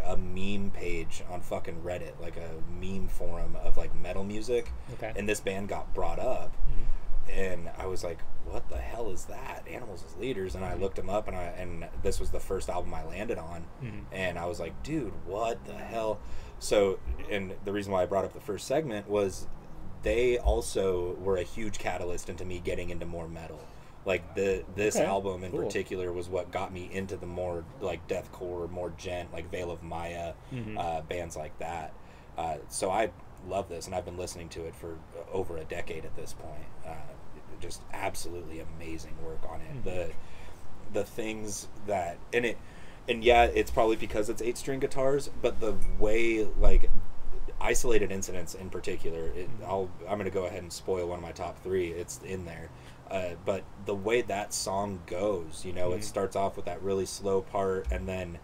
[0.08, 2.50] a meme page on fucking Reddit, like a
[2.80, 5.12] meme forum of like metal music, Okay.
[5.14, 7.30] and this band got brought up, Mhm.
[7.32, 9.68] and I was like, "What the hell is that?
[9.68, 10.80] Animals as Leaders?" And I Mhm.
[10.80, 14.04] looked them up, and I and this was the first album I landed on, Mhm.
[14.10, 16.18] and I was like, "Dude, what the hell?"
[16.58, 16.98] So,
[17.30, 19.46] and the reason why I brought up the first segment was
[20.02, 23.60] they also were a huge catalyst into me getting into more metal.
[24.08, 25.64] Like the this Okay, album in cool.
[25.64, 29.82] particular was what got me into the more like deathcore, more djent, like Veil of
[29.82, 30.78] Maya, Mhm.
[30.78, 31.92] uh, bands like that.
[32.38, 33.10] Uh, so I
[33.46, 34.96] love this, and I've been listening to it for
[35.30, 36.64] over a decade at this point.
[36.86, 36.94] Uh,
[37.60, 39.76] just absolutely amazing work on it.
[39.76, 39.84] Mhm.
[39.84, 40.10] The
[40.90, 42.56] the things that and it
[43.10, 46.88] and yeah, it's probably because it's eight string guitars, but the way like
[47.60, 49.66] isolated incidents in particular, it, Mhm.
[49.68, 51.90] I'll I'm gonna go ahead and spoil one of my top three.
[51.92, 52.70] It's in there.
[53.10, 55.96] Uh, but the way that song goes, you know, Mhm.
[55.98, 58.38] it starts off with that really slow part, and then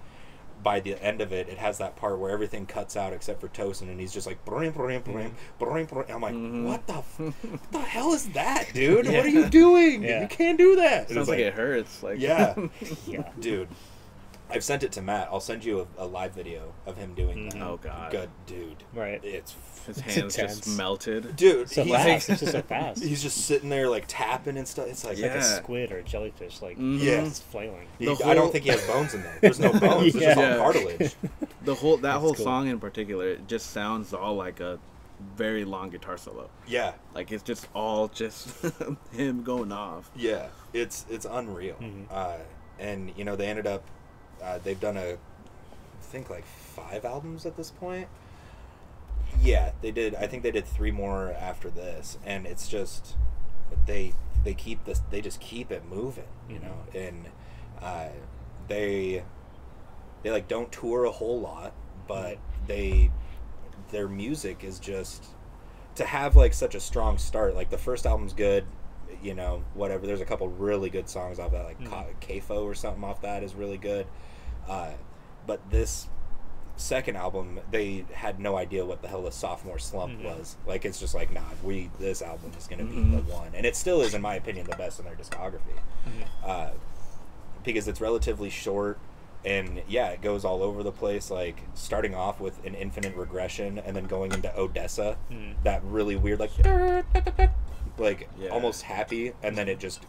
[0.63, 3.49] by the end of it, it has that part where everything cuts out except for
[3.49, 6.05] Tosin, and he's just like, brim, brim, brim, brim, brim.
[6.09, 6.65] I'm like, Mhm.
[6.65, 9.07] what the, f- what the hell is that, dude?
[9.07, 10.03] What are you doing?
[10.03, 10.23] Yeah.
[10.23, 11.01] You can't do that.
[11.01, 12.03] And Sounds it's like, it hurts.
[12.03, 12.55] Like Yeah.
[13.07, 13.29] Yeah.
[13.39, 13.69] dude.
[14.49, 15.29] I've sent it to Matt.
[15.33, 17.59] I'll send you a, a live video of him doing that.
[17.59, 17.63] Mhm.
[17.63, 18.11] Oh god.
[18.13, 18.85] Good dude.
[18.95, 19.23] Right.
[19.25, 19.53] It's
[19.87, 20.57] His It's hands intense.
[20.61, 21.37] just melted.
[21.37, 21.69] dude.
[21.71, 22.31] So he's, fast.
[22.31, 23.03] It's just so fast.
[23.03, 24.87] he's just sitting there like tapping and stuff.
[24.89, 27.03] It's like It's like a squid or a jellyfish, like Mhm.
[27.03, 27.13] Yeah.
[27.23, 27.87] it's flailing.
[27.99, 29.39] he- The I don't think he has bones in there.
[29.41, 30.15] There's no bones.
[30.15, 30.57] It's just Yeah.
[30.59, 31.15] all cartilage.
[31.63, 32.45] The whole that That's whole cool.
[32.45, 34.79] song in particular, it just sounds all like a
[35.37, 36.51] very long guitar solo.
[36.67, 38.49] Yeah, Like it's just all just
[39.13, 40.11] him going off.
[40.17, 40.47] yeah.
[40.73, 41.77] It's it's unreal.
[41.81, 42.05] Mhm.
[42.11, 42.37] Uh,
[42.79, 43.85] and you know they ended up.
[44.43, 45.17] Uh, they've done a, I
[46.03, 48.09] think like five albums at this point.
[49.41, 50.15] Yeah, they did.
[50.15, 53.17] I think they did three more after this, and it's just
[53.87, 54.13] they
[54.45, 55.01] they keep this.
[55.11, 56.77] They just keep it moving, you know.
[56.95, 57.27] And
[57.83, 58.09] uh,
[58.69, 59.25] they
[60.23, 61.73] they like don't tour a whole lot,
[62.07, 63.11] but they
[63.91, 65.27] their music is just
[65.97, 67.55] to have like such a strong start.
[67.55, 68.65] Like the first album's good,
[69.23, 70.07] you know, whatever.
[70.07, 72.15] There's a couple really good songs off that, like Mhm.
[72.21, 74.07] CAFO or something off that is really good.
[74.69, 74.93] Uh,
[75.47, 76.09] but this
[76.77, 80.25] second album, they had no idea what the hell the sophomore slump Mhm.
[80.25, 80.57] was.
[80.67, 83.27] Like it's just like, nah, we this album is gonna be Mhm.
[83.27, 86.27] the one, and it still is, in my opinion, the best in their discography Mhm.
[86.49, 86.71] uh,
[87.63, 88.99] because it's relatively short
[89.47, 93.79] and yeah it goes all over the place like starting off with an infinite regression
[93.79, 95.55] and then going into odessa Mhm.
[95.65, 96.51] that really weird like
[97.99, 98.49] like Yeah.
[98.51, 100.01] almost happy and then it just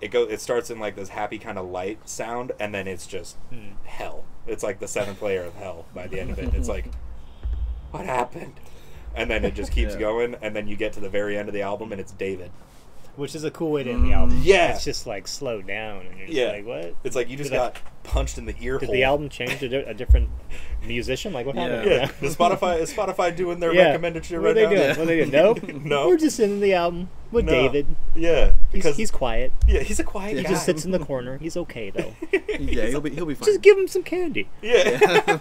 [0.00, 3.06] it goes it starts in like this happy kind of light sound and then it's
[3.06, 3.72] just Mhm.
[3.84, 6.86] hell it's like the seventh layer of hell by the end of it it's like
[7.90, 8.54] what happened
[9.14, 10.00] and then it just keeps Yeah.
[10.00, 12.50] going and then you get to the very end of the album and it's david
[13.16, 14.16] which is a cool way to end the mm.
[14.16, 14.40] album.
[14.42, 14.72] Yeah.
[14.74, 16.52] it's just like slowed down, and you're just Yeah.
[16.52, 16.94] like, what?
[17.04, 18.94] It's like you just Did I- got punched in the ear Did hole.
[18.94, 20.28] the album change to a different
[20.86, 21.32] musician?
[21.32, 21.62] Like what Yeah.
[21.68, 21.90] happened?
[21.90, 23.86] Yeah, is Spotify is Spotify doing their Yeah.
[23.86, 24.70] recommended shit What right they now?
[24.70, 24.88] doing?
[24.90, 25.30] What are they doing?
[25.30, 25.62] Nope.
[25.84, 26.06] No.
[26.08, 27.50] We're just ending the album with No.
[27.52, 27.86] David.
[28.14, 29.50] Yeah, because he's quiet.
[29.66, 30.48] yeah, he's a quiet He guy.
[30.50, 31.38] He just sits in the corner.
[31.38, 32.14] He's okay though.
[32.60, 33.46] Yeah, he'll be he'll be fine.
[33.46, 34.48] just give him some candy.
[34.62, 35.38] Yeah,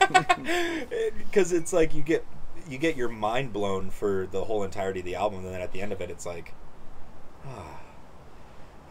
[1.17, 2.25] because it's like you get
[2.67, 5.71] you get your mind blown for the whole entirety of the album, and then at
[5.71, 6.53] the end of it, it's like,
[7.47, 7.79] oh,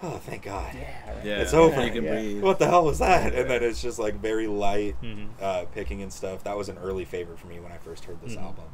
[0.02, 1.85] oh thank God, yeah, It's over.
[1.85, 2.12] You can Yeah.
[2.12, 2.43] breathe.
[2.43, 3.35] what the hell was that?
[3.35, 5.28] And then it's just like very light Mhm.
[5.40, 6.44] uh, picking and stuff.
[6.44, 8.43] That was an early favorite for me when I first heard this Mhm.
[8.43, 8.64] album.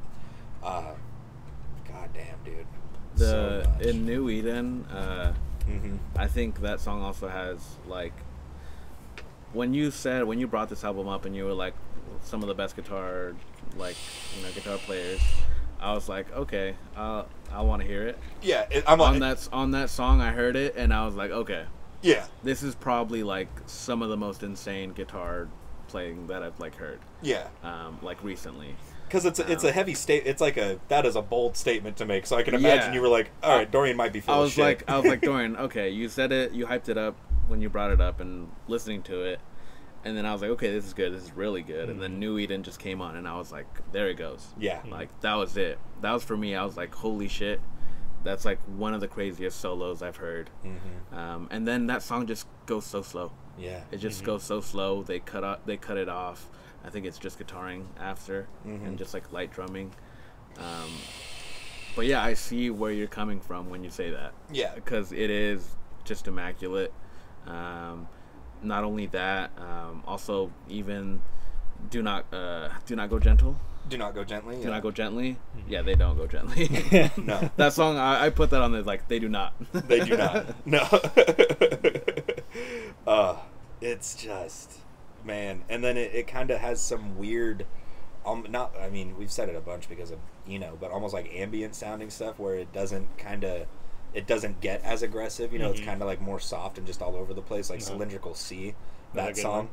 [0.63, 0.93] Uh,
[1.89, 2.67] God damn, dude.
[3.17, 5.33] The so in New Eden, uh,
[5.69, 5.99] Mhm.
[6.17, 8.13] I think that song also has like
[9.53, 11.75] when you said when you brought this album up and you were like
[12.23, 13.35] some of the best guitar
[13.77, 13.97] like
[14.37, 15.21] you know guitar players.
[15.81, 18.19] I was like, okay, uh, I want to hear it.
[18.43, 21.15] Yeah, it, I'm On on that on that song, I heard it and I was
[21.15, 21.65] like, okay,
[22.03, 25.49] Yeah, this is probably like some of the most insane guitar
[25.89, 27.49] playing that I've like heard, yeah.
[27.65, 28.77] um, like recently.
[29.09, 30.23] Because it's a, it's a Um, heavy state.
[30.25, 32.27] It's like a that is a bold statement to make.
[32.27, 32.95] So I can imagine Yeah.
[32.95, 35.21] you were like, all right, Dorian might be full I was like, I was like,
[35.29, 37.17] Dorian, okay, you said it, you hyped it up
[37.49, 39.41] when you brought it up, and listening to it,
[40.05, 42.19] and then I was like, okay, this is good, this is really good, and then
[42.19, 45.35] New Eden just came on, and I was like, there it goes, yeah, like that
[45.35, 45.79] was it.
[46.01, 46.55] That was for me.
[46.55, 47.61] I was like, holy shit,
[48.25, 50.51] that's like one of the craziest solos I've heard.
[50.63, 53.33] hmm Um, and then that song just goes so slow.
[53.59, 55.03] yeah, It just goes so slow.
[55.03, 56.49] They cut out, they cut it off.
[56.85, 58.87] I think it's just guitaring after Mhm.
[58.87, 59.93] and just like light drumming.
[60.57, 60.91] Um,
[61.95, 65.29] but yeah, I see where you're coming from when you say that yeah, because it
[65.31, 66.93] is just immaculate.
[67.47, 68.09] Um,
[68.63, 71.21] not only that, um, also even
[71.89, 73.57] do not uh, do not go gentle.
[73.89, 74.57] Do not go gently.
[74.57, 74.71] Do yeah.
[74.71, 75.37] not go gently.
[75.69, 76.69] Yeah, they don't go gently.
[77.17, 79.55] No, that song I, I put that on there like they do not.
[79.73, 80.67] they do not.
[80.67, 80.87] No.
[83.07, 83.37] uh,
[83.81, 84.79] it's just
[85.25, 87.67] man, and then it, it kind of has some weird.
[88.27, 88.75] Um, not.
[88.79, 91.75] I mean, we've said it a bunch because of you know, but almost like ambient
[91.75, 93.67] sounding stuff where it doesn't kind of.
[94.13, 95.71] It doesn't get as aggressive, you know.
[95.71, 95.85] It's Mhm.
[95.87, 97.91] kind of like more soft and just all over the place, like Uh-huh.
[97.91, 98.75] Cylindrical Sea.
[99.15, 99.69] That song one.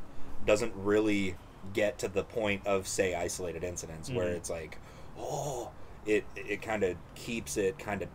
[0.46, 1.36] doesn't really
[1.74, 4.36] get to the point of say isolated incidents where Mhm.
[4.38, 4.78] it's like,
[5.18, 5.72] oh,
[6.06, 8.10] it it kind of keeps it kind of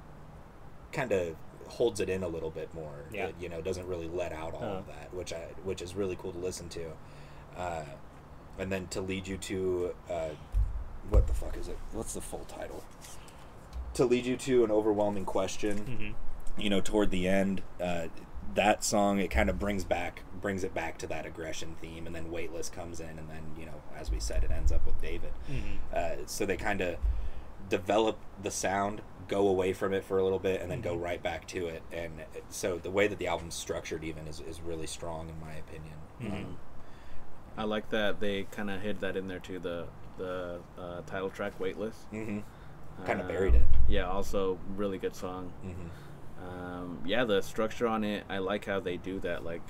[0.93, 1.37] kind of
[1.69, 3.05] holds it in a little bit more.
[3.13, 3.27] Yeah.
[3.29, 4.93] It, you know, doesn't really let out all of Uh-huh.
[5.01, 6.93] that, which I which is really cool to listen to.
[7.57, 7.85] Uh,
[8.59, 10.29] and then to lead you to uh,
[11.11, 11.79] what the fuck is it?
[11.93, 12.83] What's the full title?
[13.95, 16.15] To lead you to an overwhelming question.
[16.55, 18.09] hmm You know, toward the end, uh,
[18.55, 22.15] that song it kind of brings back brings it back to that aggression theme, and
[22.17, 25.01] then Weightless comes in, and then you know, as we said, it ends up with
[25.01, 25.33] David.
[25.47, 26.97] hmm Uh, so they kind of
[27.69, 31.03] develop the sound, go away from it for a little bit, and then go Mhm.
[31.03, 31.83] right back to it.
[31.93, 35.53] And so the way that the album's structured, even, is, is really strong in my
[35.55, 35.99] opinion.
[36.21, 36.33] Mhm.
[36.45, 36.57] Um,
[37.57, 39.59] I like that they kind of hid that in there too.
[39.59, 39.87] The
[40.19, 42.05] the uh, title track, "Weightless."
[43.01, 43.63] Mhm, Kinda Um, buried it.
[43.89, 45.53] Yeah, also really good song.
[45.65, 45.89] mhm.
[46.45, 49.45] Um, yeah, the structure on it, I like how they do that.
[49.45, 49.63] Like,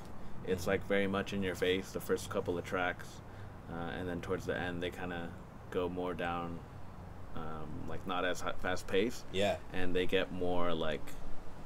[0.46, 3.20] it's like very much in your face the first couple of tracks,
[3.70, 5.28] uh, and then towards the end they kind of
[5.70, 6.58] go more down,
[7.36, 11.00] um, like not as fast paced, Yeah, and they get more like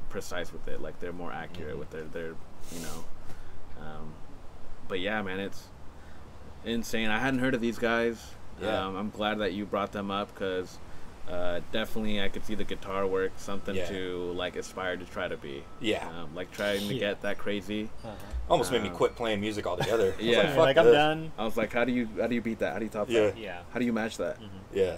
[0.08, 0.80] precise with it.
[0.80, 1.78] Like they're more accurate Mhm.
[1.78, 2.34] with their their
[2.72, 3.04] you know.
[3.80, 4.12] Um,
[4.88, 5.68] but yeah, man, it's
[6.64, 7.10] insane.
[7.10, 8.34] I hadn't heard of these guys.
[8.60, 8.86] Yeah.
[8.86, 10.78] Um, I'm glad that you brought them up because
[11.28, 13.89] uh, definitely I could see the guitar work, something Yeah.
[13.89, 15.65] to like aspire to try to be.
[15.81, 16.07] Yeah.
[16.09, 17.01] Um, like trying to Yeah.
[17.01, 17.90] get that crazy.
[18.05, 18.15] Uh-huh.
[18.48, 20.12] almost made me Um, quit playing music altogether.
[20.12, 20.39] I was Yeah.
[20.39, 21.32] like, fuck like I'm done.
[21.36, 22.73] I was like, how do you how do you beat that?
[22.73, 23.20] How do you top Yeah.
[23.27, 23.39] that?
[23.39, 23.62] Yeah.
[23.73, 24.39] How do you match that?
[24.40, 24.48] Mhm.
[24.73, 24.97] Yeah,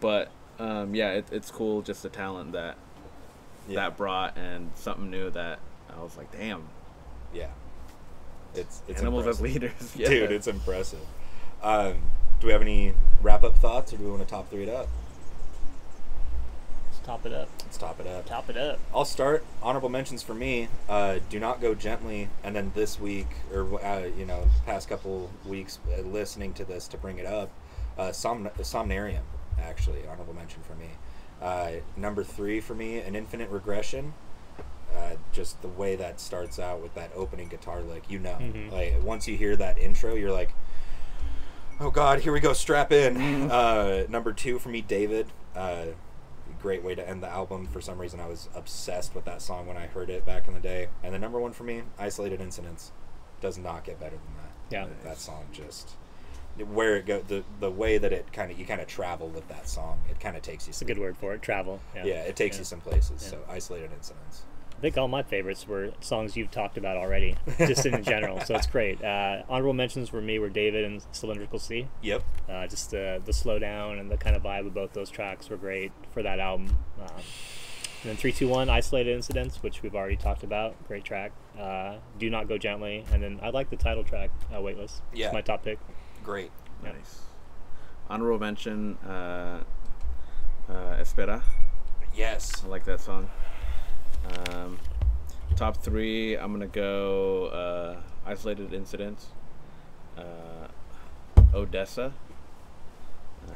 [0.00, 0.30] But
[0.60, 2.76] um, yeah, it, it's cool just the talent that
[3.68, 5.58] yeah, that brought and something new that
[5.94, 6.68] I was like, damn,
[7.34, 7.48] yeah.
[8.54, 10.08] It's it's animals as leaders, yeah.
[10.08, 10.30] dude.
[10.32, 11.00] It's impressive.
[11.62, 11.96] Um,
[12.40, 14.68] do we have any wrap up thoughts, or do we want to top three it
[14.68, 14.88] up?
[17.06, 17.48] Top it up.
[17.62, 18.26] Let's top it up.
[18.26, 18.80] Top it up.
[18.92, 19.44] I'll start.
[19.62, 20.66] Honorable mentions for me.
[20.88, 22.28] Uh, do not go gently.
[22.42, 26.88] And then this week, or uh, you know, past couple weeks, uh, listening to this
[26.88, 27.50] to bring it up,
[27.96, 29.22] uh, Somn- Somnarium.
[29.62, 30.88] Actually, honorable mention for me.
[31.40, 34.12] Uh, number three for me, an infinite regression.
[34.92, 38.72] Uh, just the way that starts out with that opening guitar lick, you know, Mhm.
[38.72, 40.54] like once you hear that intro, you're like,
[41.78, 43.50] "Oh God, here we go, strap in." Mhm.
[43.50, 45.28] Uh, number two for me, David.
[45.54, 45.86] Uh,
[46.60, 47.66] great way to end the album.
[47.66, 50.54] For some reason, I was obsessed with that song when I heard it back in
[50.54, 50.88] the day.
[51.02, 52.92] And the number one for me, Isolated Incidents,
[53.40, 54.52] does not get better than that.
[54.70, 54.86] Yeah.
[55.04, 55.90] that song just
[56.72, 59.46] where it go the the way that it kind of you kind of travel with
[59.48, 60.00] that song.
[60.10, 60.70] It kind of takes you.
[60.70, 61.42] It's a good word for it.
[61.42, 61.80] Travel.
[61.94, 62.04] Yeah.
[62.06, 62.60] Yeah, it takes Yeah.
[62.60, 63.22] you some places.
[63.22, 63.30] Yeah.
[63.30, 64.42] So Isolated Incidents.
[64.76, 68.40] I think all my favorites were songs you've talked about already, just in general.
[68.40, 69.02] So it's great.
[69.02, 71.88] Uh, honorable mentions were me, were David and Cylindrical Sea.
[72.02, 72.22] Yep.
[72.48, 75.48] Uh, just the the slow down and the kind of vibe of both those tracks
[75.48, 76.76] were great for that album.
[77.00, 77.08] Um,
[78.02, 80.74] and then three two one isolated incidents, which we've already talked about.
[80.86, 81.32] Great track.
[81.58, 85.00] Uh, Do not go gently, and then I like the title track, uh, Weightless.
[85.14, 85.26] Yeah.
[85.26, 85.78] It's my top pick.
[86.22, 86.50] Great.
[86.84, 86.92] Yeah.
[86.92, 87.20] Nice.
[88.10, 89.62] Honorable mention, uh,
[90.68, 91.42] uh, Espera.
[92.14, 92.62] Yes.
[92.62, 93.30] I like that song.
[94.50, 94.78] Um,
[95.56, 99.26] top three, I'm gonna go uh, Isolated Incidents,
[100.16, 100.68] uh,
[101.54, 102.12] Odessa,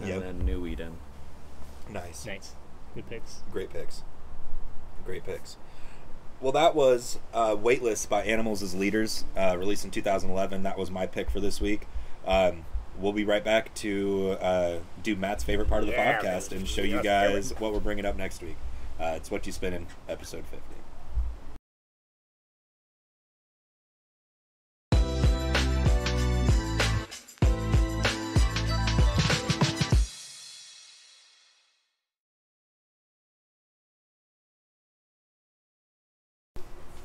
[0.00, 0.22] and Yep.
[0.22, 0.96] then New Eden.
[1.88, 2.24] Nice.
[2.26, 2.54] Nice,
[2.94, 3.42] good picks.
[3.50, 4.02] Great picks.
[5.04, 5.56] Great picks.
[6.40, 10.62] Well, that was uh, Weightless by Animals as Leaders, uh, released in 2011.
[10.62, 11.86] That was my pick for this week.
[12.26, 12.64] Um,
[12.98, 16.66] we'll be right back to uh, do Matt's favorite part of the Yeah, podcast and
[16.66, 17.32] show you Kevin.
[17.32, 18.56] guys what we're bringing up next week.
[19.00, 20.62] Uh, it's Whatchu Spinnin' episode 50.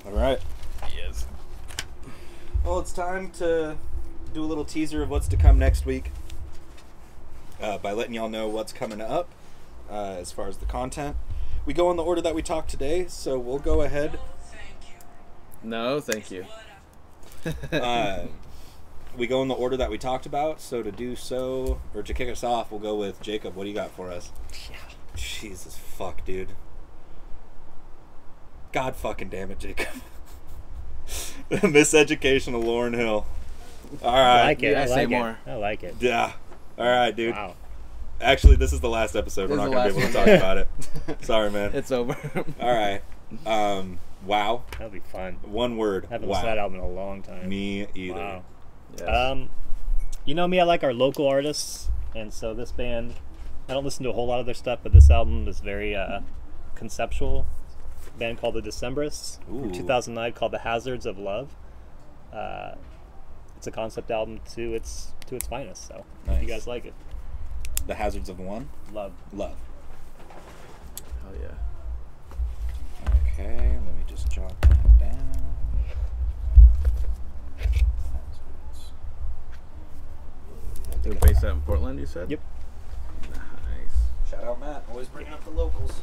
[0.05, 0.39] All right.
[0.93, 1.25] Yes.
[2.65, 3.77] Well, it's time to
[4.33, 6.11] do a little teaser of what's to come next week
[7.61, 9.29] uh, by letting y'all know what's coming up
[9.89, 11.15] uh, as far as the content.
[11.65, 14.19] We go in the order that we talked today, so we'll go ahead.
[15.63, 16.45] No, thank you.
[17.71, 18.25] Uh,
[19.15, 20.59] we go in the order that we talked about.
[20.59, 23.55] So to do so, or to kick us off, we'll go with Jacob.
[23.55, 24.31] What do you got for us?
[24.67, 24.77] Yeah.
[25.15, 26.53] Jesus fuck, dude.
[28.71, 30.01] God fucking damn it, Jacob.
[31.51, 33.25] Miseducation of Lauryn Hill.
[34.01, 34.41] All right.
[34.41, 34.71] I like it.
[34.71, 35.37] yeah, I say like more.
[35.45, 35.49] it.
[35.49, 35.95] I like it.
[35.99, 36.33] Yeah.
[36.77, 37.35] All right, dude.
[37.35, 37.55] Wow.
[38.21, 39.49] Actually, this is the last episode.
[39.49, 40.67] We're not gonna be the able to talk about it.
[41.25, 41.71] Sorry, man.
[41.73, 42.15] It's over.
[42.59, 43.01] All right.
[43.45, 43.99] Um.
[44.25, 44.63] Wow.
[44.71, 45.37] That'll be fun.
[45.43, 46.05] One word.
[46.09, 47.47] I haven't listened to that album in a long time.
[47.47, 48.15] Me either.
[48.15, 48.43] Wow.
[48.97, 49.07] Yes.
[49.07, 49.49] Um,
[50.25, 53.13] you know me, I like our local artists, and so this band,
[53.69, 55.95] I don't listen to a whole lot of their stuff, but this album is very
[55.95, 56.21] uh,
[56.73, 57.45] conceptual.
[58.07, 59.61] A band called the Decemberists Ooh.
[59.61, 61.55] from 2009 called The Hazards of Love.
[62.33, 62.75] Uh,
[63.57, 65.87] it's a concept album to its to its finest.
[65.87, 66.93] So if you guys like it,
[67.87, 68.69] The hazards of one.
[68.91, 69.13] love.
[69.31, 69.55] Love.
[71.23, 71.49] Hell yeah.
[73.33, 73.77] Okay.
[73.85, 75.31] Let me just jot that down.
[77.57, 77.91] Hazards.
[81.03, 82.31] They're based out in Portland, you said?
[82.31, 82.39] Yep.
[83.33, 84.31] Nice.
[84.31, 86.01] Shout out Matt, always bringing up the locals.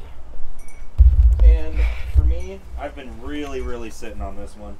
[1.43, 1.77] And
[2.15, 4.77] for me, I've been really, really sitting on this one.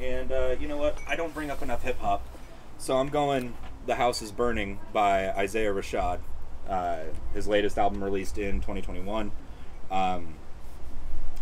[0.00, 0.96] And uh, you know what?
[1.06, 2.26] I don't bring up enough hip hop,
[2.78, 3.52] so I'm going.
[3.86, 6.18] The House is Burning by Isaiah Rashad.
[6.68, 6.98] Uh,
[7.34, 9.32] his latest album released in 2021.
[9.90, 10.34] Um,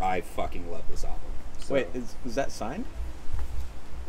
[0.00, 1.20] I fucking love this album.
[1.58, 2.84] So- Wait, is, is that signed?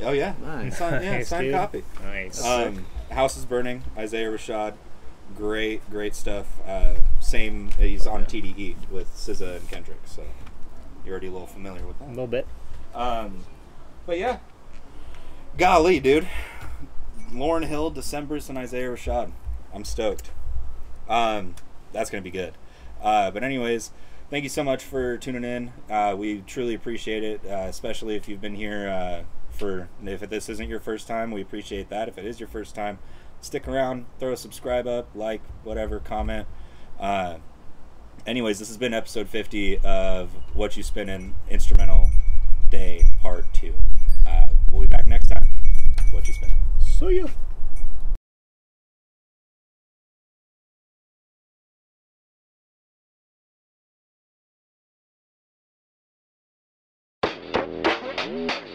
[0.01, 0.77] oh yeah, Nice.
[0.77, 1.53] Signed- yeah, Nice, signed dude.
[1.55, 1.83] copy.
[2.03, 2.45] Nice.
[2.45, 4.75] Um, House is Burning, Isaiah Rashad.
[5.35, 6.45] Great, great stuff.
[6.65, 8.41] Uh, same, he's on Okay.
[8.41, 10.23] TDE with SZA and Kendrick, so
[11.03, 12.07] you're already a little familiar with that.
[12.07, 12.47] a little bit.
[12.95, 13.43] Um,
[14.05, 14.37] but yeah,
[15.57, 16.27] golly, dude,
[17.31, 19.31] Lauryn Hill, December's, and Isaiah Rashad.
[19.73, 20.31] I'm stoked.
[21.07, 21.55] Um,
[21.91, 22.53] that's gonna be good.
[23.01, 23.91] Uh, but anyways,
[24.29, 25.73] thank you so much for tuning in.
[25.89, 29.89] Uh, we truly appreciate it, uh, especially if you've been here uh, for.
[30.03, 32.07] If this isn't your first time, we appreciate that.
[32.07, 32.99] If it is your first time,
[33.41, 36.47] stick around, throw a subscribe up, like, whatever, comment.
[36.99, 37.37] Uh,
[38.25, 42.09] anyways, this has been episode 50 of Whatchu Spinnin' Instrumental
[42.69, 43.73] Day Part 2.
[44.27, 45.49] Uh, we'll be back next time.
[46.11, 46.68] Whatchu Spinnin'.
[46.99, 47.27] See ya.
[58.17, 58.68] Thank